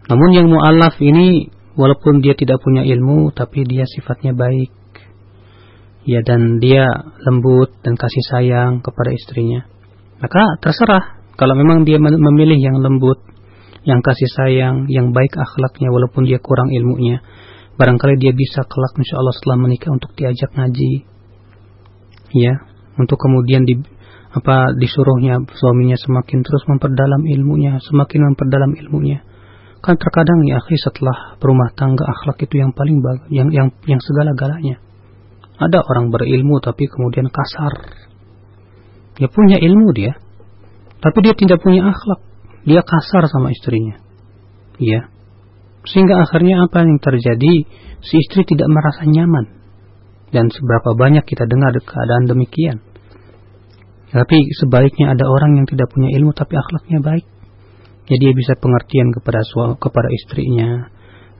Namun 0.06 0.30
yang 0.34 0.46
mu'alaf 0.50 0.98
ini 1.02 1.50
walaupun 1.74 2.22
dia 2.22 2.38
tidak 2.38 2.62
punya 2.62 2.86
ilmu 2.86 3.34
tapi 3.34 3.66
dia 3.66 3.86
sifatnya 3.86 4.34
baik. 4.34 4.75
Ya 6.06 6.22
dan 6.22 6.62
dia 6.62 6.86
lembut 7.26 7.74
dan 7.82 7.98
kasih 7.98 8.24
sayang 8.30 8.78
kepada 8.78 9.10
istrinya. 9.10 9.66
Maka 10.22 10.62
terserah 10.62 11.18
kalau 11.36 11.52
memang 11.52 11.84
dia 11.84 12.00
memilih 12.00 12.56
yang 12.56 12.80
lembut, 12.80 13.20
yang 13.84 14.00
kasih 14.00 14.30
sayang, 14.32 14.88
yang 14.88 15.12
baik 15.12 15.36
akhlaknya 15.36 15.92
walaupun 15.92 16.24
dia 16.24 16.40
kurang 16.40 16.72
ilmunya, 16.72 17.20
barangkali 17.76 18.16
dia 18.16 18.32
bisa 18.32 18.64
kelak 18.64 18.96
insya 18.96 19.20
Allah 19.20 19.34
setelah 19.36 19.58
menikah 19.60 19.92
untuk 19.92 20.16
diajak 20.16 20.54
ngaji. 20.56 21.04
Ya, 22.32 22.54
untuk 22.96 23.20
kemudian 23.20 23.68
di 23.68 23.76
apa 24.32 24.72
disuruhnya 24.76 25.44
suaminya 25.48 25.96
semakin 25.96 26.40
terus 26.40 26.64
memperdalam 26.68 27.22
ilmunya, 27.24 27.76
semakin 27.84 28.32
memperdalam 28.32 28.72
ilmunya. 28.78 29.20
Kan 29.84 30.00
terkadang 30.00 30.42
ya 30.48 30.58
akhi 30.58 30.76
setelah 30.80 31.36
berumah 31.38 31.70
tangga 31.76 32.04
akhlak 32.08 32.42
itu 32.48 32.58
yang 32.58 32.72
paling 32.72 33.04
bagus, 33.04 33.28
yang 33.28 33.48
yang 33.52 33.68
yang 33.84 34.00
segala-galanya. 34.00 34.80
Ada 35.56 35.80
orang 35.80 36.12
berilmu 36.12 36.60
tapi 36.60 36.84
kemudian 36.88 37.32
kasar. 37.32 37.72
Dia 39.16 39.32
punya 39.32 39.56
ilmu 39.56 39.88
dia, 39.96 40.20
tapi 41.00 41.18
dia 41.24 41.32
tidak 41.36 41.60
punya 41.64 41.88
akhlak. 41.88 42.20
Dia 42.66 42.82
kasar 42.82 43.30
sama 43.30 43.54
istrinya. 43.54 44.02
Ya. 44.76 45.08
Sehingga 45.86 46.18
akhirnya 46.18 46.66
apa 46.66 46.82
yang 46.82 46.98
terjadi? 46.98 47.64
Si 48.02 48.14
istri 48.20 48.42
tidak 48.42 48.68
merasa 48.68 49.06
nyaman. 49.06 49.46
Dan 50.34 50.50
seberapa 50.50 50.98
banyak 50.98 51.22
kita 51.24 51.46
dengar 51.46 51.72
keadaan 51.78 52.26
demikian. 52.26 52.82
Tapi 54.10 54.36
sebaliknya 54.58 55.14
ada 55.14 55.30
orang 55.30 55.62
yang 55.62 55.66
tidak 55.70 55.90
punya 55.94 56.10
ilmu 56.18 56.34
tapi 56.34 56.58
akhlaknya 56.58 56.98
baik. 57.00 57.26
Jadi 58.06 58.18
dia 58.22 58.32
bisa 58.34 58.54
pengertian 58.58 59.10
kepada 59.14 59.42
suami, 59.42 59.78
kepada 59.78 60.08
istrinya. 60.10 60.90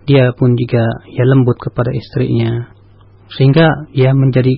Dia 0.07 0.31
pun 0.35 0.55
juga 0.55 0.83
ya 1.11 1.25
lembut 1.27 1.59
kepada 1.59 1.91
istrinya. 1.91 2.76
Sehingga 3.35 3.91
dia 3.91 4.15
menjadi 4.15 4.55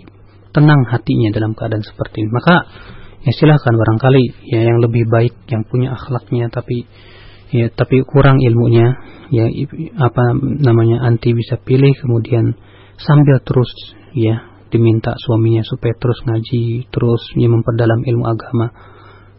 tenang 0.52 0.84
hatinya 0.88 1.32
dalam 1.32 1.52
keadaan 1.56 1.84
seperti 1.84 2.24
ini. 2.24 2.30
Maka 2.32 2.54
ya 3.24 3.32
silahkan 3.34 3.74
barangkali 3.74 4.48
ya 4.48 4.60
yang 4.62 4.78
lebih 4.78 5.04
baik 5.10 5.34
yang 5.50 5.66
punya 5.66 5.92
akhlaknya 5.94 6.48
tapi 6.48 6.86
ya 7.50 7.72
tapi 7.72 8.04
kurang 8.04 8.38
ilmunya 8.38 8.94
ya 9.32 9.44
apa 9.98 10.36
namanya 10.40 11.02
anti 11.04 11.34
bisa 11.34 11.58
pilih 11.60 11.92
kemudian 11.98 12.54
sambil 13.00 13.40
terus 13.42 13.70
ya 14.14 14.48
diminta 14.68 15.16
suaminya 15.16 15.64
supaya 15.64 15.96
terus 15.96 16.20
ngaji 16.28 16.88
terus 16.92 17.22
ya 17.40 17.48
memperdalam 17.48 18.04
ilmu 18.04 18.24
agama 18.28 18.66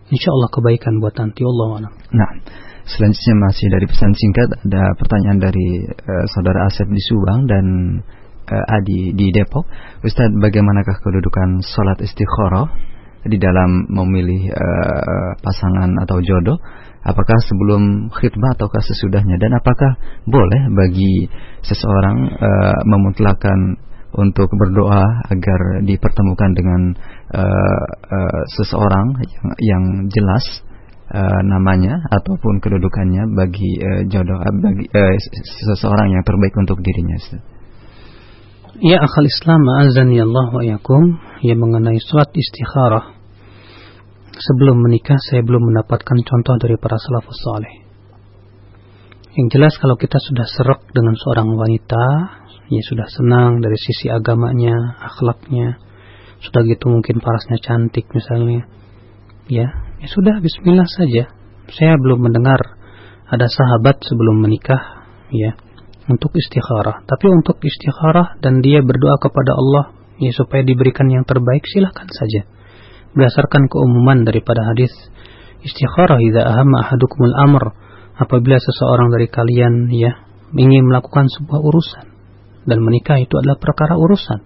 insya 0.09 0.29
Allah 0.33 0.49
kebaikan 0.49 0.97
buat 0.99 1.13
nanti 1.17 1.41
Allah 1.45 1.89
nah 1.89 2.29
selanjutnya 2.89 3.35
masih 3.45 3.67
dari 3.69 3.85
pesan 3.85 4.11
singkat 4.17 4.47
ada 4.65 4.83
pertanyaan 4.97 5.39
dari 5.39 5.67
uh, 5.85 6.25
saudara 6.33 6.65
Asep 6.65 6.89
di 6.89 7.01
Subang 7.05 7.45
dan 7.45 7.65
uh, 8.49 8.75
Adi 8.75 9.13
di 9.13 9.29
Depok. 9.29 9.65
Ustadz 10.01 10.35
bagaimanakah 10.41 10.97
kedudukan 11.05 11.61
sholat 11.61 12.01
istikharah 12.01 12.67
di 13.29 13.37
dalam 13.37 13.85
memilih 13.87 14.49
uh, 14.51 15.31
pasangan 15.39 15.93
atau 16.03 16.17
jodoh? 16.25 16.57
Apakah 16.99 17.39
sebelum 17.47 18.11
khidbah 18.11 18.59
ataukah 18.59 18.83
sesudahnya? 18.83 19.39
Dan 19.39 19.55
apakah 19.55 19.95
boleh 20.27 20.67
bagi 20.75 21.31
seseorang 21.63 22.17
uh, 22.27 22.79
memutlakan 22.83 23.79
untuk 24.09 24.49
berdoa 24.51 25.05
agar 25.29 25.85
dipertemukan 25.85 26.51
dengan 26.57 26.81
uh, 27.29 27.83
uh, 28.09 28.41
seseorang 28.57 29.15
yang, 29.21 29.47
yang 29.61 29.83
jelas 30.09 30.43
uh, 31.13 31.41
namanya 31.45 32.01
ataupun 32.09 32.57
kedudukannya 32.57 33.37
bagi 33.37 33.71
uh, 33.77 34.01
jodoh 34.09 34.41
bagi 34.41 34.89
uh, 34.89 35.13
seseorang 35.69 36.09
yang 36.09 36.23
terbaik 36.25 36.53
untuk 36.57 36.81
dirinya. 36.81 37.17
Ya 38.79 38.95
akal 38.95 39.27
Islam 39.27 39.59
azan 39.83 40.15
ya 40.15 40.23
Allah 40.23 40.47
wa 40.55 40.63
yakum 40.63 41.19
yang 41.43 41.59
mengenai 41.59 41.99
surat 41.99 42.31
istikharah 42.31 43.11
sebelum 44.31 44.79
menikah 44.79 45.19
saya 45.19 45.43
belum 45.43 45.67
mendapatkan 45.67 46.15
contoh 46.23 46.55
dari 46.55 46.79
para 46.79 46.95
salafus 46.95 47.43
saleh. 47.43 47.75
Yang 49.35 49.47
jelas 49.51 49.73
kalau 49.83 49.99
kita 49.99 50.15
sudah 50.23 50.47
serak 50.47 50.87
dengan 50.95 51.11
seorang 51.19 51.59
wanita, 51.59 52.03
ya 52.71 52.81
sudah 52.87 53.03
senang 53.11 53.59
dari 53.59 53.75
sisi 53.75 54.07
agamanya, 54.07 54.95
akhlaknya, 55.11 55.75
sudah 56.39 56.63
gitu 56.63 56.87
mungkin 56.87 57.19
parasnya 57.19 57.59
cantik 57.59 58.07
misalnya. 58.15 58.63
Ya, 59.51 59.75
ya 59.99 60.07
sudah 60.07 60.39
bismillah 60.39 60.87
saja. 60.87 61.27
Saya 61.67 61.99
belum 61.99 62.31
mendengar 62.31 62.79
ada 63.27 63.43
sahabat 63.43 63.99
sebelum 64.07 64.39
menikah, 64.39 65.03
ya, 65.35 65.59
untuk 66.09 66.33
istikharah. 66.33 67.05
Tapi 67.05 67.25
untuk 67.29 67.61
istikharah 67.61 68.41
dan 68.41 68.65
dia 68.65 68.81
berdoa 68.81 69.21
kepada 69.21 69.53
Allah 69.53 69.83
ya 70.17 70.33
supaya 70.33 70.65
diberikan 70.65 71.07
yang 71.07 71.23
terbaik 71.23 71.63
silahkan 71.69 72.09
saja. 72.09 72.49
Berdasarkan 73.13 73.69
keumuman 73.69 74.25
daripada 74.25 74.65
hadis 74.73 74.91
istikharah 75.61 76.17
idza 76.19 76.41
ahamma 76.43 76.89
ahadukumul 76.89 77.35
amr 77.45 77.63
apabila 78.17 78.57
seseorang 78.57 79.13
dari 79.13 79.29
kalian 79.29 79.87
ya 79.93 80.25
ingin 80.57 80.89
melakukan 80.89 81.29
sebuah 81.29 81.61
urusan 81.61 82.05
dan 82.65 82.77
menikah 82.81 83.21
itu 83.21 83.33
adalah 83.37 83.61
perkara 83.61 83.95
urusan. 83.95 84.43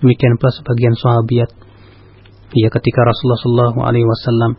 Demikian 0.00 0.40
pula 0.40 0.52
sebagian 0.52 0.96
sahabiat 0.96 1.50
ya 2.56 2.68
ketika 2.72 3.00
Rasulullah 3.04 3.72
wasallam 3.76 4.52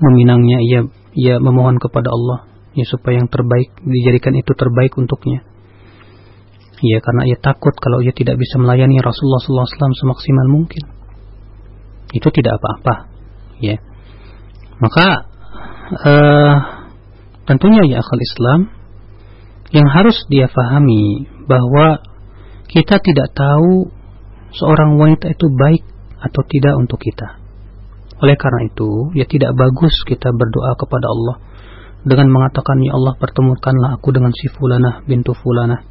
meminangnya 0.00 0.58
ia 0.64 0.80
ia 1.12 1.34
memohon 1.40 1.76
kepada 1.76 2.08
Allah 2.08 2.51
ya 2.72 2.84
supaya 2.88 3.20
yang 3.20 3.28
terbaik 3.28 3.72
dijadikan 3.84 4.36
itu 4.36 4.52
terbaik 4.56 4.96
untuknya. 4.96 5.44
Ya 6.82 6.98
karena 6.98 7.30
ia 7.30 7.38
takut 7.38 7.72
kalau 7.78 8.02
ia 8.02 8.10
tidak 8.10 8.40
bisa 8.42 8.58
melayani 8.58 8.98
Rasulullah 8.98 9.38
SAW 9.38 9.94
semaksimal 10.02 10.46
mungkin. 10.50 10.84
Itu 12.10 12.28
tidak 12.34 12.58
apa-apa. 12.58 12.94
Ya. 13.62 13.78
Maka 14.82 15.06
uh, 16.02 16.56
tentunya 17.46 17.86
ya 17.86 18.02
akal 18.02 18.18
Islam 18.18 18.60
yang 19.70 19.86
harus 19.88 20.18
dia 20.26 20.50
fahami 20.50 21.30
bahwa 21.46 22.02
kita 22.66 22.98
tidak 22.98 23.30
tahu 23.32 23.88
seorang 24.52 24.98
wanita 24.98 25.32
itu 25.32 25.46
baik 25.48 25.86
atau 26.18 26.42
tidak 26.50 26.74
untuk 26.76 26.98
kita. 26.98 27.40
Oleh 28.22 28.38
karena 28.38 28.70
itu, 28.70 29.10
ya 29.18 29.26
tidak 29.26 29.54
bagus 29.58 29.94
kita 30.06 30.30
berdoa 30.30 30.78
kepada 30.78 31.06
Allah 31.10 31.36
dengan 32.02 32.28
mengatakan 32.30 32.82
ya 32.82 32.98
Allah 32.98 33.14
pertemukanlah 33.18 33.98
aku 33.98 34.10
dengan 34.10 34.34
si 34.34 34.50
fulanah 34.50 35.06
bintu 35.06 35.34
fulanah. 35.38 35.86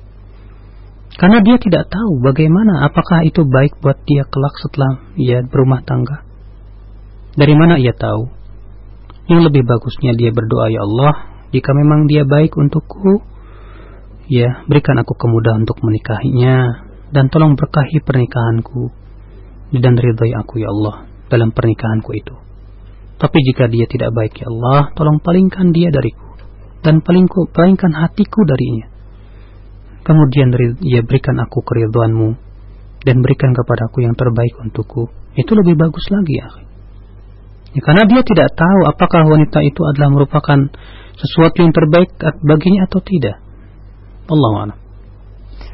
Karena 1.11 1.43
dia 1.43 1.59
tidak 1.59 1.91
tahu 1.91 2.23
bagaimana 2.23 2.87
apakah 2.87 3.27
itu 3.27 3.43
baik 3.43 3.79
buat 3.83 3.99
dia 4.07 4.23
kelak 4.27 4.55
setelah 4.63 4.91
ia 5.19 5.43
berumah 5.43 5.83
tangga. 5.83 6.23
Dari 7.35 7.55
mana 7.55 7.79
ia 7.79 7.91
tahu? 7.95 8.31
Yang 9.27 9.51
lebih 9.51 9.63
bagusnya 9.67 10.15
dia 10.15 10.31
berdoa 10.35 10.67
ya 10.71 10.83
Allah 10.83 11.13
jika 11.51 11.71
memang 11.75 12.07
dia 12.07 12.23
baik 12.23 12.55
untukku 12.55 13.23
ya 14.31 14.63
berikan 14.67 14.99
aku 14.99 15.15
kemudahan 15.15 15.67
untuk 15.67 15.79
menikahinya 15.83 16.87
dan 17.11 17.27
tolong 17.27 17.59
berkahi 17.59 17.99
pernikahanku 18.03 18.91
dan 19.75 19.99
ridhai 19.99 20.31
aku 20.35 20.63
ya 20.63 20.71
Allah 20.71 21.07
dalam 21.27 21.51
pernikahanku 21.51 22.11
itu 22.15 22.35
tapi 23.21 23.37
jika 23.45 23.69
dia 23.69 23.85
tidak 23.85 24.09
baik 24.17 24.33
ya 24.33 24.49
Allah, 24.49 24.89
tolong 24.97 25.21
palingkan 25.21 25.69
dia 25.69 25.93
dariku 25.93 26.31
dan 26.81 27.05
palingku, 27.05 27.53
palingkan 27.53 27.93
hatiku 27.93 28.41
darinya. 28.43 28.89
Kemudian 30.01 30.49
ia 30.81 31.05
berikan 31.05 31.37
aku 31.37 31.61
keriduanmu 31.61 32.33
dan 33.05 33.21
berikan 33.21 33.53
kepadaku 33.53 34.01
yang 34.01 34.17
terbaik 34.17 34.57
untukku. 34.57 35.13
Itu 35.37 35.53
lebih 35.53 35.77
bagus 35.77 36.01
lagi 36.09 36.41
ya. 36.41 36.49
ya. 37.77 37.81
Karena 37.85 38.09
dia 38.09 38.21
tidak 38.25 38.49
tahu 38.57 38.89
apakah 38.89 39.29
wanita 39.29 39.61
itu 39.61 39.81
adalah 39.85 40.09
merupakan 40.09 40.59
sesuatu 41.21 41.61
yang 41.61 41.69
terbaik 41.69 42.17
baginya 42.41 42.89
atau 42.89 42.99
tidak. 43.05 43.37
Allah 44.25 44.73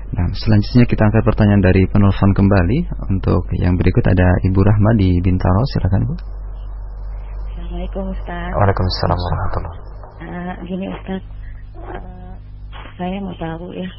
Nah, 0.08 0.28
selanjutnya 0.32 0.88
kita 0.88 1.04
angkat 1.04 1.24
pertanyaan 1.24 1.64
dari 1.64 1.84
penelpon 1.88 2.32
kembali 2.32 2.80
untuk 3.12 3.44
yang 3.60 3.76
berikut 3.76 4.08
ada 4.08 4.28
Ibu 4.44 4.60
Rahma 4.60 4.92
di 4.96 5.20
Bintaro, 5.20 5.64
silakan 5.72 6.04
Ibu. 6.08 6.37
Assalamualaikum 7.68 8.16
Ustaz 8.16 8.52
Waalaikumsalam 8.56 9.20
warahmatullahi 9.20 9.78
uh, 10.24 10.56
Gini 10.72 10.88
Ustaz 10.88 11.20
uh, 11.84 12.34
Saya 12.96 13.20
mau 13.20 13.36
tahu 13.36 13.76
ya 13.76 13.92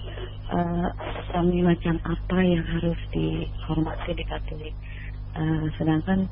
uh, 0.57 0.89
Suami 1.29 1.61
macam 1.61 2.01
apa 2.01 2.39
yang 2.41 2.65
harus 2.65 2.97
dihormati 3.13 4.17
di 4.17 4.25
Katolik 4.25 4.73
uh, 5.37 5.69
Sedangkan 5.77 6.25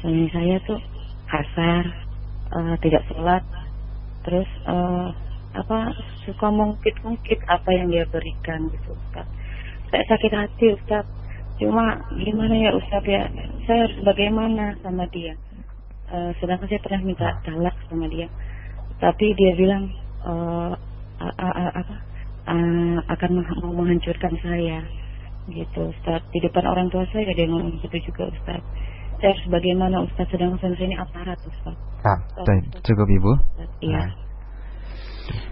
suami 0.00 0.32
saya 0.32 0.56
tuh 0.64 0.80
kasar 1.28 1.84
uh, 2.56 2.74
tidak 2.80 3.04
sholat 3.12 3.44
terus 4.24 4.48
uh, 4.64 5.12
apa 5.60 5.92
suka 6.24 6.48
mungkit-mungkit 6.48 7.44
apa 7.52 7.68
yang 7.68 7.92
dia 7.92 8.08
berikan 8.08 8.64
gitu 8.72 8.96
Ustaz. 8.96 9.28
Saya 9.92 10.08
sakit 10.08 10.32
hati 10.32 10.66
Ustaz. 10.72 11.04
Cuma 11.60 12.00
gimana 12.16 12.56
ya 12.56 12.72
Ustaz 12.72 13.04
ya, 13.04 13.28
saya 13.68 13.92
harus 13.92 14.00
bagaimana 14.08 14.72
sama 14.80 15.04
dia. 15.12 15.36
Uh, 16.08 16.32
sedangkan 16.40 16.66
saya 16.68 16.80
pernah 16.80 17.00
minta 17.04 17.28
talak 17.44 17.76
sama 17.88 18.08
dia. 18.08 18.28
Tapi 18.98 19.26
dia 19.36 19.52
bilang 19.54 19.92
uh, 20.24 20.72
apa 21.18 21.94
uh, 22.48 22.98
akan 23.12 23.30
mau 23.62 23.72
menghancurkan 23.84 24.32
saya 24.40 24.80
gitu 25.52 25.92
Ustaz. 25.92 26.24
Di 26.32 26.38
depan 26.44 26.64
orang 26.64 26.88
tua 26.88 27.04
saya 27.12 27.28
dia 27.32 27.46
ngomong 27.48 27.80
gitu 27.84 27.96
juga 28.12 28.32
Ustaz. 28.32 28.62
Saya 29.18 29.34
harus 29.34 29.46
bagaimana 29.50 30.04
Ustaz 30.06 30.26
sedang 30.30 30.56
saya 30.62 30.76
ini 30.78 30.96
aparat 30.96 31.38
Ustaz. 31.44 31.76
Ah, 32.06 32.18
cukup 32.86 33.08
Ibu. 33.08 33.32
Iya. 33.82 34.02
Nah. 34.06 34.28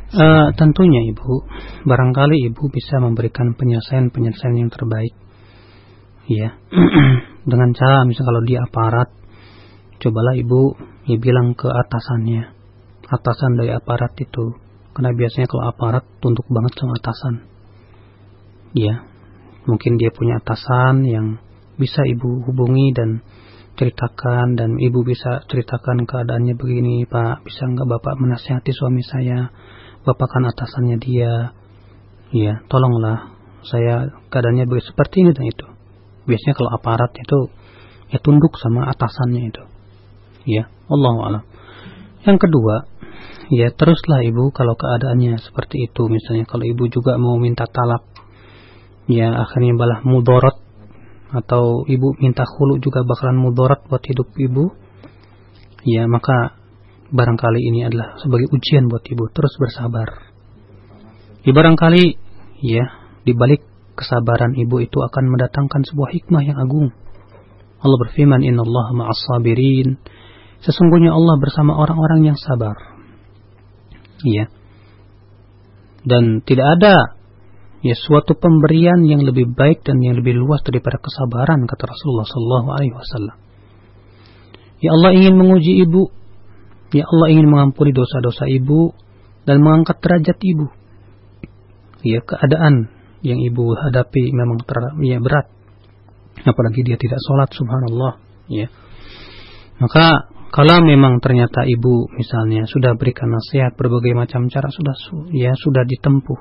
Uh, 0.06 0.48
tentunya 0.56 1.02
ibu, 1.12 1.44
barangkali 1.84 2.48
ibu 2.48 2.70
bisa 2.72 3.02
memberikan 3.02 3.52
penyelesaian-penyelesaian 3.58 4.56
yang 4.56 4.70
terbaik, 4.72 5.12
ya, 6.30 6.56
dengan 7.50 7.74
cara 7.76 8.06
misalnya 8.08 8.30
kalau 8.30 8.42
dia 8.46 8.58
aparat, 8.64 9.08
cobalah 10.00 10.34
ibu 10.36 10.76
ya 11.08 11.16
bilang 11.16 11.56
ke 11.56 11.68
atasannya, 11.68 12.52
atasan 13.08 13.56
dari 13.56 13.72
aparat 13.72 14.12
itu, 14.18 14.56
karena 14.92 15.14
biasanya 15.14 15.46
kalau 15.48 15.64
aparat 15.70 16.04
tunduk 16.18 16.46
banget 16.48 16.72
sama 16.76 16.94
atasan, 16.98 17.34
ya, 18.76 19.04
mungkin 19.66 19.98
dia 19.98 20.14
punya 20.14 20.38
atasan 20.40 21.04
yang 21.04 21.26
bisa 21.76 22.02
ibu 22.08 22.40
hubungi 22.48 22.96
dan 22.96 23.20
ceritakan 23.76 24.56
dan 24.56 24.80
ibu 24.80 25.04
bisa 25.04 25.44
ceritakan 25.44 26.08
keadaannya 26.08 26.56
begini 26.56 27.04
pak 27.04 27.44
bisa 27.44 27.68
nggak 27.68 27.84
bapak 27.84 28.16
menasihati 28.16 28.72
suami 28.72 29.04
saya? 29.04 29.52
Bapak 30.08 30.28
kan 30.32 30.48
atasannya 30.48 30.96
dia. 30.96 31.52
Ya 32.32 32.64
tolonglah 32.72 33.36
saya 33.68 34.16
keadaannya 34.32 34.66
seperti 34.80 35.28
ini 35.28 35.30
dan 35.36 35.44
itu. 35.44 35.66
Biasanya 36.24 36.54
kalau 36.56 36.70
aparat 36.72 37.12
itu 37.20 37.38
ya 38.10 38.18
tunduk 38.18 38.56
sama 38.56 38.88
atasannya 38.90 39.42
itu 39.52 39.62
ya 40.46 40.70
Allah 40.86 41.14
alam 41.26 41.42
yang 42.22 42.38
kedua 42.38 42.86
ya 43.50 43.70
teruslah 43.74 44.22
ibu 44.22 44.54
kalau 44.54 44.78
keadaannya 44.78 45.42
seperti 45.42 45.90
itu 45.90 46.06
misalnya 46.06 46.46
kalau 46.46 46.64
ibu 46.64 46.86
juga 46.88 47.18
mau 47.18 47.36
minta 47.38 47.66
talak 47.66 48.02
ya 49.06 49.30
akhirnya 49.34 49.74
balah 49.74 50.00
mudorot 50.02 50.66
atau 51.34 51.82
ibu 51.90 52.14
minta 52.22 52.46
hulu 52.46 52.78
juga 52.78 53.02
bakalan 53.02 53.38
mudarat 53.42 53.82
buat 53.90 54.02
hidup 54.06 54.30
ibu, 54.38 54.70
ya 55.82 56.06
maka 56.06 56.54
barangkali 57.10 57.60
ini 57.66 57.86
adalah 57.86 58.18
sebagai 58.22 58.50
ujian 58.54 58.86
buat 58.86 59.02
ibu 59.06 59.26
terus 59.34 59.54
bersabar. 59.58 60.30
Ya 61.42 61.52
barangkali 61.54 62.04
ya 62.62 62.84
di 63.26 63.32
balik 63.34 63.62
kesabaran 63.98 64.54
ibu 64.54 64.82
itu 64.82 64.98
akan 65.02 65.24
mendatangkan 65.34 65.82
sebuah 65.86 66.10
hikmah 66.14 66.42
yang 66.46 66.58
agung. 66.58 66.94
Allah 67.76 67.98
berfirman, 68.08 68.42
Inna 68.42 68.64
Allah 68.64 68.86
ma'as 68.96 69.20
sabirin. 69.30 70.00
Sesungguhnya 70.66 71.14
Allah 71.14 71.38
bersama 71.38 71.78
orang-orang 71.78 72.26
yang 72.26 72.38
sabar. 72.38 72.74
Ya. 74.26 74.50
Dan 76.02 76.42
tidak 76.42 76.78
ada 76.78 77.14
ya 77.86 77.94
suatu 77.94 78.34
pemberian 78.34 79.06
yang 79.06 79.22
lebih 79.22 79.54
baik 79.54 79.86
dan 79.86 80.02
yang 80.02 80.18
lebih 80.18 80.34
luas 80.42 80.58
daripada 80.66 80.98
kesabaran 80.98 81.70
kata 81.70 81.86
Rasulullah 81.86 82.26
Sallallahu 82.26 82.68
Alaihi 82.74 82.94
Wasallam. 82.98 83.36
Ya 84.82 84.90
Allah 84.92 85.10
ingin 85.14 85.34
menguji 85.38 85.86
ibu, 85.86 86.10
ya 86.90 87.06
Allah 87.06 87.26
ingin 87.30 87.46
mengampuni 87.46 87.94
dosa-dosa 87.94 88.50
ibu 88.50 88.90
dan 89.46 89.62
mengangkat 89.62 90.02
derajat 90.02 90.38
ibu. 90.42 90.66
Ya 92.02 92.20
keadaan 92.26 92.90
yang 93.22 93.38
ibu 93.40 93.72
hadapi 93.72 94.34
memang 94.34 94.62
ter, 94.66 94.76
ya 95.06 95.18
berat, 95.22 95.46
apalagi 96.44 96.82
dia 96.86 96.98
tidak 97.00 97.18
sholat, 97.24 97.50
subhanallah. 97.54 98.20
Ya, 98.46 98.70
maka 99.80 100.35
kalau 100.54 100.78
memang 100.82 101.18
ternyata 101.18 101.66
ibu 101.66 102.10
misalnya 102.14 102.64
sudah 102.70 102.94
berikan 102.94 103.28
nasihat 103.30 103.74
berbagai 103.74 104.14
macam 104.14 104.46
cara 104.46 104.70
sudah 104.70 104.94
ya 105.34 105.52
sudah 105.58 105.82
ditempuh 105.84 106.40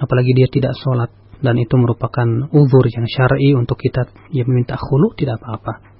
apalagi 0.00 0.32
dia 0.34 0.48
tidak 0.50 0.74
sholat 0.80 1.10
dan 1.42 1.58
itu 1.58 1.74
merupakan 1.74 2.26
uzur 2.54 2.86
yang 2.86 3.04
syar'i 3.10 3.52
untuk 3.58 3.74
kita 3.76 4.06
ya 4.30 4.46
meminta 4.46 4.78
khulu 4.78 5.10
tidak 5.18 5.42
apa-apa. 5.42 5.90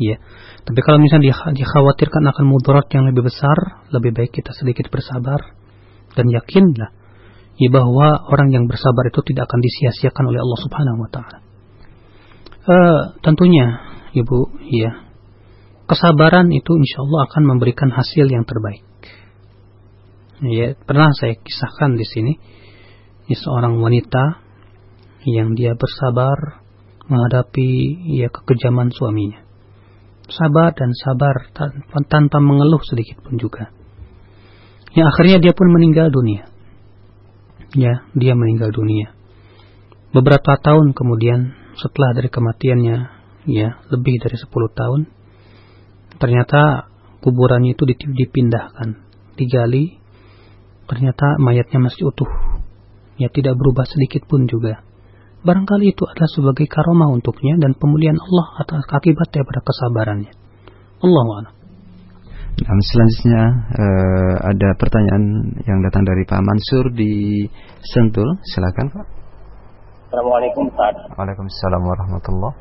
Ya. 0.00 0.16
Tapi 0.64 0.80
kalau 0.80 1.00
misalnya 1.00 1.32
dikhawatirkan 1.52 2.24
akan 2.24 2.44
mudarat 2.48 2.88
yang 2.92 3.08
lebih 3.08 3.28
besar, 3.28 3.84
lebih 3.92 4.16
baik 4.16 4.32
kita 4.32 4.52
sedikit 4.56 4.88
bersabar 4.88 5.56
dan 6.16 6.26
yakinlah 6.32 6.90
ya 7.56 7.68
bahwa 7.72 8.28
orang 8.32 8.52
yang 8.52 8.64
bersabar 8.68 9.08
itu 9.08 9.20
tidak 9.24 9.48
akan 9.48 9.60
disia-siakan 9.60 10.24
oleh 10.28 10.40
Allah 10.40 10.58
Subhanahu 10.64 10.98
wa 11.00 11.10
taala. 11.12 11.38
Uh, 12.66 13.00
tentunya 13.22 13.96
Ibu, 14.16 14.64
ya. 14.72 15.05
Kesabaran 15.86 16.50
itu 16.50 16.74
insya 16.74 17.06
Allah 17.06 17.30
akan 17.30 17.42
memberikan 17.46 17.94
hasil 17.94 18.26
yang 18.26 18.42
terbaik. 18.42 18.82
Ya, 20.42 20.76
pernah 20.76 21.14
saya 21.16 21.38
kisahkan 21.38 21.96
di 21.96 22.04
sini 22.04 22.32
ini 23.26 23.34
seorang 23.34 23.78
wanita 23.80 24.42
yang 25.26 25.58
dia 25.58 25.74
bersabar 25.74 26.62
menghadapi 27.06 27.70
ya 28.18 28.30
kekejaman 28.30 28.90
suaminya. 28.94 29.42
Sabar 30.26 30.74
dan 30.74 30.90
sabar 30.94 31.54
tanpa 32.10 32.38
mengeluh 32.42 32.82
sedikit 32.82 33.22
pun 33.22 33.38
juga. 33.38 33.70
Ya 34.90 35.06
akhirnya 35.06 35.38
dia 35.38 35.54
pun 35.54 35.70
meninggal 35.70 36.10
dunia. 36.10 36.50
Ya, 37.74 38.06
dia 38.14 38.34
meninggal 38.34 38.74
dunia. 38.74 39.14
Beberapa 40.10 40.56
tahun 40.58 40.94
kemudian 40.94 41.54
setelah 41.76 42.16
dari 42.16 42.30
kematiannya, 42.32 42.96
ya 43.46 43.68
lebih 43.92 44.16
dari 44.22 44.36
10 44.38 44.48
tahun, 44.72 45.00
ternyata 46.16 46.90
kuburannya 47.20 47.76
itu 47.76 47.84
dipindahkan, 47.88 49.00
digali, 49.36 49.98
ternyata 50.86 51.36
mayatnya 51.42 51.82
masih 51.82 52.08
utuh 52.08 52.30
ya 53.16 53.28
tidak 53.32 53.56
berubah 53.56 53.84
sedikit 53.88 54.24
pun 54.28 54.44
juga. 54.48 54.84
Barangkali 55.44 55.94
itu 55.94 56.02
adalah 56.04 56.30
sebagai 56.32 56.66
karomah 56.66 57.12
untuknya 57.12 57.54
dan 57.60 57.76
pemulihan 57.76 58.18
Allah 58.18 58.46
atas 58.66 58.82
akibat 58.90 59.30
daripada 59.30 59.60
kesabarannya. 59.62 60.32
Allah 61.04 61.26
a'lam. 61.38 61.54
Dan 62.56 62.78
selanjutnya 62.80 63.42
uh, 63.68 64.34
ada 64.48 64.68
pertanyaan 64.80 65.24
yang 65.68 65.84
datang 65.84 66.08
dari 66.08 66.24
Pak 66.24 66.40
Mansur 66.40 66.88
di 66.88 67.44
Sentul. 67.84 68.26
Silakan 68.48 68.88
Pak. 68.96 69.06
Assalamualaikum 70.08 70.72
Ustaz. 70.72 70.96
Waalaikumsalam 71.14 71.82
warahmatullah. 71.84 72.52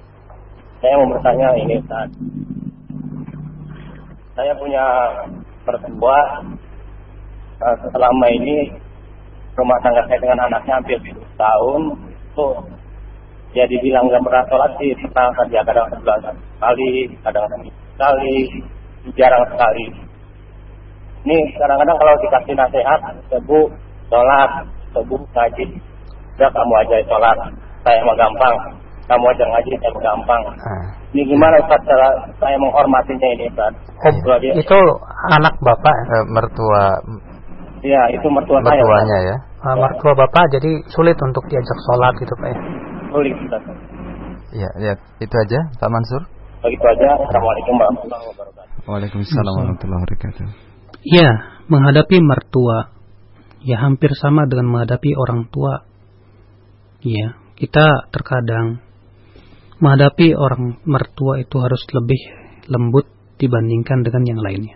Saya 0.83 0.93
mau 0.99 1.07
bertanya 1.15 1.47
ini 1.55 1.73
Ustaz. 1.79 2.09
Saya 4.35 4.51
punya 4.59 4.83
pertua 5.63 6.19
uh, 7.63 7.77
selama 7.95 8.27
ini 8.35 8.67
rumah 9.55 9.79
tangga 9.79 10.03
saya 10.11 10.19
dengan 10.19 10.51
anaknya 10.51 10.75
hampir 10.75 10.99
tahun. 11.39 11.81
Itu 12.35 12.47
ya 13.55 13.63
dibilang 13.71 14.11
nggak 14.11 14.19
pernah 14.27 14.43
sholat 14.51 14.71
sih 14.75 14.91
pernah 15.07 15.31
saja 15.39 15.63
kadang 15.63 15.87
sebulan 15.95 16.19
sekali 16.59 16.91
kadang 17.23 17.47
sekali 17.95 18.35
jarang 19.15 19.43
sekali. 19.55 19.85
Ini 21.25 21.37
kadang-kadang 21.57 21.97
kalau 21.97 22.13
dikasih 22.19 22.53
nasihat 22.59 22.99
sebu 23.31 23.71
sholat 24.11 24.51
sebu 24.91 25.15
ngaji 25.31 25.65
udah 26.35 26.49
kamu 26.51 26.73
aja 26.83 26.95
sholat. 27.07 27.37
Saya 27.87 28.03
mau 28.03 28.19
gampang 28.19 28.83
kamu 29.05 29.25
aja 29.29 29.43
ngaji 29.45 29.71
saya 29.77 29.93
gampang 30.01 30.41
ah. 30.49 30.85
ini 31.13 31.21
gimana 31.29 31.55
Ustaz 31.61 31.81
cara 31.85 32.09
saya 32.41 32.57
menghormatinya 32.57 33.27
ini 33.37 33.45
Ustaz 33.53 33.73
oh, 34.01 34.37
itu 34.41 34.79
anak 35.33 35.55
bapak 35.61 35.95
eh, 36.09 36.25
mertua 36.33 36.83
Iya, 37.85 38.01
itu 38.17 38.27
mertua 38.33 38.57
saya. 38.65 38.81
Mertuanya 38.81 39.17
ya. 39.29 39.35
Uh, 39.61 39.77
mertua 39.77 40.17
Bapak 40.17 40.49
jadi 40.57 40.81
sulit 40.89 41.13
untuk 41.21 41.45
diajak 41.45 41.77
sholat 41.85 42.17
gitu 42.17 42.33
Pak 42.33 42.49
ya. 42.49 42.57
Sulit, 43.13 43.35
Iya, 44.57 44.69
ya, 44.81 44.93
itu 45.21 45.35
aja 45.37 45.59
Pak 45.77 45.89
Mansur. 45.93 46.25
Begitu 46.65 46.81
aja. 46.81 47.13
Assalamualaikum 47.21 47.73
warahmatullahi 47.77 48.25
wabarakatuh. 48.25 48.89
Waalaikumsalam 48.89 49.53
warahmatullahi 49.53 50.01
wabarakatuh. 50.01 50.45
Iya, 51.05 51.31
menghadapi 51.69 52.17
mertua 52.25 52.77
ya 53.61 53.77
hampir 53.85 54.17
sama 54.17 54.49
dengan 54.49 54.73
menghadapi 54.73 55.13
orang 55.13 55.45
tua. 55.53 55.85
Iya, 57.05 57.37
kita 57.53 58.09
terkadang 58.09 58.81
menghadapi 59.79 60.35
orang 60.35 60.79
mertua 60.87 61.43
itu 61.43 61.55
harus 61.59 61.83
lebih 61.91 62.21
lembut 62.71 63.07
dibandingkan 63.39 64.03
dengan 64.03 64.23
yang 64.23 64.39
lainnya. 64.39 64.75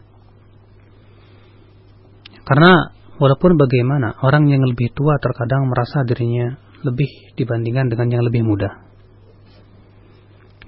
Karena 2.43 2.99
Walaupun 3.19 3.59
bagaimana, 3.59 4.15
orang 4.23 4.47
yang 4.47 4.63
lebih 4.63 4.95
tua 4.95 5.19
terkadang 5.19 5.67
merasa 5.67 6.07
dirinya 6.07 6.55
lebih 6.87 7.35
dibandingkan 7.35 7.91
dengan 7.91 8.07
yang 8.15 8.23
lebih 8.23 8.47
muda. 8.47 8.87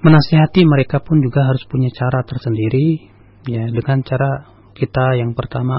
menasihati 0.02 0.66
mereka 0.66 0.98
pun 0.98 1.22
juga 1.22 1.46
harus 1.46 1.62
punya 1.70 1.86
cara 1.94 2.26
tersendiri 2.26 3.06
ya 3.46 3.70
dengan 3.70 4.02
cara 4.02 4.50
kita 4.74 5.14
yang 5.14 5.30
pertama 5.38 5.78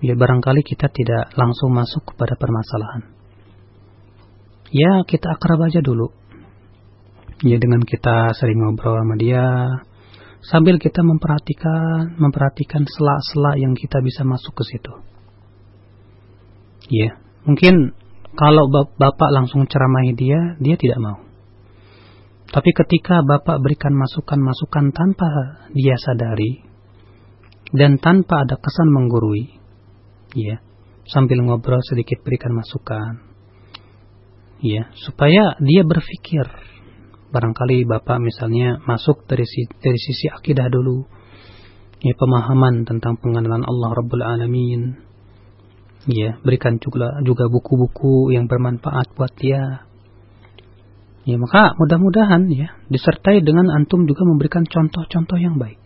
ya 0.00 0.16
barangkali 0.16 0.64
kita 0.64 0.88
tidak 0.88 1.28
langsung 1.36 1.76
masuk 1.76 2.08
kepada 2.08 2.40
permasalahan 2.40 3.12
ya 4.72 5.04
kita 5.04 5.28
akrab 5.28 5.68
aja 5.68 5.84
dulu 5.84 6.08
ya 7.44 7.56
dengan 7.60 7.82
kita 7.84 8.32
sering 8.38 8.62
ngobrol 8.62 8.96
sama 9.00 9.16
dia 9.18 9.44
sambil 10.40 10.78
kita 10.80 11.02
memperhatikan 11.02 12.16
memperhatikan 12.16 12.86
sela-sela 12.86 13.58
yang 13.60 13.74
kita 13.76 14.00
bisa 14.00 14.22
masuk 14.24 14.56
ke 14.56 14.64
situ 14.64 14.92
ya 16.88 17.18
mungkin 17.44 17.92
kalau 18.36 18.68
bapak 18.72 19.30
langsung 19.32 19.68
ceramahi 19.68 20.12
dia 20.16 20.56
dia 20.60 20.76
tidak 20.78 21.00
mau 21.02 21.26
tapi 22.46 22.70
ketika 22.70 23.26
Bapak 23.26 23.58
berikan 23.58 23.90
masukan-masukan 23.98 24.94
tanpa 24.94 25.28
dia 25.74 25.98
sadari 25.98 26.62
dan 27.74 27.98
tanpa 27.98 28.46
ada 28.46 28.54
kesan 28.54 28.86
menggurui, 28.94 29.58
ya, 30.38 30.62
sambil 31.10 31.42
ngobrol 31.42 31.82
sedikit 31.82 32.22
berikan 32.22 32.54
masukan, 32.54 33.26
ya, 34.62 34.86
supaya 35.02 35.58
dia 35.58 35.82
berpikir. 35.82 36.46
Barangkali 37.36 37.84
Bapak 37.84 38.16
misalnya 38.16 38.80
masuk 38.88 39.28
dari 39.28 39.44
dari 39.84 40.00
sisi 40.00 40.32
akidah 40.32 40.72
dulu, 40.72 41.04
ya, 42.00 42.16
pemahaman 42.16 42.88
tentang 42.88 43.20
pengenalan 43.20 43.60
Allah 43.60 43.90
Rabbul 43.92 44.24
Alamin, 44.24 44.96
ya, 46.08 46.40
berikan 46.40 46.80
juga 46.80 47.20
juga 47.20 47.52
buku-buku 47.52 48.32
yang 48.32 48.48
bermanfaat 48.48 49.12
buat 49.12 49.36
dia, 49.36 49.84
Ya 51.26 51.42
maka 51.42 51.74
mudah-mudahan 51.74 52.46
ya 52.54 52.78
disertai 52.86 53.42
dengan 53.42 53.66
antum 53.74 54.06
juga 54.06 54.22
memberikan 54.22 54.62
contoh-contoh 54.62 55.34
yang 55.42 55.58
baik. 55.58 55.82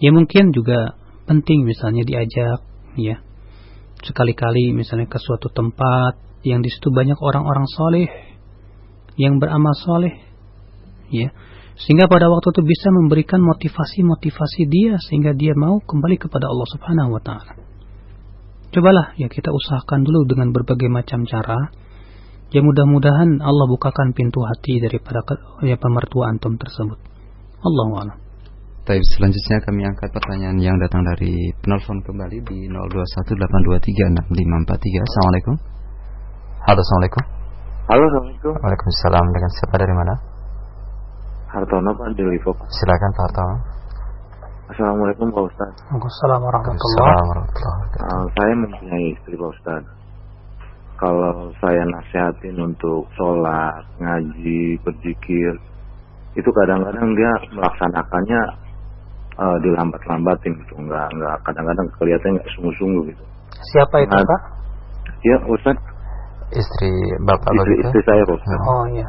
Ya 0.00 0.08
mungkin 0.08 0.56
juga 0.56 0.96
penting 1.28 1.68
misalnya 1.68 2.08
diajak 2.08 2.64
ya 2.96 3.20
sekali-kali 4.00 4.72
misalnya 4.72 5.04
ke 5.04 5.20
suatu 5.20 5.52
tempat 5.52 6.16
yang 6.48 6.64
di 6.64 6.72
situ 6.72 6.88
banyak 6.88 7.20
orang-orang 7.20 7.68
soleh 7.68 8.08
yang 9.16 9.40
beramal 9.40 9.72
soleh 9.76 10.14
ya 11.12 11.32
sehingga 11.76 12.08
pada 12.08 12.32
waktu 12.32 12.56
itu 12.56 12.62
bisa 12.64 12.88
memberikan 12.88 13.40
motivasi-motivasi 13.44 14.62
dia 14.64 14.96
sehingga 14.96 15.36
dia 15.36 15.52
mau 15.52 15.80
kembali 15.84 16.16
kepada 16.16 16.48
Allah 16.48 16.68
Subhanahu 16.72 17.10
wa 17.12 17.20
taala. 17.20 17.52
Cobalah 18.72 19.12
ya 19.20 19.28
kita 19.28 19.52
usahakan 19.52 20.04
dulu 20.04 20.24
dengan 20.24 20.52
berbagai 20.56 20.88
macam 20.88 21.28
cara 21.28 21.72
Ya 22.54 22.62
mudah-mudahan 22.62 23.42
Allah 23.42 23.66
bukakan 23.66 24.14
pintu 24.14 24.38
hati 24.46 24.78
daripada 24.78 25.18
ya 25.66 25.74
pemertua 25.74 26.30
antum 26.30 26.54
tersebut. 26.54 26.98
Allah 27.58 27.86
a'lam. 28.06 28.18
Baik, 28.86 29.02
selanjutnya 29.18 29.58
kami 29.66 29.82
angkat 29.82 30.14
pertanyaan 30.14 30.62
yang 30.62 30.78
datang 30.78 31.02
dari 31.02 31.50
penelpon 31.58 32.06
kembali 32.06 32.38
di 32.46 32.70
0218236543. 32.70 34.30
Assalamualaikum. 35.02 35.58
Halo, 36.70 36.80
Assalamualaikum. 36.86 37.35
Halo, 37.86 38.02
Assalamualaikum. 38.02 38.54
Waalaikumsalam. 38.66 39.26
Dengan 39.30 39.50
siapa 39.62 39.74
dari 39.78 39.94
mana? 39.94 40.14
Hartono 41.54 41.94
Pak 41.94 42.18
dari 42.18 42.34
Silakan 42.42 43.10
Pak 43.14 43.22
Hartono. 43.30 43.56
Assalamualaikum 44.74 45.30
Pak 45.30 45.44
Ustaz. 45.46 45.70
Waalaikumsalam 45.86 46.40
warahmatullahi 46.42 47.14
wabarakatuh. 47.14 47.74
Uh, 48.02 48.24
saya 48.34 48.52
mempunyai 48.58 49.06
istri 49.14 49.38
Pak 49.38 49.50
Ustaz 49.54 49.82
kalau 50.98 51.54
saya 51.62 51.82
nasihatin 51.86 52.58
untuk 52.58 53.06
sholat, 53.14 53.86
ngaji, 54.02 54.82
berzikir, 54.82 55.54
itu 56.34 56.50
kadang-kadang 56.58 57.14
dia 57.14 57.32
melaksanakannya 57.54 58.40
uh, 59.38 59.56
dilambat-lambatin 59.62 60.58
gitu, 60.58 60.74
nggak 60.74 61.06
nggak 61.14 61.36
kadang-kadang 61.46 61.86
kelihatan 62.02 62.34
nggak 62.34 62.50
sungguh-sungguh 62.58 63.14
gitu. 63.14 63.24
Siapa 63.70 64.02
itu 64.02 64.10
nah, 64.10 64.26
pak? 64.26 64.40
Ya 65.22 65.38
Ustaz. 65.46 65.78
Istri 66.54 66.90
bapak 67.26 67.50
istri, 67.50 67.58
begitu? 67.58 67.88
Istri 67.90 68.00
saya 68.06 68.22
Ustaz. 68.30 68.60
Oh 68.62 68.84
iya. 68.94 69.06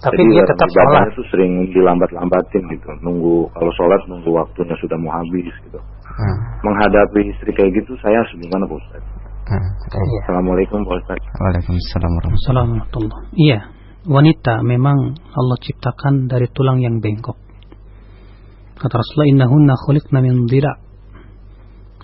Tapi 0.00 0.16
Jadi 0.16 0.32
dia 0.32 0.44
tetap 0.48 0.68
sholat. 0.72 1.12
itu 1.12 1.22
sering 1.28 1.52
dilambat-lambatin 1.76 2.62
gitu, 2.72 2.88
nunggu 3.04 3.52
kalau 3.52 3.72
sholat 3.76 4.00
nunggu 4.08 4.32
waktunya 4.32 4.72
sudah 4.80 4.96
mau 4.96 5.12
habis 5.12 5.52
gitu. 5.68 5.76
Hmm. 5.76 6.36
Menghadapi 6.64 7.20
istri 7.36 7.52
kayak 7.52 7.68
gitu 7.76 7.92
saya 8.00 8.16
harus 8.16 8.32
gimana 8.40 8.64
Ustaz? 8.64 9.02
Hmm. 9.44 9.68
Iya. 9.92 10.20
Assalamualaikum 10.24 10.78
Pak 10.88 10.94
Ustaz. 11.04 11.20
Waalaikumsalam 11.36 12.10
warahmatullahi 12.16 13.24
Iya, 13.36 13.58
wanita 14.08 14.64
memang 14.64 14.98
Allah 15.36 15.58
ciptakan 15.60 16.32
dari 16.32 16.48
tulang 16.48 16.80
yang 16.80 17.04
bengkok. 17.04 17.36
Kata 18.80 18.94
Rasulullah 18.96 19.28
innahunna 19.28 19.74
khuliqna 19.84 20.18
min 20.24 20.48
dhira' 20.48 20.80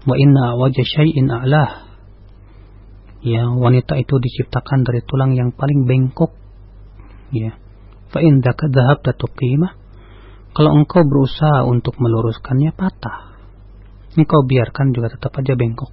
wa 0.05 0.15
inna 0.21 0.61
wajah 0.61 0.85
syai'in 0.85 1.33
a'lah. 1.33 1.86
Ya, 3.27 3.51
wanita 3.51 3.99
itu 3.99 4.23
diciptakan 4.23 4.87
dari 4.87 5.03
tulang 5.03 5.35
yang 5.35 5.51
paling 5.51 5.83
bengkok. 5.83 6.31
Ya. 7.35 7.59
Fa 8.15 8.23
in 8.23 8.39
dhahabta 8.39 9.19
kalau 10.55 10.71
engkau 10.79 11.03
berusaha 11.03 11.67
untuk 11.67 11.99
meluruskannya 11.99 12.71
patah. 12.71 13.35
Engkau 14.15 14.47
biarkan 14.47 14.95
juga 14.95 15.11
tetap 15.11 15.35
aja 15.43 15.59
bengkok. 15.59 15.91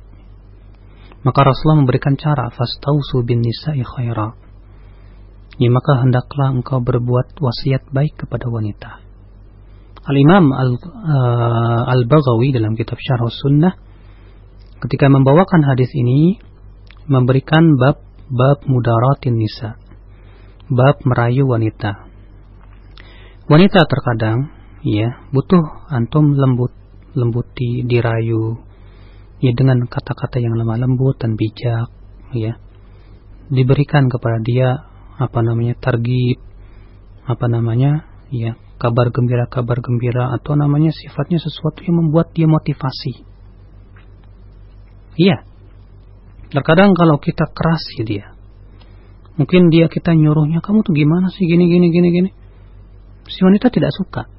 Maka 1.26 1.40
Rasulullah 1.42 1.84
memberikan 1.84 2.16
cara 2.22 2.54
fastausu 2.54 3.26
bin 3.26 3.42
nisa'i 3.42 3.82
khaira. 3.82 4.38
Ya, 5.58 5.74
maka 5.74 6.06
hendaklah 6.06 6.54
engkau 6.54 6.86
berbuat 6.86 7.34
wasiat 7.42 7.90
baik 7.90 8.24
kepada 8.24 8.46
wanita. 8.48 9.02
Al-Imam 10.06 10.54
uh, 10.54 11.82
Al-Baghawi 11.98 12.54
dalam 12.54 12.78
kitab 12.78 13.02
Syarh 13.02 13.26
Sunnah 13.32 13.74
ketika 14.86 15.08
membawakan 15.08 15.64
hadis 15.64 15.90
ini 15.96 16.44
memberikan 17.08 17.76
bab 17.76 17.99
bab 18.32 18.64
mudaratin 18.68 19.36
nisa. 19.36 19.76
Bab 20.72 21.04
merayu 21.04 21.45
wanita. 21.45 22.08
Wanita 23.51 23.84
terkadang 23.86 24.64
ya 24.84 25.24
butuh 25.32 25.64
antum 25.91 26.36
lembut 26.36 26.72
lembuti 27.16 27.88
dirayu 27.88 28.60
ya 29.39 29.51
dengan 29.56 29.88
kata-kata 29.88 30.43
yang 30.43 30.56
lemah 30.60 30.80
lembut 30.80 31.20
dan 31.20 31.36
bijak 31.39 31.88
ya 32.36 32.60
diberikan 33.47 34.12
kepada 34.12 34.39
dia 34.43 34.88
apa 35.20 35.39
namanya 35.39 35.76
targib 35.80 36.39
apa 37.24 37.45
namanya 37.47 38.08
ya 38.28 38.60
kabar 38.82 39.14
gembira 39.16 39.47
kabar 39.47 39.80
gembira 39.80 40.36
atau 40.36 40.60
namanya 40.60 40.91
sifatnya 40.91 41.39
sesuatu 41.39 41.80
yang 41.88 42.04
membuat 42.04 42.36
dia 42.36 42.49
motivasi 42.49 43.24
iya 45.16 45.47
terkadang 46.54 46.93
kalau 46.93 47.18
kita 47.18 47.49
keras 47.49 47.82
ya 47.97 48.04
dia 48.06 48.26
mungkin 49.38 49.74
dia 49.74 49.89
kita 49.89 50.14
nyuruhnya 50.14 50.62
kamu 50.62 50.86
tuh 50.86 50.93
gimana 50.93 51.34
sih? 51.34 51.45
Gini 51.49 51.66
gini 51.66 51.89
gini 51.89 52.10
gini. 52.14 52.30
Si 53.26 53.39
wanita 53.41 53.74
tidak 53.74 53.89
suka. 53.95 54.30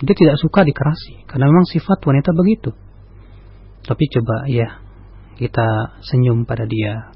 Dia 0.00 0.14
tidak 0.16 0.36
suka 0.40 0.64
dikerasi 0.64 1.28
karena 1.28 1.50
memang 1.50 1.66
sifat 1.68 2.00
wanita 2.00 2.32
begitu. 2.32 2.72
Tapi 3.84 4.04
coba 4.16 4.48
ya 4.48 4.80
kita 5.36 5.98
senyum 6.04 6.44
pada 6.44 6.64
dia. 6.64 7.12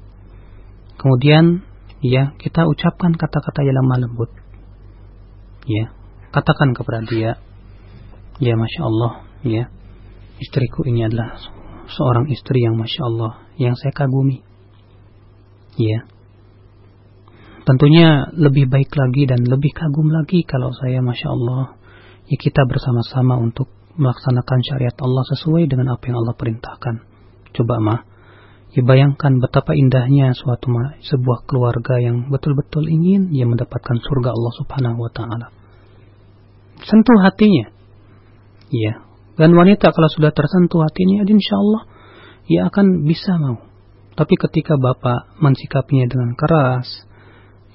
Kemudian 0.97 1.65
ya 2.01 2.33
kita 2.37 2.65
ucapkan 2.65 3.13
kata-kata 3.13 3.65
yang 3.65 3.77
lemah 3.81 3.97
lembut. 4.05 4.31
Ya, 5.65 5.89
katakan 6.29 6.77
kepada 6.77 7.01
dia, 7.09 7.41
ya 8.37 8.53
masya 8.53 8.81
Allah, 8.85 9.25
ya 9.41 9.65
istriku 10.37 10.85
ini 10.85 11.09
adalah 11.09 11.41
seorang 11.89 12.29
istri 12.29 12.61
yang 12.61 12.77
masya 12.77 13.01
Allah, 13.01 13.44
yang 13.59 13.75
saya 13.75 13.91
kagumi. 13.95 14.43
Ya, 15.75 16.07
tentunya 17.65 18.29
lebih 18.31 18.69
baik 18.69 18.93
lagi 18.93 19.27
dan 19.27 19.43
lebih 19.43 19.73
kagum 19.73 20.13
lagi 20.13 20.45
kalau 20.45 20.71
saya 20.71 21.01
masya 21.01 21.33
Allah, 21.33 21.75
ya 22.29 22.37
kita 22.39 22.63
bersama-sama 22.63 23.41
untuk 23.41 23.67
melaksanakan 23.97 24.59
syariat 24.61 24.95
Allah 25.01 25.23
sesuai 25.35 25.67
dengan 25.67 25.97
apa 25.97 26.03
yang 26.07 26.21
Allah 26.21 26.35
perintahkan. 26.37 26.95
Coba 27.57 27.75
mah, 27.81 27.99
ya 28.71 28.85
bayangkan 28.85 29.41
betapa 29.41 29.73
indahnya 29.73 30.31
suatu 30.37 30.69
sebuah 31.03 31.47
keluarga 31.49 31.97
yang 31.99 32.29
betul-betul 32.29 32.85
ingin 32.85 33.33
ia 33.33 33.49
mendapatkan 33.49 33.97
surga 33.99 34.29
Allah 34.31 34.53
Subhanahu 34.61 34.99
wa 35.01 35.11
taala. 35.11 35.47
Sentuh 36.85 37.19
hatinya. 37.23 37.71
Ya. 38.69 39.01
Dan 39.35 39.51
wanita 39.51 39.91
kalau 39.91 40.07
sudah 40.11 40.31
tersentuh 40.31 40.79
hatinya, 40.85 41.27
insya 41.27 41.55
Allah 41.59 41.81
ia 42.45 42.69
akan 42.69 43.05
bisa 43.05 43.37
mau. 43.41 43.61
Tapi 44.15 44.33
ketika 44.39 44.79
bapak 44.79 45.37
mensikapinya 45.43 46.07
dengan 46.07 46.31
keras, 46.39 46.87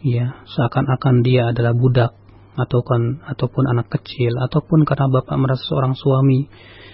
ya 0.00 0.40
seakan-akan 0.48 1.20
dia 1.20 1.52
adalah 1.52 1.76
budak 1.76 2.16
ataupun 2.56 3.24
ataupun 3.24 3.64
anak 3.68 3.92
kecil 3.92 4.36
ataupun 4.40 4.88
karena 4.88 5.06
bapak 5.08 5.36
merasa 5.36 5.62
seorang 5.68 5.94
suami 5.96 6.48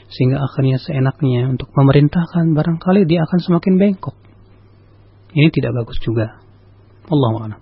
sehingga 0.07 0.39
akhirnya 0.39 0.79
seenaknya 0.79 1.51
untuk 1.51 1.71
memerintahkan 1.75 2.55
barangkali 2.55 3.07
dia 3.07 3.27
akan 3.27 3.39
semakin 3.43 3.75
bengkok. 3.79 4.15
Ini 5.35 5.49
tidak 5.51 5.83
bagus 5.83 5.99
juga. 6.03 6.39
Allah 7.07 7.61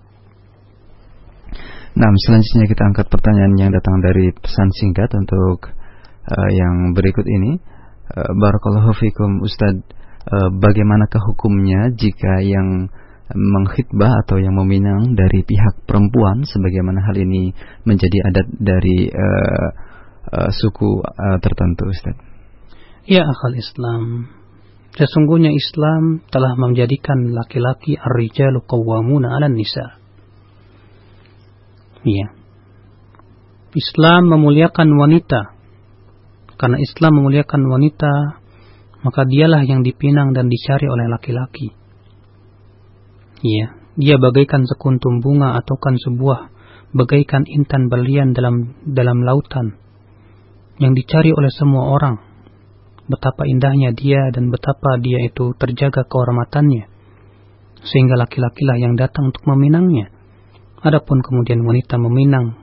Nah, 1.95 2.11
selanjutnya 2.11 2.67
kita 2.67 2.83
angkat 2.91 3.07
pertanyaan 3.07 3.55
yang 3.55 3.71
datang 3.71 4.03
dari 4.03 4.27
pesan 4.35 4.67
singkat 4.75 5.07
untuk 5.15 5.71
uh, 6.27 6.49
yang 6.51 6.91
berikut 6.91 7.23
ini. 7.23 7.55
Uh, 8.11 8.31
Barakallahu 8.35 8.91
fikum 8.99 9.39
Ustadz, 9.39 9.95
uh, 10.29 10.49
bagaimanakah 10.53 11.21
hukumnya 11.33 11.93
jika 11.93 12.41
yang 12.41 12.89
menghitbah 13.33 14.21
atau 14.25 14.37
yang 14.37 14.53
meminang 14.53 15.17
dari 15.17 15.41
pihak 15.41 15.81
perempuan 15.89 16.45
sebagaimana 16.45 17.01
hal 17.09 17.17
ini 17.17 17.57
menjadi 17.81 18.17
adat 18.29 18.47
dari 18.53 19.09
uh, 19.09 19.69
uh, 20.29 20.49
suku 20.53 21.01
uh, 21.01 21.37
tertentu 21.41 21.89
Ustaz. 21.89 22.15
Ya 23.09 23.25
akal 23.25 23.57
Islam. 23.57 24.29
Sesungguhnya 24.95 25.51
Islam 25.51 26.23
telah 26.31 26.55
menjadikan 26.55 27.33
laki-laki 27.35 27.99
ar-rijalu 27.99 28.63
qawwamuna 28.63 29.27
'alan 29.33 29.57
nisa. 29.57 29.99
Iya. 32.05 32.31
Islam 33.75 34.31
memuliakan 34.31 34.87
wanita. 34.95 35.41
Karena 36.55 36.79
Islam 36.79 37.19
memuliakan 37.19 37.61
wanita, 37.67 38.13
maka 39.05 39.21
dialah 39.29 39.61
yang 39.61 39.85
dipinang 39.85 40.33
dan 40.33 40.49
dicari 40.49 40.89
oleh 40.89 41.05
laki-laki. 41.05 41.69
Iya, 43.45 43.77
dia 43.93 44.17
bagaikan 44.17 44.65
sekuntum 44.65 45.21
bunga 45.21 45.53
atau 45.61 45.77
kan 45.77 45.93
sebuah 46.01 46.49
bagaikan 46.97 47.45
intan 47.45 47.85
berlian 47.93 48.33
dalam 48.33 48.73
dalam 48.81 49.21
lautan 49.21 49.77
yang 50.81 50.97
dicari 50.97 51.29
oleh 51.29 51.53
semua 51.53 51.93
orang. 51.93 52.17
Betapa 53.05 53.45
indahnya 53.45 53.93
dia 53.93 54.33
dan 54.33 54.49
betapa 54.49 54.97
dia 54.97 55.21
itu 55.21 55.53
terjaga 55.61 56.09
kehormatannya. 56.09 56.89
Sehingga 57.85 58.17
laki-lakilah 58.17 58.81
yang 58.81 58.97
datang 58.97 59.29
untuk 59.29 59.45
meminangnya. 59.45 60.09
Adapun 60.81 61.21
kemudian 61.21 61.61
wanita 61.61 62.01
meminang, 62.01 62.57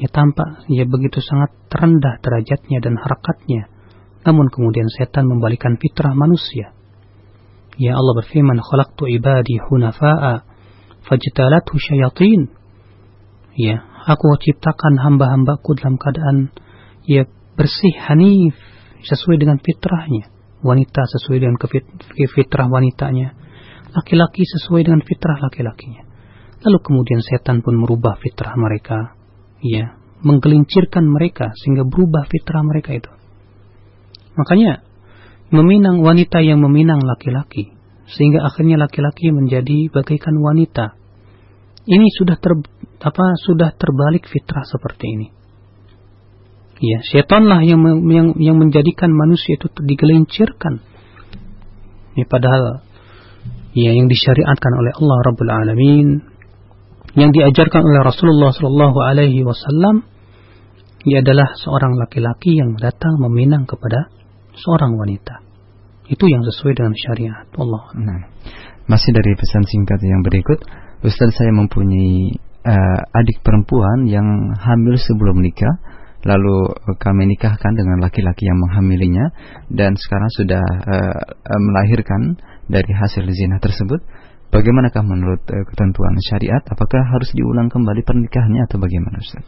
ya 0.00 0.08
tampak 0.08 0.64
ia 0.72 0.88
begitu 0.88 1.20
sangat 1.20 1.52
terendah 1.68 2.16
derajatnya 2.24 2.80
dan 2.80 2.96
harakatnya. 2.96 3.75
Namun 4.26 4.50
kemudian 4.50 4.90
setan 4.90 5.30
membalikan 5.30 5.78
fitrah 5.78 6.10
manusia. 6.18 6.74
Ya 7.78 7.94
Allah 7.94 8.14
berfirman, 8.18 8.58
"Khalaqtu 8.58 9.06
ibadi 9.06 9.62
hunafa'a 9.62 10.42
fajtalathu 11.06 11.78
syayatin." 11.78 12.50
Ya, 13.54 13.86
aku 14.10 14.34
ciptakan 14.42 14.98
hamba-hambaku 14.98 15.78
dalam 15.78 15.96
keadaan 15.96 16.50
ya 17.06 17.24
bersih, 17.54 17.94
hanif, 18.10 18.58
sesuai 19.06 19.38
dengan 19.38 19.62
fitrahnya. 19.62 20.34
Wanita 20.60 21.06
sesuai 21.06 21.38
dengan 21.46 21.56
fitrah 22.16 22.66
wanitanya. 22.66 23.38
Laki-laki 23.94 24.42
sesuai 24.42 24.82
dengan 24.90 25.00
fitrah 25.06 25.38
laki-lakinya. 25.38 26.02
Lalu 26.66 26.78
kemudian 26.82 27.22
setan 27.22 27.62
pun 27.62 27.78
merubah 27.78 28.18
fitrah 28.18 28.58
mereka. 28.58 29.14
Ya, 29.62 29.94
menggelincirkan 30.26 31.06
mereka 31.06 31.54
sehingga 31.62 31.86
berubah 31.86 32.26
fitrah 32.26 32.66
mereka 32.66 32.98
itu. 32.98 33.10
Makanya 34.36 34.84
meminang 35.50 36.04
wanita 36.04 36.44
yang 36.44 36.60
meminang 36.60 37.00
laki-laki 37.02 37.76
sehingga 38.06 38.46
akhirnya 38.46 38.78
laki-laki 38.78 39.34
menjadi 39.34 39.90
bagaikan 39.90 40.38
wanita. 40.38 40.94
Ini 41.86 42.06
sudah 42.18 42.38
ter, 42.38 42.52
apa 43.02 43.24
sudah 43.46 43.74
terbalik 43.74 44.26
fitrah 44.26 44.66
seperti 44.66 45.06
ini. 45.06 45.28
Ya, 46.76 47.00
setanlah 47.00 47.64
yang 47.64 47.80
yang 48.04 48.36
yang 48.36 48.56
menjadikan 48.60 49.08
manusia 49.08 49.56
itu 49.56 49.70
digelincirkan. 49.80 50.84
Ya, 52.20 52.24
padahal 52.28 52.84
ya 53.72 53.96
yang 53.96 54.12
disyariatkan 54.12 54.72
oleh 54.76 54.92
Allah 54.92 55.18
Rabbul 55.24 55.52
Alamin 55.52 56.08
yang 57.16 57.32
diajarkan 57.32 57.80
oleh 57.80 58.00
Rasulullah 58.04 58.52
Shallallahu 58.52 58.98
Alaihi 59.00 59.40
Wasallam 59.40 60.04
ia 61.06 61.22
adalah 61.22 61.54
seorang 61.60 61.96
laki-laki 61.96 62.58
yang 62.58 62.76
datang 62.76 63.16
meminang 63.22 63.64
kepada 63.64 64.10
seorang 64.56 64.96
wanita. 64.96 65.44
Itu 66.06 66.24
yang 66.30 66.42
sesuai 66.46 66.72
dengan 66.78 66.94
syariat. 66.94 67.46
Allah. 67.58 67.84
Nah, 67.98 68.20
masih 68.86 69.10
dari 69.10 69.34
pesan 69.34 69.66
singkat 69.66 69.98
yang 70.02 70.22
berikut, 70.22 70.62
Ustaz 71.02 71.34
saya 71.34 71.50
mempunyai 71.50 72.38
uh, 72.66 73.00
adik 73.18 73.42
perempuan 73.42 74.06
yang 74.06 74.26
hamil 74.54 74.94
sebelum 74.98 75.42
nikah, 75.42 75.82
lalu 76.22 76.70
kami 76.98 77.30
nikahkan 77.34 77.74
dengan 77.74 78.02
laki-laki 78.02 78.46
yang 78.46 78.58
menghamilinya 78.58 79.30
dan 79.70 79.94
sekarang 79.98 80.30
sudah 80.34 80.62
uh, 80.62 81.20
melahirkan 81.58 82.38
dari 82.66 82.90
hasil 82.94 83.26
zina 83.30 83.58
tersebut. 83.62 84.02
Bagaimanakah 84.54 85.02
menurut 85.02 85.42
uh, 85.50 85.64
ketentuan 85.74 86.14
syariat? 86.22 86.62
Apakah 86.70 87.02
harus 87.02 87.30
diulang 87.34 87.66
kembali 87.66 88.06
pernikahannya 88.06 88.62
atau 88.70 88.78
bagaimana 88.78 89.18
Ustaz? 89.18 89.42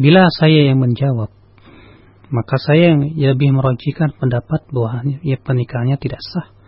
Bila 0.00 0.24
saya 0.40 0.72
yang 0.72 0.80
menjawab, 0.80 1.28
maka 2.30 2.56
saya 2.62 2.94
yang 2.94 3.10
lebih 3.10 3.50
merojikan 3.54 4.14
pendapat 4.14 4.66
bahwa 4.70 5.02
ya 5.26 5.36
pernikahannya 5.38 5.98
tidak 5.98 6.22
sah 6.22 6.60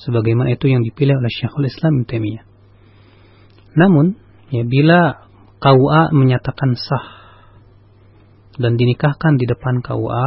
sebagaimana 0.00 0.52
itu 0.52 0.68
yang 0.68 0.84
dipilih 0.84 1.16
oleh 1.16 1.32
Syekhul 1.32 1.68
Islam 1.68 2.04
Ibnu 2.04 2.40
Namun, 3.76 4.06
ya 4.52 4.64
bila 4.64 5.28
KUA 5.60 6.12
menyatakan 6.12 6.76
sah 6.76 7.06
dan 8.56 8.76
dinikahkan 8.80 9.36
di 9.36 9.44
depan 9.44 9.84
KUA, 9.84 10.26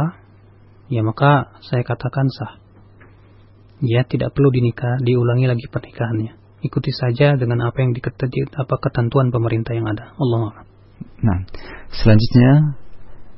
ya 0.90 1.02
maka 1.02 1.54
saya 1.66 1.82
katakan 1.82 2.30
sah. 2.30 2.58
Ya 3.80 4.04
tidak 4.04 4.36
perlu 4.36 4.52
dinikah, 4.52 5.00
diulangi 5.00 5.48
lagi 5.48 5.64
pernikahannya. 5.72 6.36
Ikuti 6.60 6.92
saja 6.92 7.40
dengan 7.40 7.64
apa 7.64 7.80
yang 7.80 7.96
diketentuan 7.96 8.52
apa 8.52 8.76
ketentuan 8.76 9.32
pemerintah 9.32 9.72
yang 9.72 9.88
ada. 9.88 10.12
Allah. 10.20 10.68
Nah, 11.24 11.38
selanjutnya 11.88 12.76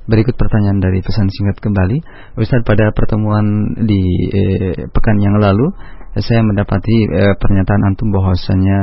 Berikut 0.03 0.35
pertanyaan 0.35 0.83
dari 0.83 0.99
pesan 0.99 1.31
singkat 1.31 1.63
kembali. 1.63 2.03
Ustaz 2.35 2.67
pada 2.67 2.91
pertemuan 2.91 3.47
di 3.87 4.03
eh, 4.35 4.91
pekan 4.91 5.19
yang 5.23 5.39
lalu 5.39 5.71
saya 6.19 6.43
mendapati 6.43 6.97
eh, 7.07 7.35
pernyataan 7.39 7.87
antum 7.87 8.11
bahwasanya 8.11 8.79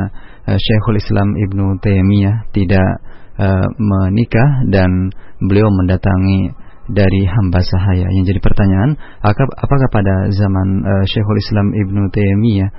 eh, 0.48 0.56
Syekhul 0.56 0.96
Islam 0.96 1.36
Ibnu 1.36 1.76
Taimiyah 1.84 2.48
tidak 2.56 2.90
eh, 3.36 3.68
menikah 3.76 4.64
dan 4.72 5.12
beliau 5.44 5.68
mendatangi 5.68 6.56
dari 6.90 7.22
hamba 7.28 7.62
sahaya. 7.62 8.10
Yang 8.10 8.34
jadi 8.34 8.40
pertanyaan, 8.42 8.92
apakah 9.22 9.88
pada 9.94 10.26
zaman 10.34 10.68
uh, 10.82 11.06
Syekhul 11.06 11.38
Islam 11.38 11.70
Ibnu 11.70 12.10
Taimiyah 12.10 12.70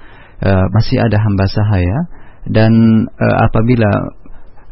uh, 0.42 0.66
masih 0.74 0.98
ada 0.98 1.14
hamba 1.22 1.46
sahaya 1.46 1.98
dan 2.50 2.72
uh, 3.06 3.36
apabila 3.46 3.90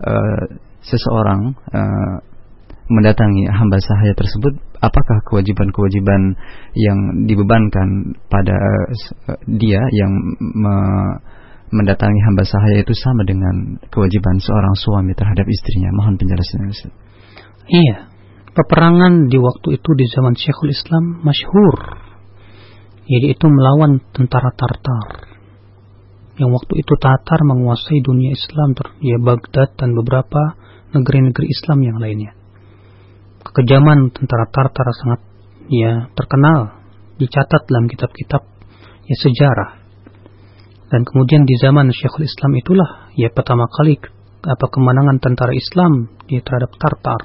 uh, 0.02 0.42
seseorang 0.82 1.54
uh, 1.54 2.14
mendatangi 2.88 3.44
hamba 3.52 3.76
sahaya 3.84 4.16
tersebut 4.16 4.56
apakah 4.80 5.20
kewajiban-kewajiban 5.28 6.34
yang 6.72 6.98
dibebankan 7.28 8.16
pada 8.32 8.56
uh, 8.56 9.40
dia 9.44 9.80
yang 9.92 10.12
me 10.40 10.76
mendatangi 11.68 12.16
hamba 12.24 12.48
sahaya 12.48 12.80
itu 12.80 12.96
sama 12.96 13.28
dengan 13.28 13.76
kewajiban 13.92 14.40
seorang 14.40 14.72
suami 14.72 15.12
terhadap 15.12 15.44
istrinya? 15.44 15.92
Mohon 15.92 16.16
penjelasannya 16.16 16.68
Ustaz. 16.72 16.92
Iya. 17.68 17.96
Peperangan 18.56 19.28
di 19.28 19.36
waktu 19.36 19.76
itu 19.76 19.90
di 19.92 20.08
zaman 20.08 20.32
Syekhul 20.32 20.72
Islam 20.72 21.20
masyhur. 21.20 21.76
Yaitu 23.04 23.52
melawan 23.52 24.00
tentara 24.16 24.48
Tartar. 24.56 25.28
Yang 26.40 26.50
waktu 26.56 26.74
itu 26.80 26.92
Tatar 26.96 27.40
menguasai 27.44 28.00
dunia 28.00 28.32
Islam 28.32 28.72
ya 29.04 29.20
Baghdad 29.20 29.76
dan 29.76 29.92
beberapa 29.92 30.56
negeri-negeri 30.96 31.52
Islam 31.52 31.84
yang 31.84 32.00
lainnya 32.00 32.37
kekejaman 33.50 34.12
tentara 34.12 34.44
Tartar 34.52 34.88
sangat 34.92 35.20
ya 35.72 36.12
terkenal 36.12 36.78
dicatat 37.16 37.64
dalam 37.68 37.88
kitab-kitab 37.88 38.42
ya 39.08 39.16
sejarah. 39.16 39.70
Dan 40.88 41.04
kemudian 41.04 41.44
di 41.44 41.52
zaman 41.60 41.92
Syekhul 41.92 42.24
Islam 42.24 42.56
itulah 42.56 43.12
ya 43.12 43.28
pertama 43.28 43.68
kali 43.68 44.00
apa 44.40 44.66
kemenangan 44.72 45.20
tentara 45.20 45.52
Islam 45.52 46.08
ya, 46.30 46.40
terhadap 46.40 46.72
Tartar. 46.80 47.22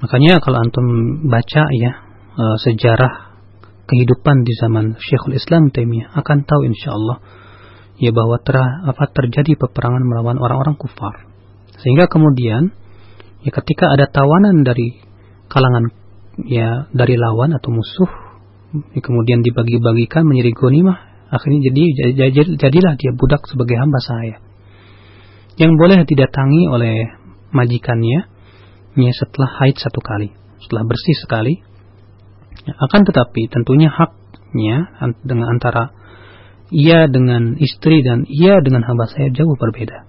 Makanya 0.00 0.40
kalau 0.40 0.58
antum 0.60 0.86
baca 1.28 1.62
ya 1.68 1.92
uh, 2.34 2.56
sejarah 2.64 3.36
kehidupan 3.86 4.46
di 4.46 4.52
zaman 4.56 4.96
Syekhul 4.96 5.36
Islam 5.36 5.68
Taimiyah 5.68 6.16
akan 6.16 6.48
tahu 6.48 6.64
insya 6.64 6.96
Allah 6.96 7.20
ya 8.00 8.10
bahwa 8.10 8.40
ter, 8.40 8.56
apa 8.58 9.04
terjadi 9.12 9.54
peperangan 9.60 10.02
melawan 10.02 10.40
orang-orang 10.40 10.80
kufar. 10.80 11.28
Sehingga 11.76 12.08
kemudian 12.08 12.72
ya 13.42 13.50
ketika 13.50 13.90
ada 13.90 14.06
tawanan 14.08 14.62
dari 14.62 15.02
kalangan 15.50 15.90
ya 16.46 16.88
dari 16.94 17.18
lawan 17.18 17.52
atau 17.52 17.70
musuh 17.74 18.10
ya, 18.94 19.00
kemudian 19.02 19.44
dibagi-bagikan 19.44 20.24
menjadi 20.24 20.50
gonimah 20.56 20.98
akhirnya 21.32 21.60
jadi, 21.72 21.82
jadi 22.12 22.56
jadilah 22.60 22.94
dia 23.00 23.12
budak 23.16 23.44
sebagai 23.48 23.76
hamba 23.80 24.00
saya. 24.04 24.36
Yang 25.56 25.72
boleh 25.76 25.98
didatangi 26.08 26.68
oleh 26.68 26.96
majikannya 27.52 28.28
ya 28.96 29.12
setelah 29.12 29.48
haid 29.60 29.76
satu 29.80 30.00
kali 30.00 30.32
setelah 30.62 30.86
bersih 30.86 31.16
sekali. 31.18 31.54
Ya, 32.62 32.72
akan 32.78 33.02
tetapi 33.02 33.50
tentunya 33.50 33.90
haknya 33.90 34.94
dengan 35.26 35.50
antara 35.50 35.90
ia 36.72 37.10
dengan 37.10 37.58
istri 37.58 38.00
dan 38.00 38.24
ia 38.30 38.62
dengan 38.62 38.86
hamba 38.86 39.10
saya 39.10 39.28
jauh 39.34 39.58
berbeda. 39.58 40.08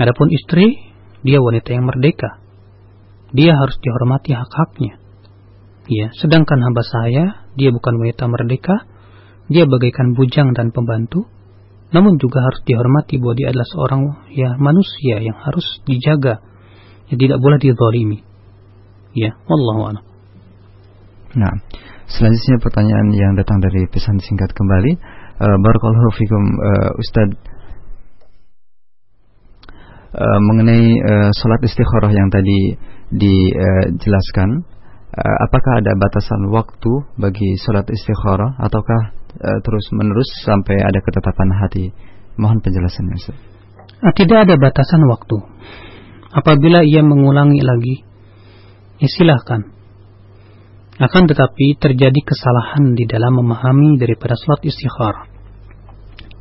Adapun 0.00 0.32
istri, 0.32 0.89
dia 1.20 1.38
wanita 1.40 1.68
yang 1.72 1.84
merdeka. 1.88 2.40
Dia 3.30 3.54
harus 3.54 3.76
dihormati 3.78 4.34
hak-haknya. 4.34 4.98
Ya, 5.90 6.14
sedangkan 6.14 6.58
hamba 6.62 6.82
saya, 6.86 7.24
dia 7.58 7.70
bukan 7.74 7.98
wanita 7.98 8.30
merdeka, 8.30 8.86
dia 9.50 9.66
bagaikan 9.66 10.14
bujang 10.14 10.54
dan 10.54 10.70
pembantu, 10.70 11.26
namun 11.90 12.22
juga 12.22 12.46
harus 12.46 12.62
dihormati 12.62 13.18
bahwa 13.18 13.34
dia 13.34 13.50
adalah 13.50 13.66
seorang 13.66 14.02
ya 14.30 14.54
manusia 14.54 15.18
yang 15.18 15.34
harus 15.34 15.66
dijaga, 15.82 16.38
yang 17.10 17.18
tidak 17.18 17.38
boleh 17.42 17.58
dizalimi. 17.58 18.22
Ya, 19.10 19.34
wallahu 19.50 19.90
a'lam. 19.90 20.04
Nah, 21.34 21.54
selanjutnya 22.06 22.62
pertanyaan 22.62 23.08
yang 23.10 23.34
datang 23.34 23.58
dari 23.58 23.90
pesan 23.90 24.22
singkat 24.22 24.54
kembali. 24.54 24.92
Uh, 25.40 25.58
Barakallahu 25.58 26.10
fikum 26.14 26.42
uh, 26.42 26.90
Ustadz 27.02 27.38
uh, 30.14 30.40
mengenai 30.42 30.84
uh, 30.98 31.30
sholat 31.38 31.60
istikharah 31.62 32.12
yang 32.12 32.28
tadi 32.30 32.74
dijelaskan, 33.10 34.62
uh, 35.14 35.36
apakah 35.46 35.82
ada 35.82 35.92
batasan 35.98 36.50
waktu 36.50 36.92
bagi 37.18 37.58
sholat 37.62 37.86
istikharah 37.90 38.58
ataukah 38.58 39.02
uh, 39.38 39.58
terus 39.62 39.86
menerus 39.94 40.30
sampai 40.46 40.78
ada 40.78 40.98
ketetapan 41.02 41.48
hati? 41.54 41.84
Mohon 42.38 42.62
penjelasannya 42.64 43.14
Ustaz. 43.18 43.38
Tidak 44.00 44.38
ada 44.48 44.54
batasan 44.56 45.04
waktu. 45.04 45.36
Apabila 46.30 46.80
ia 46.86 47.02
mengulangi 47.02 47.60
lagi, 47.60 48.06
ya 49.02 49.08
silahkan. 49.10 49.76
Akan 51.00 51.24
tetapi 51.24 51.80
terjadi 51.80 52.20
kesalahan 52.22 52.92
di 52.92 53.08
dalam 53.08 53.40
memahami 53.40 53.96
daripada 53.96 54.36
sholat 54.36 54.60
istikharah. 54.64 55.26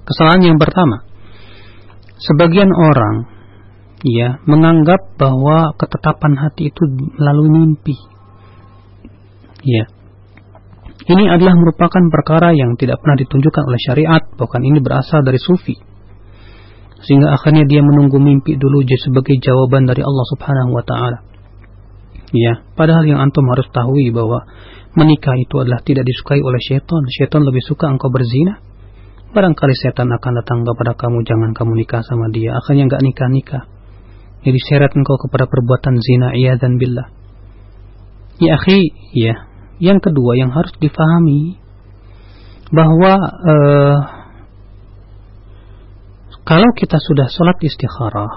Kesalahan 0.03 0.51
yang 0.51 0.57
pertama, 0.59 1.03
sebagian 2.19 2.69
orang 2.71 3.38
ya 4.05 4.39
menganggap 4.47 5.19
bahwa 5.19 5.75
ketetapan 5.75 6.39
hati 6.39 6.71
itu 6.71 6.83
melalui 7.19 7.51
mimpi. 7.51 7.95
Ya. 9.63 9.91
Ini 11.09 11.25
adalah 11.25 11.57
merupakan 11.57 12.03
perkara 12.13 12.53
yang 12.53 12.77
tidak 12.77 13.01
pernah 13.01 13.17
ditunjukkan 13.17 13.63
oleh 13.65 13.81
syariat, 13.81 14.23
bahkan 14.37 14.61
ini 14.61 14.77
berasal 14.77 15.25
dari 15.25 15.41
sufi. 15.41 15.73
Sehingga 16.99 17.33
akhirnya 17.33 17.65
dia 17.65 17.81
menunggu 17.81 18.19
mimpi 18.19 18.59
dulu 18.59 18.83
sebagai 18.85 19.39
jawaban 19.39 19.87
dari 19.87 20.03
Allah 20.03 20.25
Subhanahu 20.35 20.71
wa 20.75 20.83
taala. 20.85 21.19
Ya, 22.29 22.61
padahal 22.77 23.09
yang 23.09 23.17
antum 23.25 23.41
harus 23.49 23.65
tahu 23.73 23.97
bahwa 24.13 24.45
menikah 24.93 25.33
itu 25.33 25.55
adalah 25.57 25.81
tidak 25.81 26.05
disukai 26.05 26.43
oleh 26.45 26.61
syaitan. 26.61 27.01
Syaitan 27.09 27.41
lebih 27.41 27.63
suka 27.65 27.89
engkau 27.89 28.13
berzina. 28.13 28.61
Barangkali 29.33 29.73
setan 29.81 30.13
akan 30.13 30.31
datang 30.43 30.61
kepada 30.61 30.93
kamu, 30.93 31.25
jangan 31.25 31.51
kamu 31.57 31.73
nikah 31.73 32.05
sama 32.05 32.29
dia. 32.29 32.53
Akhirnya 32.53 32.85
enggak 32.85 33.01
nikah-nikah 33.01 33.78
jadi 34.39 34.59
seret 34.71 34.91
engkau 34.95 35.19
kepada 35.19 35.51
perbuatan 35.51 35.99
zina 35.99 36.31
iya 36.31 36.55
dan 36.55 36.79
billah. 36.79 37.11
Ya 38.39 38.55
akhi, 38.55 38.87
ya. 39.11 39.35
Yang 39.83 40.11
kedua 40.11 40.39
yang 40.39 40.51
harus 40.55 40.71
difahami 40.79 41.59
bahwa 42.71 43.13
uh, 43.19 43.97
kalau 46.47 46.69
kita 46.75 46.95
sudah 46.99 47.27
sholat 47.27 47.59
istikharah, 47.59 48.33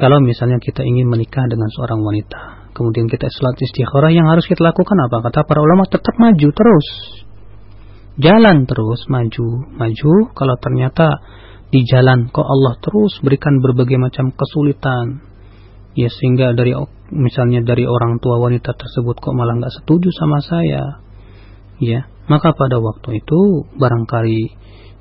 kalau 0.00 0.18
misalnya 0.24 0.58
kita 0.58 0.82
ingin 0.82 1.06
menikah 1.06 1.44
dengan 1.46 1.68
seorang 1.76 2.00
wanita, 2.00 2.72
kemudian 2.72 3.06
kita 3.06 3.28
sholat 3.28 3.56
istikharah, 3.60 4.10
yang 4.10 4.26
harus 4.32 4.48
kita 4.48 4.64
lakukan 4.64 4.96
apa? 5.06 5.28
Kata 5.28 5.44
para 5.44 5.60
ulama 5.60 5.84
tetap 5.86 6.16
maju 6.16 6.48
terus, 6.50 6.86
jalan 8.16 8.64
terus 8.64 9.00
maju, 9.12 9.46
maju. 9.76 10.12
Kalau 10.32 10.56
ternyata 10.58 11.06
di 11.76 11.84
jalan 11.84 12.32
kok 12.32 12.48
Allah 12.48 12.80
terus 12.80 13.20
berikan 13.20 13.60
berbagai 13.60 14.00
macam 14.00 14.32
kesulitan? 14.32 15.20
Ya 15.92 16.08
sehingga 16.08 16.56
dari 16.56 16.72
misalnya 17.12 17.60
dari 17.60 17.84
orang 17.84 18.16
tua 18.24 18.40
wanita 18.40 18.72
tersebut 18.72 19.20
kok 19.20 19.36
malah 19.36 19.60
nggak 19.60 19.84
setuju 19.84 20.08
sama 20.16 20.40
saya. 20.40 21.04
Ya 21.76 22.08
maka 22.32 22.56
pada 22.56 22.80
waktu 22.80 23.20
itu 23.20 23.68
barangkali 23.76 24.40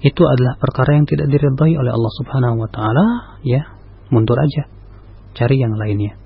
itu 0.03 0.23
adalah 0.27 0.59
perkara 0.59 0.99
yang 0.99 1.07
tidak 1.07 1.31
diridhai 1.31 1.79
oleh 1.79 1.91
Allah 1.95 2.13
Subhanahu 2.19 2.59
wa 2.59 2.67
taala. 2.67 3.07
Ya 3.47 3.71
mundur 4.11 4.35
aja 4.35 4.67
cari 5.31 5.55
yang 5.55 5.79
lainnya. 5.79 6.19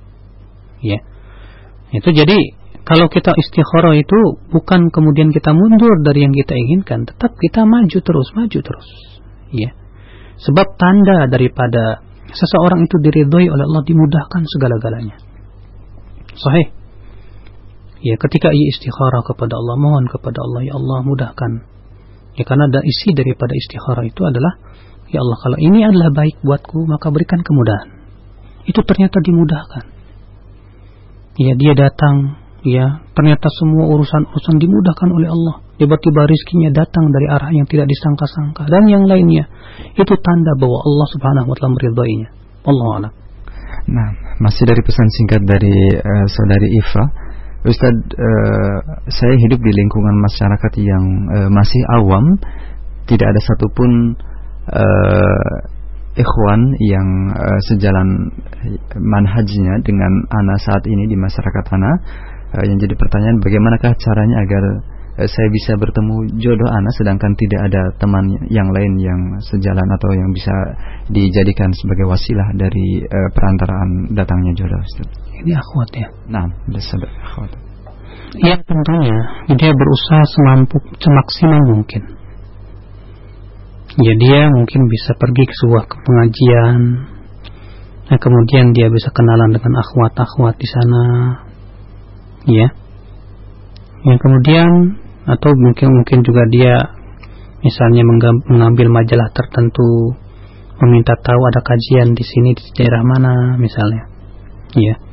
Ya 0.82 1.06
itu 1.94 2.10
jadi 2.10 2.58
kalau 2.90 3.06
kita 3.06 3.38
istikharah 3.38 3.94
itu 3.94 4.42
bukan 4.50 4.90
kemudian 4.90 5.30
kita 5.30 5.54
mundur 5.54 5.94
dari 6.02 6.26
yang 6.26 6.34
kita 6.34 6.58
inginkan 6.58 7.06
tetap 7.06 7.38
kita 7.38 7.70
maju 7.70 8.00
terus 8.02 8.28
maju 8.34 8.60
terus. 8.66 8.90
Ya 9.54 9.78
Sebab 10.40 10.68
tanda 10.80 11.28
daripada 11.28 12.00
seseorang 12.32 12.88
itu 12.88 12.96
diridhoi 13.04 13.52
oleh 13.52 13.66
Allah 13.68 13.84
dimudahkan 13.84 14.42
segala-galanya. 14.48 15.18
Sahih. 16.40 16.72
Ya, 18.00 18.16
ketika 18.16 18.48
ia 18.56 18.66
istikharah 18.72 19.28
kepada 19.28 19.60
Allah, 19.60 19.76
mohon 19.76 20.08
kepada 20.08 20.40
Allah, 20.40 20.62
ya 20.64 20.74
Allah 20.80 21.04
mudahkan. 21.04 21.52
Ya, 22.40 22.48
karena 22.48 22.72
ada 22.72 22.80
isi 22.80 23.12
daripada 23.12 23.52
istikharah 23.52 24.08
itu 24.08 24.24
adalah, 24.24 24.56
ya 25.12 25.20
Allah 25.20 25.38
kalau 25.44 25.58
ini 25.60 25.84
adalah 25.84 26.08
baik 26.16 26.40
buatku, 26.40 26.88
maka 26.88 27.12
berikan 27.12 27.44
kemudahan. 27.44 28.00
Itu 28.64 28.80
ternyata 28.88 29.20
dimudahkan. 29.20 29.84
Ya, 31.36 31.60
dia 31.60 31.74
datang, 31.76 32.40
ya, 32.64 33.04
ternyata 33.12 33.52
semua 33.60 33.92
urusan-urusan 33.92 34.56
dimudahkan 34.64 35.10
oleh 35.12 35.28
Allah 35.36 35.69
tiba-tiba 35.80 36.28
rizkinya 36.28 36.70
datang 36.76 37.08
dari 37.10 37.28
arah 37.32 37.50
yang 37.56 37.66
tidak 37.66 37.88
disangka-sangka. 37.88 38.68
Dan 38.68 38.92
yang 38.92 39.08
lainnya 39.08 39.48
itu 39.96 40.14
tanda 40.20 40.54
bahwa 40.60 40.78
Allah 40.84 41.08
Subhanahu 41.16 41.48
wa 41.48 41.56
taala 41.56 41.74
meridainya 41.80 42.30
Allah 42.68 42.88
a'lam. 43.00 43.14
Nah, 43.90 44.10
masih 44.44 44.68
dari 44.68 44.82
pesan 44.84 45.08
singkat 45.08 45.42
dari 45.48 45.76
uh, 45.96 46.26
saudari 46.28 46.70
Ifa 46.84 47.04
Ustadz, 47.60 48.12
uh, 48.16 48.80
saya 49.08 49.36
hidup 49.40 49.60
di 49.60 49.72
lingkungan 49.72 50.16
masyarakat 50.20 50.74
yang 50.80 51.06
uh, 51.28 51.50
masih 51.52 51.82
awam, 51.96 52.24
tidak 53.08 53.36
ada 53.36 53.42
satupun 53.44 54.16
uh, 54.72 55.58
ikhwan 56.16 56.62
yang 56.80 57.08
uh, 57.36 57.60
sejalan 57.72 58.32
manhajnya 58.96 59.76
dengan 59.84 60.12
ana 60.28 60.56
saat 60.60 60.84
ini 60.88 61.08
di 61.08 61.16
masyarakat 61.20 61.64
ana. 61.76 61.92
Uh, 62.56 62.64
yang 62.64 62.80
jadi 62.80 62.96
pertanyaan, 62.96 63.44
bagaimanakah 63.44 63.92
caranya 64.00 64.38
agar 64.40 64.64
Eh, 64.64 64.99
saya 65.28 65.48
bisa 65.52 65.76
bertemu 65.76 66.32
jodoh 66.40 66.70
anak 66.72 66.94
sedangkan 66.96 67.36
tidak 67.36 67.62
ada 67.68 67.82
teman 68.00 68.24
yang 68.48 68.72
lain 68.72 68.96
yang 69.02 69.20
sejalan 69.52 69.84
atau 69.84 70.10
yang 70.16 70.32
bisa 70.32 70.56
dijadikan 71.12 71.68
sebagai 71.76 72.08
wasilah 72.08 72.48
dari 72.56 73.04
uh, 73.04 73.30
perantaraan 73.36 74.16
datangnya 74.16 74.56
jodoh 74.56 74.80
Ustaz. 74.80 75.08
Ini 75.44 75.52
akhwat 75.60 75.90
ya. 75.92 76.08
Nah, 76.32 76.46
sudah 76.80 77.12
akhwat. 77.26 77.52
Ya 78.38 78.56
tentunya 78.62 79.20
dia 79.58 79.72
berusaha 79.74 80.24
semampu 80.30 80.78
semaksimal 81.02 81.62
mungkin. 81.66 82.04
Ya 83.98 84.14
dia 84.16 84.48
mungkin 84.54 84.86
bisa 84.86 85.18
pergi 85.18 85.44
ke 85.50 85.54
sebuah 85.66 85.84
pengajian. 85.90 86.82
Nah, 88.10 88.18
kemudian 88.22 88.72
dia 88.72 88.88
bisa 88.88 89.10
kenalan 89.12 89.52
dengan 89.52 89.82
akhwat-akhwat 89.82 90.56
di 90.56 90.68
sana. 90.70 91.04
Ya. 92.46 92.68
Yang 94.06 94.20
kemudian 94.24 94.70
atau 95.30 95.54
mungkin 95.54 95.94
mungkin 95.94 96.26
juga 96.26 96.44
dia 96.50 96.76
misalnya 97.62 98.02
mengambil 98.50 98.88
majalah 98.90 99.30
tertentu 99.36 100.18
meminta 100.80 101.14
tahu 101.20 101.42
ada 101.52 101.62
kajian 101.62 102.16
di 102.16 102.24
sini 102.24 102.56
di 102.56 102.64
daerah 102.74 103.04
mana 103.06 103.60
misalnya. 103.62 104.10
Ya 104.74 105.10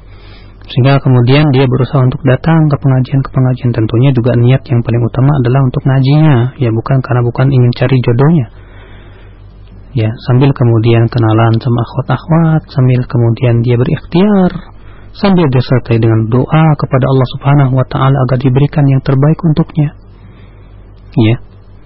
sehingga 0.66 0.98
kemudian 0.98 1.46
dia 1.54 1.62
berusaha 1.70 2.02
untuk 2.02 2.18
datang 2.26 2.66
ke 2.66 2.76
pengajian 2.82 3.22
ke 3.22 3.30
pengajian. 3.30 3.70
Tentunya 3.70 4.10
juga 4.10 4.34
niat 4.34 4.66
yang 4.66 4.82
paling 4.82 5.02
utama 5.06 5.30
adalah 5.38 5.60
untuk 5.62 5.82
ngajinya. 5.86 6.58
Ya 6.58 6.70
bukan 6.74 6.98
karena 7.06 7.22
bukan 7.22 7.46
ingin 7.54 7.70
cari 7.78 7.96
jodohnya. 8.02 8.46
Ya 9.94 10.10
sambil 10.26 10.50
kemudian 10.50 11.06
kenalan 11.06 11.54
sama 11.62 11.80
akhwat-akhwat 11.86 12.62
sambil 12.68 13.00
kemudian 13.06 13.64
dia 13.64 13.78
berikhtiar 13.78 14.52
sambil 15.16 15.48
disertai 15.48 15.96
dengan 15.96 16.28
doa 16.28 16.64
kepada 16.76 17.04
Allah 17.08 17.28
Subhanahu 17.38 17.72
wa 17.72 17.86
taala 17.88 18.16
agar 18.28 18.36
diberikan 18.36 18.84
yang 18.90 19.00
terbaik 19.00 19.38
untuknya. 19.40 19.94
Ya. 21.16 21.36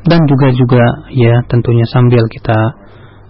Dan 0.01 0.27
juga 0.27 0.49
juga 0.51 0.85
ya 1.13 1.45
tentunya 1.47 1.87
sambil 1.87 2.25
kita 2.27 2.57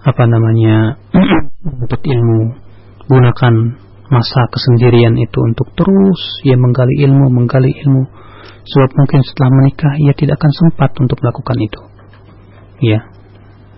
apa 0.01 0.23
namanya 0.25 0.97
untuk 1.83 2.01
ilmu 2.01 2.57
gunakan 3.05 3.53
masa 4.11 4.41
kesendirian 4.51 5.15
itu 5.15 5.39
untuk 5.39 5.71
terus 5.77 6.21
ya 6.43 6.57
menggali 6.57 7.05
ilmu, 7.05 7.31
menggali 7.31 7.71
ilmu. 7.71 8.03
Sebab 8.61 8.89
mungkin 8.97 9.21
setelah 9.25 9.51
menikah 9.61 9.93
ia 10.01 10.13
tidak 10.13 10.37
akan 10.41 10.51
sempat 10.53 10.91
untuk 10.97 11.17
melakukan 11.21 11.57
itu. 11.61 11.81
Ya. 12.81 12.99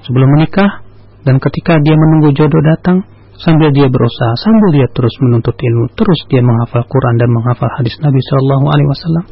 Sebelum 0.04 0.28
menikah 0.40 0.84
dan 1.24 1.40
ketika 1.40 1.80
dia 1.80 1.96
menunggu 1.96 2.36
jodoh 2.36 2.60
datang, 2.60 3.08
sambil 3.40 3.72
dia 3.72 3.88
berusaha, 3.88 4.36
sambil 4.44 4.76
dia 4.76 4.88
terus 4.92 5.16
menuntut 5.24 5.56
ilmu, 5.56 5.92
terus 5.96 6.20
dia 6.28 6.44
menghafal 6.44 6.84
Quran 6.84 7.16
dan 7.16 7.30
menghafal 7.32 7.72
hadis 7.80 7.96
Nabi 8.04 8.20
Shallallahu 8.20 8.66
Alaihi 8.68 8.90
Wasallam 8.92 9.26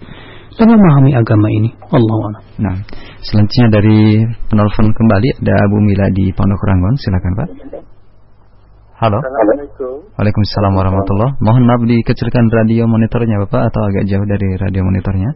dan 0.57 0.68
memahami 0.68 1.11
agama 1.15 1.48
ini. 1.48 1.69
Allah 1.91 2.44
Nah, 2.60 2.76
selanjutnya 3.23 3.68
dari 3.72 4.26
penelpon 4.52 4.88
kembali 4.91 5.30
ada 5.44 5.56
Abu 5.65 5.78
Mila 5.80 6.07
di 6.11 6.30
Pondok 6.36 6.61
Ranggon, 6.68 6.95
silakan 6.99 7.34
Pak. 7.40 7.49
Halo. 9.02 9.18
Assalamualaikum. 9.18 10.14
Waalaikumsalam 10.14 10.73
warahmatullah. 10.78 11.30
Mohon 11.41 11.64
maaf 11.65 11.82
dikecilkan 11.90 12.53
radio 12.53 12.86
monitornya 12.86 13.41
Bapak 13.41 13.73
atau 13.73 13.82
agak 13.90 14.06
jauh 14.06 14.26
dari 14.30 14.49
radio 14.61 14.86
monitornya. 14.86 15.30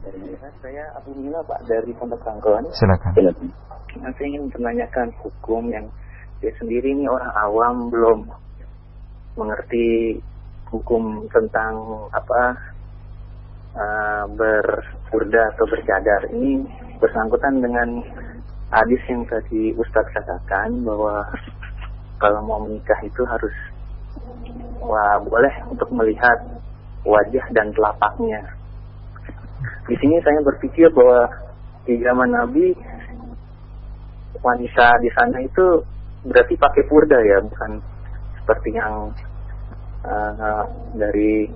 Saya 0.62 0.86
Abu 1.02 1.18
Mila 1.18 1.42
Pak 1.42 1.66
dari 1.66 1.90
Pondok 1.98 2.22
Rangkon. 2.22 2.70
Silakan. 2.78 3.14
Nah, 4.06 4.12
saya 4.14 4.28
ingin 4.28 4.52
menanyakan 4.54 5.10
hukum 5.24 5.72
yang 5.74 5.90
saya 6.44 6.52
sendiri 6.62 6.94
ini 6.94 7.10
orang 7.10 7.32
awam 7.42 7.76
belum 7.90 8.20
mengerti 9.34 10.20
hukum 10.70 11.26
tentang 11.34 11.74
apa 12.14 12.75
uh, 13.76 14.24
atau 15.56 15.66
bercadar 15.68 16.22
ini 16.32 16.64
bersangkutan 17.00 17.60
dengan 17.64 18.04
hadis 18.72 19.02
yang 19.08 19.24
tadi 19.28 19.72
Ustadz 19.76 20.12
katakan 20.12 20.84
bahwa 20.84 21.24
kalau 22.20 22.40
mau 22.44 22.60
menikah 22.64 22.98
itu 23.04 23.22
harus 23.28 23.56
wah 24.80 25.20
boleh 25.22 25.54
untuk 25.72 25.90
melihat 25.92 26.40
wajah 27.06 27.46
dan 27.54 27.70
telapaknya. 27.76 28.42
Di 29.86 29.96
sini 30.02 30.18
saya 30.26 30.42
berpikir 30.42 30.90
bahwa 30.92 31.30
di 31.86 32.02
zaman 32.02 32.34
Nabi 32.34 32.74
wanita 34.42 34.88
di 35.02 35.10
sana 35.14 35.38
itu 35.42 35.86
berarti 36.26 36.58
pakai 36.58 36.84
purda 36.90 37.20
ya, 37.22 37.38
bukan 37.46 37.72
seperti 38.42 38.70
yang 38.74 39.14
uh, 40.06 40.66
dari 40.98 41.50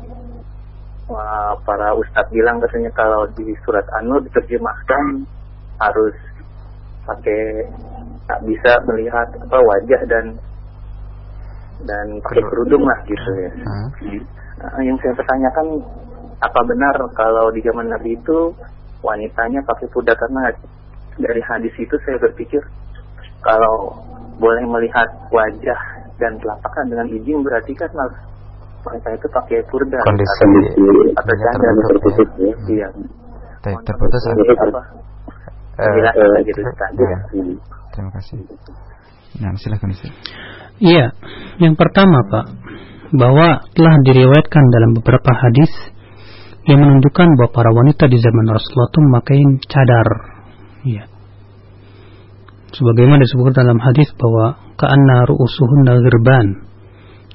para 1.65 1.97
ustadz 1.97 2.29
bilang 2.29 2.61
katanya 2.61 2.91
kalau 2.93 3.25
di 3.33 3.53
surat 3.65 3.85
An-Nur 3.97 4.21
diterjemahkan 4.29 5.25
harus 5.81 6.15
pakai 7.09 7.65
tak 8.29 8.39
bisa 8.45 8.71
melihat 8.85 9.25
apa 9.41 9.57
wajah 9.57 10.01
dan 10.05 10.25
dan 11.89 12.05
pakai 12.21 12.43
kerudung 12.45 12.85
lah 12.85 12.99
gitu 13.09 13.29
ya. 13.41 13.51
Hmm. 13.65 13.87
Nah, 14.59 14.81
yang 14.83 14.97
saya 15.01 15.15
pertanyakan 15.15 15.67
apa 16.39 16.59
benar 16.67 16.95
kalau 17.15 17.49
di 17.55 17.63
zaman 17.65 17.89
Nabi 17.89 18.13
itu 18.13 18.53
wanitanya 19.01 19.63
pakai 19.65 19.87
kuda 19.89 20.13
karena 20.13 20.51
dari 21.19 21.41
hadis 21.43 21.73
itu 21.79 21.95
saya 22.05 22.19
berpikir 22.19 22.61
kalau 23.43 23.95
boleh 24.39 24.63
melihat 24.67 25.07
wajah 25.31 25.79
dan 26.19 26.35
telapak 26.39 26.71
dengan 26.87 27.07
izin 27.07 27.43
berarti 27.43 27.71
kan 27.75 27.91
wanita 28.85 29.09
itu 29.15 29.27
pakai 29.31 29.59
kurda 29.67 29.99
kondisi 30.07 30.45
atau 31.15 31.33
cadar 31.35 31.73
tertutup 31.89 32.29
ya. 32.39 32.55
Iya. 32.69 32.87
Terputus 33.59 34.23
apa? 34.31 34.81
Uh, 35.79 36.39
gitu. 36.43 36.59
Terima 37.95 38.11
kasih. 38.15 38.37
Nah, 39.39 39.55
silakan 39.55 39.95
Ustaz. 39.95 40.11
Iya, 40.79 41.11
yang 41.59 41.75
pertama 41.75 42.23
Pak, 42.27 42.45
bahwa 43.15 43.63
telah 43.75 43.95
diriwayatkan 44.03 44.63
dalam 44.71 44.91
beberapa 44.95 45.31
hadis 45.35 45.71
yang 46.67 46.85
menunjukkan 46.85 47.27
bahwa 47.39 47.51
para 47.51 47.71
wanita 47.73 48.07
di 48.07 48.17
zaman 48.21 48.45
Rasulullah 48.47 48.89
itu 48.91 48.99
memakai 49.01 49.39
cadar. 49.67 50.07
Iya. 50.85 51.03
Sebagaimana 52.69 53.25
disebut 53.25 53.57
dalam 53.57 53.81
hadis 53.81 54.13
bahwa 54.13 54.61
ka'anna 54.77 55.25
ru'usuhunna 55.25 55.93
ghirban. 55.99 56.68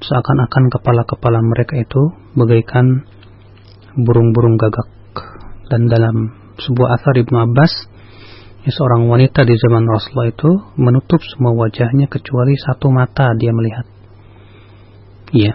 Seakan-akan 0.04 0.68
kepala-kepala 0.68 1.40
mereka 1.40 1.80
itu 1.80 2.12
bagaikan 2.36 3.08
burung-burung 3.96 4.60
gagak. 4.60 4.88
Dan 5.72 5.88
dalam 5.88 6.34
sebuah 6.60 7.00
asar 7.00 7.14
Ibnu 7.24 7.36
Abbas 7.40 7.72
ya, 8.68 8.70
seorang 8.74 9.08
wanita 9.08 9.48
di 9.48 9.56
zaman 9.56 9.88
Rasulullah 9.88 10.28
itu 10.28 10.50
menutup 10.76 11.24
semua 11.24 11.56
wajahnya 11.56 12.12
kecuali 12.12 12.52
satu 12.60 12.92
mata 12.92 13.32
dia 13.40 13.52
melihat. 13.56 13.86
Iya. 15.32 15.54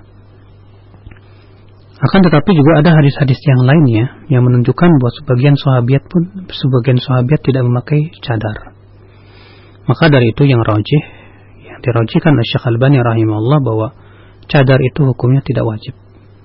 Akan 1.99 2.23
tetapi 2.23 2.55
juga 2.55 2.79
ada 2.79 2.95
hadis-hadis 2.95 3.37
yang 3.43 3.61
lainnya 3.67 4.05
yang 4.31 4.47
menunjukkan 4.47 4.87
bahwa 4.87 5.11
sebagian 5.19 5.55
sahabat 5.59 6.03
pun 6.07 6.47
sebagian 6.47 6.95
sahabat 6.95 7.43
tidak 7.43 7.63
memakai 7.67 8.07
cadar. 8.23 8.71
Maka 9.83 10.07
dari 10.07 10.31
itu 10.31 10.47
yang 10.47 10.63
rojih 10.63 11.03
yang 11.67 11.83
dirojihkan 11.83 12.31
oleh 12.39 12.47
Syekh 12.47 12.65
Albani 12.71 13.03
rahimahullah 13.03 13.59
bahwa 13.59 13.87
cadar 14.49 14.81
itu 14.81 15.05
hukumnya 15.05 15.45
tidak 15.45 15.63
wajib. 15.63 15.93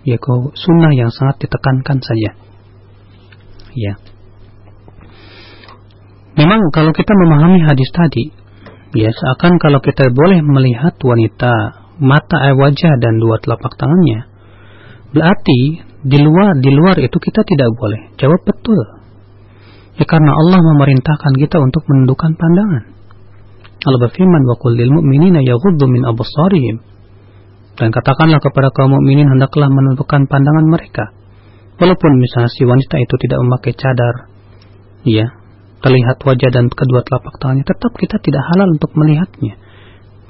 Ya 0.05 0.21
sunnah 0.53 0.93
yang 0.93 1.09
sangat 1.09 1.41
ditekankan 1.41 1.99
saja. 2.05 2.37
Ya. 3.73 3.97
Memang 6.37 6.61
kalau 6.71 6.93
kita 6.93 7.11
memahami 7.17 7.65
hadis 7.65 7.89
tadi, 7.91 8.31
ya 8.93 9.09
seakan 9.11 9.57
kalau 9.57 9.81
kita 9.81 10.13
boleh 10.13 10.45
melihat 10.45 10.95
wanita 11.01 11.53
mata 11.99 12.37
air 12.45 12.59
wajah 12.59 13.01
dan 13.01 13.17
dua 13.23 13.41
telapak 13.41 13.75
tangannya, 13.81 14.29
berarti 15.15 15.81
di 16.05 16.19
luar 16.21 16.59
di 16.61 16.71
luar 16.75 17.01
itu 17.01 17.17
kita 17.17 17.41
tidak 17.49 17.73
boleh. 17.81 18.13
Jawab 18.21 18.45
betul. 18.45 18.83
Ya 19.95 20.05
karena 20.05 20.35
Allah 20.35 20.59
memerintahkan 20.59 21.33
kita 21.39 21.57
untuk 21.63 21.87
menundukkan 21.87 22.35
pandangan. 22.35 22.85
Allah 23.85 24.01
berfirman 24.11 24.43
wa 24.43 24.57
qul 24.59 24.75
lil 24.75 24.91
mu'minina 24.91 25.41
yaghuddu 25.41 25.87
min 25.87 26.03
absarihim. 26.03 26.94
Dan 27.75 27.91
katakanlah 27.91 28.39
kepada 28.39 28.71
kaum 28.71 28.95
mukminin 28.95 29.27
hendaklah 29.27 29.67
menundukkan 29.67 30.31
pandangan 30.31 30.67
mereka. 30.71 31.11
Walaupun 31.75 32.23
misalnya 32.23 32.51
si 32.55 32.63
wanita 32.63 33.03
itu 33.03 33.15
tidak 33.19 33.39
memakai 33.43 33.75
cadar, 33.75 34.31
ya, 35.03 35.27
terlihat 35.83 36.23
wajah 36.23 36.51
dan 36.55 36.71
kedua 36.71 37.03
telapak 37.03 37.35
tangannya, 37.43 37.67
tetap 37.67 37.93
kita 37.99 38.23
tidak 38.23 38.43
halal 38.47 38.71
untuk 38.71 38.95
melihatnya. 38.95 39.59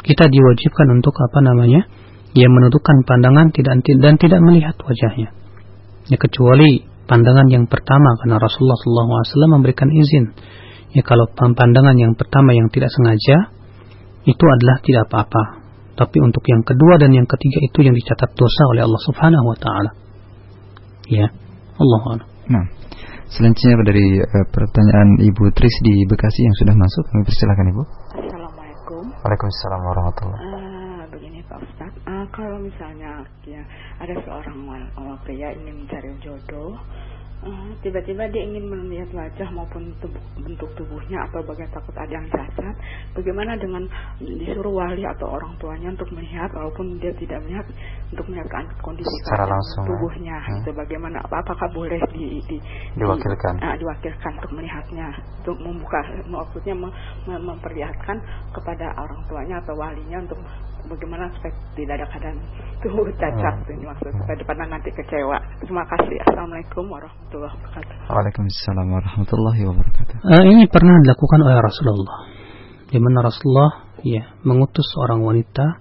Kita 0.01 0.25
diwajibkan 0.29 0.89
untuk 0.97 1.13
apa 1.21 1.39
namanya? 1.45 1.85
Ya 2.35 2.49
menundukkan 2.51 3.07
pandangan 3.07 3.53
tidak 3.55 3.81
dan 3.85 4.17
tidak 4.17 4.41
melihat 4.43 4.75
wajahnya. 4.81 5.33
Ya 6.09 6.17
kecuali 6.21 6.85
pandangan 7.09 7.49
yang 7.49 7.69
pertama 7.69 8.17
karena 8.21 8.37
Rasulullah 8.37 8.77
SAW 8.77 9.55
memberikan 9.55 9.89
izin. 9.89 10.35
Ya 10.93 11.01
kalau 11.05 11.29
pandangan 11.33 11.97
yang 11.97 12.17
pertama 12.17 12.53
yang 12.53 12.69
tidak 12.69 12.93
sengaja 12.93 13.55
itu 14.25 14.45
adalah 14.45 14.77
tidak 14.85 15.09
apa-apa. 15.09 15.64
Tapi 15.95 16.19
untuk 16.23 16.43
yang 16.51 16.63
kedua 16.67 16.99
dan 16.99 17.15
yang 17.15 17.27
ketiga 17.27 17.59
itu 17.63 17.79
yang 17.87 17.95
dicatat 17.95 18.31
dosa 18.35 18.63
oleh 18.75 18.83
Allah 18.83 19.03
Subhanahu 19.07 19.47
wa 19.47 19.59
taala. 19.59 19.91
Ya. 21.07 21.27
Allah 21.75 22.23
Nah, 22.45 22.65
Selanjutnya 23.35 23.83
dari 23.83 24.07
uh, 24.23 24.47
pertanyaan 24.47 25.19
Ibu 25.19 25.51
Tris 25.59 25.75
di 25.83 26.07
Bekasi 26.07 26.47
yang 26.47 26.55
sudah 26.55 26.75
masuk, 26.79 27.03
kami 27.11 27.23
persilakan 27.27 27.67
Ibu. 27.73 27.83
Assalamualaikum. 28.15 29.05
Waalaikumsalam 29.11 29.81
warahmatullahi 29.81 30.39
uh, 30.39 31.03
Begini 31.11 31.41
Pak 31.51 31.59
Ustaz, 31.59 31.93
uh, 32.07 32.25
kalau 32.31 32.63
misalnya 32.63 33.27
ya 33.43 33.59
ada 33.99 34.15
seorang 34.23 34.59
uh, 34.71 35.17
pria 35.27 35.51
ingin 35.51 35.83
mencari 35.83 36.15
jodoh, 36.23 36.79
tiba-tiba 37.85 38.25
dia 38.33 38.43
ingin 38.49 38.65
melihat 38.65 39.11
wajah 39.13 39.49
maupun 39.53 39.93
tubuh, 40.01 40.23
bentuk 40.41 40.71
tubuhnya 40.77 41.21
atau 41.29 41.45
bagian 41.45 41.69
takut 41.69 41.93
ada 41.93 42.13
yang 42.13 42.29
cacat 42.33 42.75
bagaimana 43.13 43.53
dengan 43.61 43.85
disuruh 44.21 44.73
wali 44.73 45.05
atau 45.05 45.37
orang 45.37 45.53
tuanya 45.61 45.93
untuk 45.93 46.09
melihat 46.17 46.49
walaupun 46.57 46.97
dia 46.97 47.13
tidak 47.21 47.45
melihat 47.45 47.67
untuk 48.09 48.27
melihat 48.33 48.49
kondisi 48.81 49.13
secara 49.29 49.45
langsung 49.45 49.85
ya. 49.85 49.89
tubuhnya 49.93 50.37
hmm. 50.41 50.59
itu 50.65 50.71
bagaimana 50.73 51.19
apakah 51.21 51.69
boleh 51.77 52.01
di, 52.17 52.41
di 52.49 52.57
diwakilkan 52.97 53.55
di, 53.61 53.65
uh, 53.69 53.77
diwakilkan 53.77 54.33
untuk 54.41 54.53
melihatnya 54.57 55.09
untuk 55.45 55.57
membuka 55.61 56.01
maksudnya 56.25 56.75
mem, 56.75 56.93
mem 57.29 57.41
memperlihatkan 57.45 58.17
kepada 58.57 58.87
orang 58.97 59.21
tuanya 59.29 59.61
atau 59.61 59.75
walinya 59.77 60.19
untuk 60.25 60.41
bagaimana 60.89 61.31
supaya 61.33 61.53
tidak 61.75 61.95
ada 62.01 62.07
keadaan 62.13 62.37
tubuh 62.85 63.09
cacat 63.17 63.55
hmm. 63.65 63.75
ini 63.81 63.85
maksud 63.89 64.13
supaya 64.13 64.37
depan 64.37 64.57
nanti 64.69 64.91
kecewa. 64.93 65.37
Terima 65.65 65.85
kasih. 65.89 66.17
Assalamualaikum 66.29 66.85
warahmatullahi 66.93 67.53
wabarakatuh. 67.57 67.95
Waalaikumsalam 68.13 68.87
warahmatullahi 68.93 69.63
wabarakatuh. 69.65 70.17
Uh, 70.21 70.45
ini 70.53 70.65
pernah 70.69 70.97
dilakukan 71.01 71.41
oleh 71.41 71.57
Rasulullah. 71.65 72.19
Di 72.93 72.99
mana 73.01 73.19
Rasulullah 73.25 73.71
ya 74.05 74.23
mengutus 74.45 74.85
seorang 74.93 75.25
wanita 75.25 75.81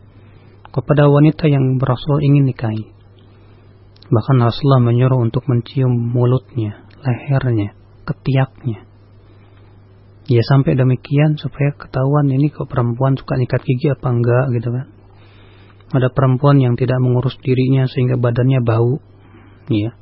kepada 0.74 1.06
wanita 1.06 1.46
yang 1.52 1.78
Rasul 1.78 2.24
ingin 2.24 2.50
nikahi. 2.50 2.90
Bahkan 4.10 4.36
Rasulullah 4.42 4.82
menyuruh 4.82 5.22
untuk 5.22 5.46
mencium 5.46 5.92
mulutnya, 5.92 6.88
lehernya, 7.04 7.78
ketiaknya. 8.08 8.90
Ya 10.24 10.40
sampai 10.48 10.80
demikian 10.80 11.36
supaya 11.36 11.76
ketahuan 11.76 12.32
ini 12.32 12.48
kok 12.48 12.72
perempuan 12.72 13.20
suka 13.20 13.36
nyikat 13.36 13.60
gigi 13.68 13.92
apa 13.92 14.08
enggak 14.08 14.46
gitu 14.56 14.70
kan. 14.72 14.88
Ada 15.94 16.10
perempuan 16.10 16.58
yang 16.58 16.74
tidak 16.74 16.98
mengurus 16.98 17.38
dirinya 17.46 17.86
sehingga 17.86 18.18
badannya 18.18 18.66
bau. 18.66 18.98
Ya. 19.70 19.94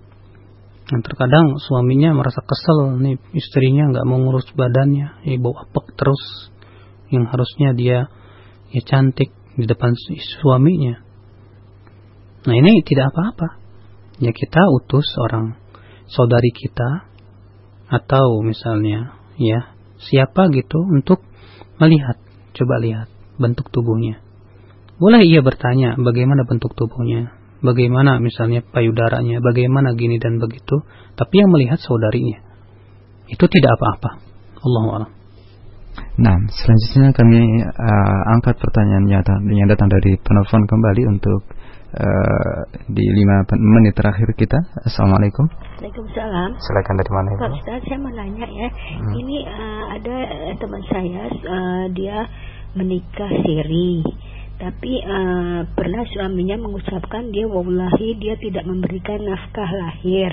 Dan 0.87 1.03
terkadang 1.03 1.59
suaminya 1.59 2.15
merasa 2.15 2.39
kesel 2.43 2.99
nih 2.99 3.19
istrinya 3.35 3.91
nggak 3.91 4.07
mau 4.07 4.19
ngurus 4.23 4.47
badannya, 4.55 5.23
ya 5.27 5.35
bau 5.35 5.55
apek 5.59 5.91
terus. 5.99 6.23
Yang 7.11 7.25
harusnya 7.35 7.69
dia 7.75 7.99
ya 8.71 8.81
cantik 8.87 9.35
di 9.59 9.67
depan 9.67 9.91
suaminya. 10.39 11.03
Nah 12.47 12.55
ini 12.55 12.81
tidak 12.87 13.11
apa-apa. 13.11 13.59
Ya 14.23 14.31
kita 14.31 14.63
utus 14.79 15.05
orang 15.27 15.59
saudari 16.07 16.55
kita 16.55 17.11
atau 17.91 18.39
misalnya 18.39 19.19
ya 19.35 19.75
siapa 19.99 20.47
gitu 20.55 20.79
untuk 20.87 21.19
melihat, 21.77 22.15
coba 22.55 22.79
lihat 22.79 23.07
bentuk 23.35 23.67
tubuhnya. 23.69 24.30
Boleh 25.01 25.25
ia 25.25 25.41
bertanya 25.41 25.97
bagaimana 25.97 26.45
bentuk 26.45 26.77
tubuhnya, 26.77 27.33
bagaimana 27.65 28.21
misalnya 28.21 28.61
payudaranya, 28.61 29.41
bagaimana 29.41 29.97
gini 29.97 30.21
dan 30.21 30.37
begitu, 30.37 30.85
tapi 31.17 31.41
yang 31.41 31.49
melihat 31.49 31.81
saudarinya. 31.81 32.37
Itu 33.25 33.49
tidak 33.49 33.81
apa-apa. 33.81 34.21
Allah 34.61 34.83
a'lam. 34.93 35.11
Nah, 36.21 36.37
selanjutnya 36.53 37.17
kami 37.17 37.41
uh, 37.65 38.21
angkat 38.37 38.61
pertanyaan 38.61 39.25
yang 39.49 39.67
datang 39.67 39.89
dari 39.89 40.21
penelpon 40.21 40.69
kembali 40.69 41.03
untuk 41.17 41.49
uh, 41.97 42.59
di 42.85 43.01
lima 43.01 43.41
menit 43.57 43.97
terakhir 43.97 44.29
kita. 44.37 44.59
Assalamualaikum. 44.85 45.49
Waalaikumsalam. 45.81 46.49
Silakan 46.61 46.95
dari 47.01 47.11
mana 47.11 47.27
Pak 47.41 47.51
Ustaz, 47.57 47.79
saya 47.89 47.97
mau 47.97 48.13
nanya 48.13 48.45
ya. 48.45 48.69
Hmm. 48.69 49.13
Ini 49.17 49.37
uh, 49.49 49.83
ada 49.97 50.17
teman 50.61 50.83
saya, 50.93 51.23
uh, 51.25 51.85
dia 51.89 52.29
menikah 52.77 53.31
siri 53.41 54.05
tapi 54.61 55.01
uh, 55.01 55.65
pernah 55.73 56.05
suaminya 56.13 56.53
mengucapkan 56.61 57.33
dia 57.33 57.49
wallahi 57.49 58.13
dia 58.21 58.37
tidak 58.37 58.61
memberikan 58.69 59.25
nafkah 59.25 59.65
lahir. 59.65 60.29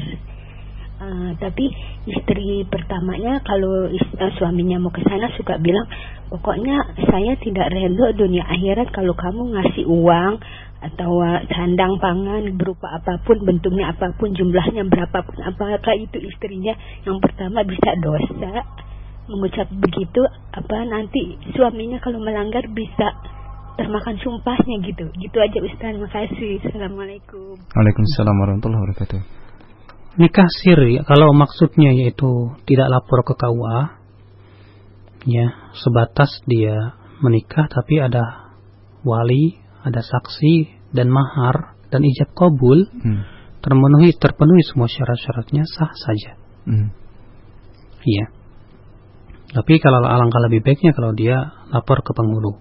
Uh, 1.01 1.33
tapi 1.41 1.73
istri 2.05 2.69
pertamanya 2.69 3.41
kalau 3.41 3.89
uh, 3.89 4.33
suaminya 4.37 4.77
mau 4.77 4.93
ke 4.93 5.01
sana 5.09 5.33
suka 5.33 5.57
bilang 5.57 5.89
pokoknya 6.29 6.77
saya 7.09 7.41
tidak 7.41 7.73
rela 7.73 8.13
dunia 8.13 8.45
akhirat 8.45 8.93
kalau 8.93 9.17
kamu 9.17 9.57
ngasih 9.57 9.89
uang 9.89 10.37
atau 10.79 11.25
sandang 11.49 11.97
pangan 11.97 12.53
berupa 12.53 13.01
apa 13.01 13.25
pun 13.25 13.41
bentuknya 13.49 13.97
apa 13.97 14.13
pun 14.13 14.37
jumlahnya 14.37 14.85
berapapun 14.93 15.41
apakah 15.41 15.95
itu 15.97 16.21
istrinya 16.21 16.77
yang 17.09 17.17
pertama 17.25 17.65
bisa 17.65 17.97
dosa? 17.97 18.69
Mengucap 19.25 19.73
begitu 19.73 20.21
apa 20.53 20.85
nanti 20.85 21.41
suaminya 21.57 21.97
kalau 22.05 22.21
melanggar 22.21 22.69
bisa 22.69 23.38
termakan 23.79 24.19
sumpahnya 24.19 24.77
gitu. 24.83 25.07
Gitu 25.15 25.37
aja 25.39 25.59
Ustaz. 25.63 25.95
Terima 25.95 26.11
kasih. 26.11 26.59
Assalamualaikum. 26.67 27.55
Waalaikumsalam 27.71 28.35
warahmatullahi 28.35 28.83
wabarakatuh. 28.83 29.21
Nikah 30.19 30.51
siri 30.51 30.99
kalau 31.07 31.31
maksudnya 31.31 31.95
yaitu 31.95 32.27
tidak 32.67 32.91
lapor 32.91 33.23
ke 33.23 33.39
KUA 33.39 33.79
ya, 35.31 35.47
sebatas 35.79 36.43
dia 36.51 36.99
menikah 37.23 37.71
tapi 37.71 38.03
ada 38.03 38.51
wali, 39.07 39.63
ada 39.87 40.03
saksi 40.03 40.75
dan 40.91 41.07
mahar 41.07 41.79
dan 41.95 42.03
ijab 42.03 42.35
kabul 42.35 42.83
hmm. 42.83 43.23
terpenuhi 43.63 44.11
terpenuhi 44.19 44.63
semua 44.67 44.91
syarat-syaratnya 44.91 45.63
sah 45.71 45.93
saja. 45.95 46.35
Hmm. 46.67 46.91
Iya. 48.03 48.27
Tapi 49.55 49.79
kalau 49.79 50.03
alangkah 50.03 50.43
lebih 50.51 50.67
baiknya 50.67 50.91
kalau 50.99 51.15
dia 51.15 51.63
lapor 51.71 52.03
ke 52.03 52.11
penghulu. 52.11 52.59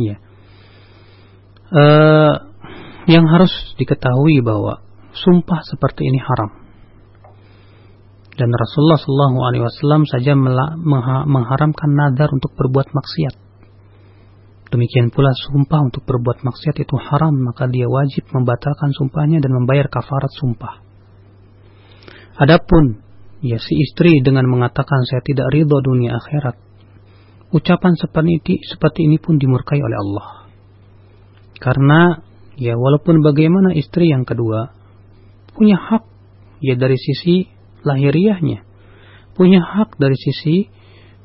Iya 0.00 0.24
uh, 1.72 2.34
yang 3.08 3.24
harus 3.28 3.52
diketahui 3.80 4.44
bahwa 4.44 4.84
sumpah 5.16 5.64
seperti 5.64 6.04
ini 6.08 6.20
haram. 6.20 6.50
Dan 8.38 8.54
Rasulullah 8.54 9.02
Shallallahu 9.02 9.38
Alaihi 9.50 9.64
Wasallam 9.66 10.06
saja 10.06 10.38
mengharamkan 11.26 11.90
nadar 11.90 12.30
untuk 12.30 12.54
berbuat 12.54 12.94
maksiat. 12.94 13.34
Demikian 14.68 15.10
pula 15.10 15.32
sumpah 15.32 15.90
untuk 15.90 16.06
berbuat 16.06 16.46
maksiat 16.46 16.76
itu 16.78 16.94
haram, 17.02 17.34
maka 17.34 17.66
dia 17.66 17.90
wajib 17.90 18.30
membatalkan 18.30 18.94
sumpahnya 18.94 19.42
dan 19.42 19.56
membayar 19.56 19.90
kafarat 19.90 20.30
sumpah. 20.38 20.84
Adapun 22.38 23.02
ya 23.42 23.58
si 23.58 23.74
istri 23.82 24.22
dengan 24.22 24.46
mengatakan 24.46 25.02
saya 25.08 25.18
tidak 25.26 25.50
ridho 25.50 25.82
dunia 25.82 26.14
akhirat, 26.14 26.54
ucapan 27.50 27.98
seperti 27.98 28.38
ini, 28.38 28.54
seperti 28.62 29.00
ini 29.02 29.18
pun 29.18 29.40
dimurkai 29.40 29.82
oleh 29.82 29.98
Allah. 29.98 30.37
Karena 31.58 32.22
ya 32.58 32.74
walaupun 32.78 33.22
bagaimana 33.22 33.74
istri 33.74 34.10
yang 34.10 34.26
kedua 34.26 34.74
punya 35.54 35.78
hak 35.78 36.06
ya 36.62 36.74
dari 36.78 36.94
sisi 36.94 37.50
lahiriahnya, 37.82 38.62
punya 39.34 39.62
hak 39.62 39.98
dari 39.98 40.14
sisi 40.14 40.70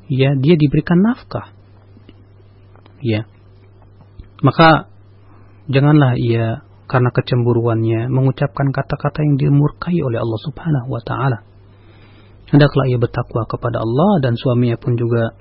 ya 0.09 0.33
dia 0.37 0.55
diberikan 0.57 1.01
nafkah. 1.01 1.53
Ya. 3.03 3.29
Maka 4.43 4.91
janganlah 5.71 6.19
ia 6.19 6.65
karena 6.87 7.09
kecemburuannya 7.09 8.11
mengucapkan 8.11 8.69
kata-kata 8.69 9.23
yang 9.23 9.39
dimurkai 9.39 9.97
oleh 10.03 10.19
Allah 10.19 10.39
Subhanahu 10.45 10.87
wa 10.91 11.01
taala. 11.01 11.39
Hendaklah 12.53 12.85
ia 12.85 13.01
bertakwa 13.01 13.49
kepada 13.49 13.81
Allah 13.81 14.21
dan 14.21 14.37
suaminya 14.37 14.77
pun 14.77 14.93
juga 14.93 15.33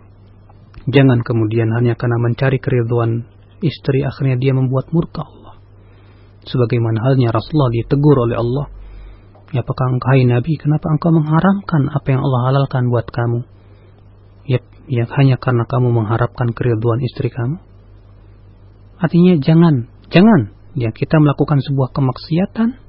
jangan 0.88 1.20
kemudian 1.20 1.68
hanya 1.76 1.92
karena 1.98 2.16
mencari 2.22 2.56
keriduan 2.56 3.28
istri 3.62 4.04
akhirnya 4.04 4.36
dia 4.36 4.52
membuat 4.52 4.90
murka 4.90 5.24
Allah. 5.24 5.56
Sebagaimana 6.42 6.98
halnya 7.06 7.30
Rasulullah 7.30 7.70
ditegur 7.70 8.16
oleh 8.28 8.36
Allah. 8.36 8.66
Ya 9.54 9.62
apakah 9.62 9.94
engkau 9.94 10.16
Nabi, 10.16 10.52
kenapa 10.56 10.90
engkau 10.90 11.12
mengharamkan 11.12 11.92
apa 11.92 12.06
yang 12.08 12.20
Allah 12.24 12.40
halalkan 12.50 12.88
buat 12.88 13.06
kamu? 13.06 13.40
Ya, 14.48 14.58
ya 14.88 15.04
hanya 15.20 15.36
karena 15.36 15.68
kamu 15.68 15.92
mengharapkan 15.92 16.50
keriduan 16.56 17.04
istri 17.04 17.28
kamu. 17.28 17.60
Artinya 18.96 19.36
jangan, 19.38 19.92
jangan 20.08 20.56
ya 20.72 20.90
kita 20.92 21.20
melakukan 21.20 21.60
sebuah 21.60 21.92
kemaksiatan 21.92 22.80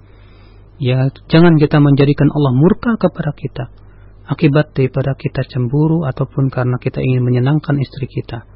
ya 0.79 1.11
jangan 1.27 1.59
kita 1.59 1.77
menjadikan 1.83 2.31
Allah 2.31 2.53
murka 2.55 2.95
kepada 2.95 3.31
kita 3.35 3.65
akibat 4.27 4.71
daripada 4.71 5.13
kita 5.19 5.43
cemburu 5.51 6.07
ataupun 6.07 6.47
karena 6.47 6.79
kita 6.79 7.03
ingin 7.03 7.21
menyenangkan 7.27 7.75
istri 7.79 8.07
kita 8.07 8.47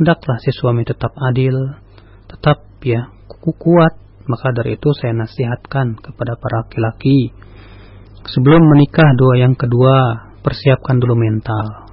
hendaklah 0.00 0.40
si 0.40 0.48
suami 0.56 0.88
tetap 0.88 1.12
adil, 1.20 1.76
tetap 2.24 2.64
ya 2.80 3.12
kuat. 3.36 4.00
Maka 4.24 4.54
dari 4.54 4.78
itu 4.78 4.88
saya 4.94 5.12
nasihatkan 5.12 5.98
kepada 5.98 6.38
para 6.38 6.62
laki-laki 6.62 7.34
sebelum 8.30 8.62
menikah 8.62 9.10
dua 9.18 9.42
yang 9.42 9.58
kedua 9.58 10.28
persiapkan 10.40 11.02
dulu 11.02 11.18
mental. 11.18 11.90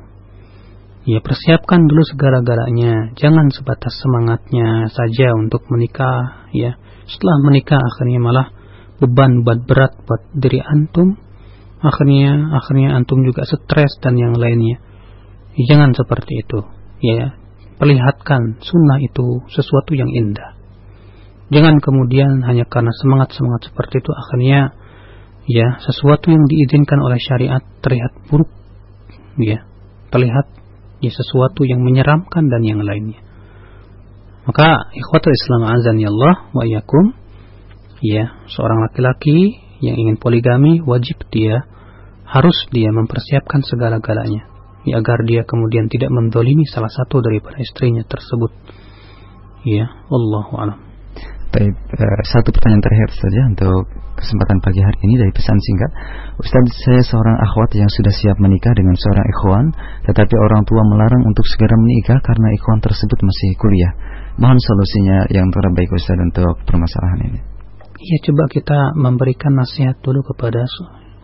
Ya 1.07 1.23
persiapkan 1.23 1.87
dulu 1.87 2.03
segala-galanya, 2.03 3.15
jangan 3.15 3.47
sebatas 3.49 3.95
semangatnya 4.03 4.91
saja 4.91 5.33
untuk 5.39 5.63
menikah. 5.71 6.51
Ya 6.51 6.75
setelah 7.07 7.41
menikah 7.47 7.79
akhirnya 7.79 8.19
malah 8.19 8.47
beban 8.99 9.41
buat 9.47 9.63
berat 9.63 9.95
buat 10.03 10.35
diri 10.35 10.59
antum. 10.61 11.15
Akhirnya 11.79 12.53
akhirnya 12.59 12.97
antum 13.01 13.23
juga 13.23 13.47
stres 13.47 13.97
dan 14.03 14.19
yang 14.19 14.35
lainnya. 14.35 14.83
Jangan 15.57 15.95
seperti 15.95 16.43
itu. 16.43 16.59
Ya 17.01 17.39
perlihatkan 17.77 18.61
sunnah 18.61 18.99
itu 19.01 19.45
sesuatu 19.53 19.93
yang 19.93 20.09
indah. 20.09 20.57
Jangan 21.47 21.79
kemudian 21.79 22.43
hanya 22.43 22.67
karena 22.67 22.91
semangat-semangat 22.91 23.71
seperti 23.71 24.03
itu 24.03 24.11
akhirnya 24.11 24.75
ya 25.47 25.79
sesuatu 25.79 26.27
yang 26.27 26.43
diizinkan 26.43 26.99
oleh 26.99 27.15
syariat 27.21 27.63
terlihat 27.79 28.11
buruk 28.27 28.51
ya. 29.39 29.63
Terlihat 30.11 30.47
ya 30.99 31.11
sesuatu 31.13 31.63
yang 31.63 31.85
menyeramkan 31.85 32.51
dan 32.51 32.61
yang 32.65 32.83
lainnya. 32.83 33.23
Maka 34.47 34.91
ikhwatul 34.95 35.35
Islam 35.35 35.61
azan 35.71 35.97
ya 35.99 36.11
Allah 36.11 36.35
wa 36.51 36.63
yakum 36.67 37.15
ya 38.03 38.43
seorang 38.51 38.83
laki-laki 38.87 39.59
yang 39.83 39.95
ingin 39.95 40.17
poligami 40.17 40.79
wajib 40.83 41.19
dia 41.29 41.63
harus 42.27 42.57
dia 42.71 42.91
mempersiapkan 42.91 43.63
segala-galanya 43.63 44.56
ya, 44.87 45.03
agar 45.03 45.19
dia 45.27 45.43
kemudian 45.43 45.91
tidak 45.91 46.09
mendolimi 46.09 46.63
salah 46.65 46.89
satu 46.89 47.19
daripada 47.19 47.59
istrinya 47.59 48.07
tersebut. 48.07 48.51
Ya, 49.67 49.91
Allah 50.07 50.45
alam. 50.55 50.79
Baik, 51.47 51.73
uh, 51.73 52.21
satu 52.27 52.51
pertanyaan 52.51 52.83
terakhir 52.83 53.09
saja 53.17 53.41
untuk 53.47 53.87
kesempatan 54.19 54.59
pagi 54.59 54.83
hari 54.83 54.99
ini 55.07 55.15
dari 55.15 55.31
pesan 55.31 55.55
singkat. 55.55 55.91
Ustaz, 56.43 56.65
saya 56.83 57.01
seorang 57.07 57.37
akhwat 57.39 57.71
yang 57.77 57.87
sudah 57.87 58.11
siap 58.11 58.37
menikah 58.37 58.75
dengan 58.75 58.93
seorang 58.99 59.25
ikhwan, 59.25 59.65
tetapi 60.11 60.35
orang 60.37 60.67
tua 60.67 60.83
melarang 60.83 61.23
untuk 61.23 61.47
segera 61.47 61.75
menikah 61.79 62.19
karena 62.19 62.47
ikhwan 62.51 62.79
tersebut 62.83 63.19
masih 63.23 63.49
kuliah. 63.57 63.93
Mohon 64.37 64.59
solusinya 64.59 65.17
yang 65.33 65.47
terbaik 65.49 65.89
Ustaz 65.95 66.19
untuk 66.19 66.61
permasalahan 66.67 67.19
ini. 67.31 67.39
Iya, 67.97 68.17
coba 68.29 68.43
kita 68.53 68.79
memberikan 68.93 69.57
nasihat 69.57 69.97
dulu 70.05 70.21
kepada 70.35 70.61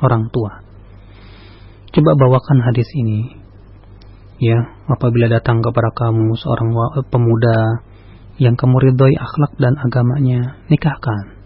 orang 0.02 0.31
tua. 0.34 0.65
Coba 1.94 2.18
bawakan 2.18 2.65
hadis 2.65 2.90
ini 2.98 3.43
ya 4.41 4.57
apabila 4.89 5.30
datang 5.30 5.61
kepada 5.61 5.93
kamu 5.93 6.34
seorang 6.38 6.69
pemuda 7.10 7.84
yang 8.41 8.57
kamu 8.57 8.89
ridhoi 8.89 9.14
akhlak 9.14 9.53
dan 9.61 9.77
agamanya 9.77 10.57
nikahkan. 10.69 11.38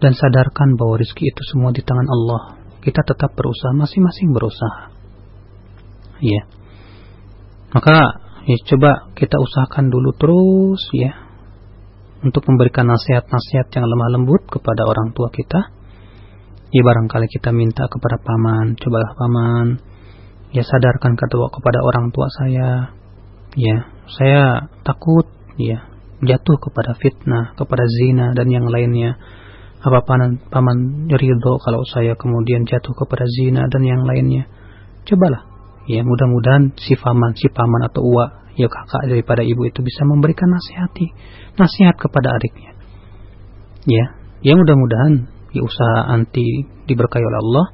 Dan 0.00 0.16
sadarkan 0.16 0.80
bahwa 0.80 0.96
rizki 0.96 1.28
itu 1.28 1.42
semua 1.52 1.76
di 1.76 1.84
tangan 1.84 2.08
Allah. 2.08 2.42
Kita 2.80 3.04
tetap 3.04 3.36
berusaha 3.36 3.76
masing-masing 3.76 4.32
berusaha. 4.32 4.88
Ya. 6.24 6.48
Maka 7.76 7.96
ya 8.48 8.56
coba 8.64 9.12
kita 9.12 9.36
usahakan 9.36 9.92
dulu 9.92 10.16
terus 10.16 10.82
ya. 10.96 11.12
Untuk 12.24 12.44
memberikan 12.48 12.88
nasihat-nasihat 12.88 13.68
yang 13.76 13.84
lemah 13.88 14.08
lembut 14.16 14.44
kepada 14.48 14.88
orang 14.88 15.12
tua 15.12 15.28
kita. 15.32 15.68
Ya 16.72 16.80
barangkali 16.80 17.28
kita 17.28 17.52
minta 17.52 17.84
kepada 17.90 18.20
paman 18.22 18.78
cobalah 18.78 19.12
paman 19.18 19.89
ya 20.50 20.62
sadarkan 20.66 21.14
kepada 21.14 21.78
orang 21.82 22.10
tua 22.10 22.26
saya 22.30 22.94
ya 23.54 23.76
saya 24.10 24.70
takut 24.82 25.26
ya 25.58 25.90
jatuh 26.20 26.56
kepada 26.60 26.92
fitnah, 27.00 27.56
kepada 27.56 27.84
zina 27.88 28.36
dan 28.36 28.48
yang 28.52 28.68
lainnya. 28.68 29.16
Apa 29.80 30.04
paman, 30.04 30.36
paman 30.52 31.08
ridho 31.08 31.56
kalau 31.64 31.80
saya 31.88 32.12
kemudian 32.12 32.68
jatuh 32.68 32.92
kepada 32.92 33.24
zina 33.24 33.64
dan 33.72 33.80
yang 33.80 34.04
lainnya? 34.04 34.44
Cobalah. 35.08 35.48
Ya 35.88 36.04
mudah-mudahan 36.04 36.76
si 36.76 36.92
paman, 37.00 37.32
si 37.32 37.48
paman 37.48 37.88
atau 37.88 38.04
uwa, 38.04 38.52
ya 38.54 38.68
kakak 38.68 39.08
daripada 39.08 39.40
ibu 39.40 39.64
itu 39.64 39.80
bisa 39.80 40.04
memberikan 40.04 40.52
nasihati, 40.52 41.16
nasihat 41.56 41.96
kepada 41.96 42.36
adiknya. 42.36 42.76
Ya, 43.88 44.04
ya 44.44 44.52
mudah-mudahan 44.60 45.32
ya 45.56 45.64
usaha 45.64 46.12
anti 46.12 46.68
diberkahi 46.84 47.24
oleh 47.24 47.40
Allah 47.40 47.66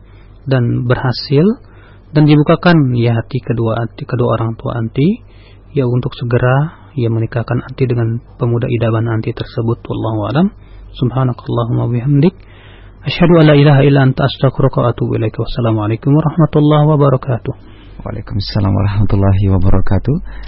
dan 0.47 0.87
berhasil 0.87 1.45
dan 2.17 2.25
dibukakan 2.25 2.97
ya 2.97 3.13
hati 3.13 3.45
kedua 3.45 3.77
hati 3.77 4.09
kedua 4.09 4.41
orang 4.41 4.57
tua 4.57 4.81
anti. 4.81 5.21
Ya 5.77 5.85
untuk 5.85 6.17
segera 6.17 6.89
ia 6.97 7.13
menikahkan 7.13 7.61
anti 7.61 7.85
dengan 7.85 8.25
pemuda 8.41 8.65
idaman 8.73 9.21
anti 9.21 9.37
tersebut 9.37 9.85
wallahu 9.85 10.33
alam. 10.33 10.47
Subhanakallahumma 10.97 11.93
bihamdik. 11.93 12.33
Asyhadu 13.05 13.45
an 13.45 13.53
la 13.53 13.55
ilaha 13.61 13.85
illa 13.85 14.09
anta 14.09 14.25
astaghfiruka 14.25 14.81
wa 14.81 14.97
atubu 14.97 15.21
ilaik. 15.21 15.37
Wassalamu 15.37 15.85
alaikum 15.85 16.17
warahmatullahi 16.17 16.89
wabarakatuh. 16.89 17.53
Waalaikumsalam 18.01 18.73
warahmatullahi 18.73 19.45
wabarakatuh 19.53 20.15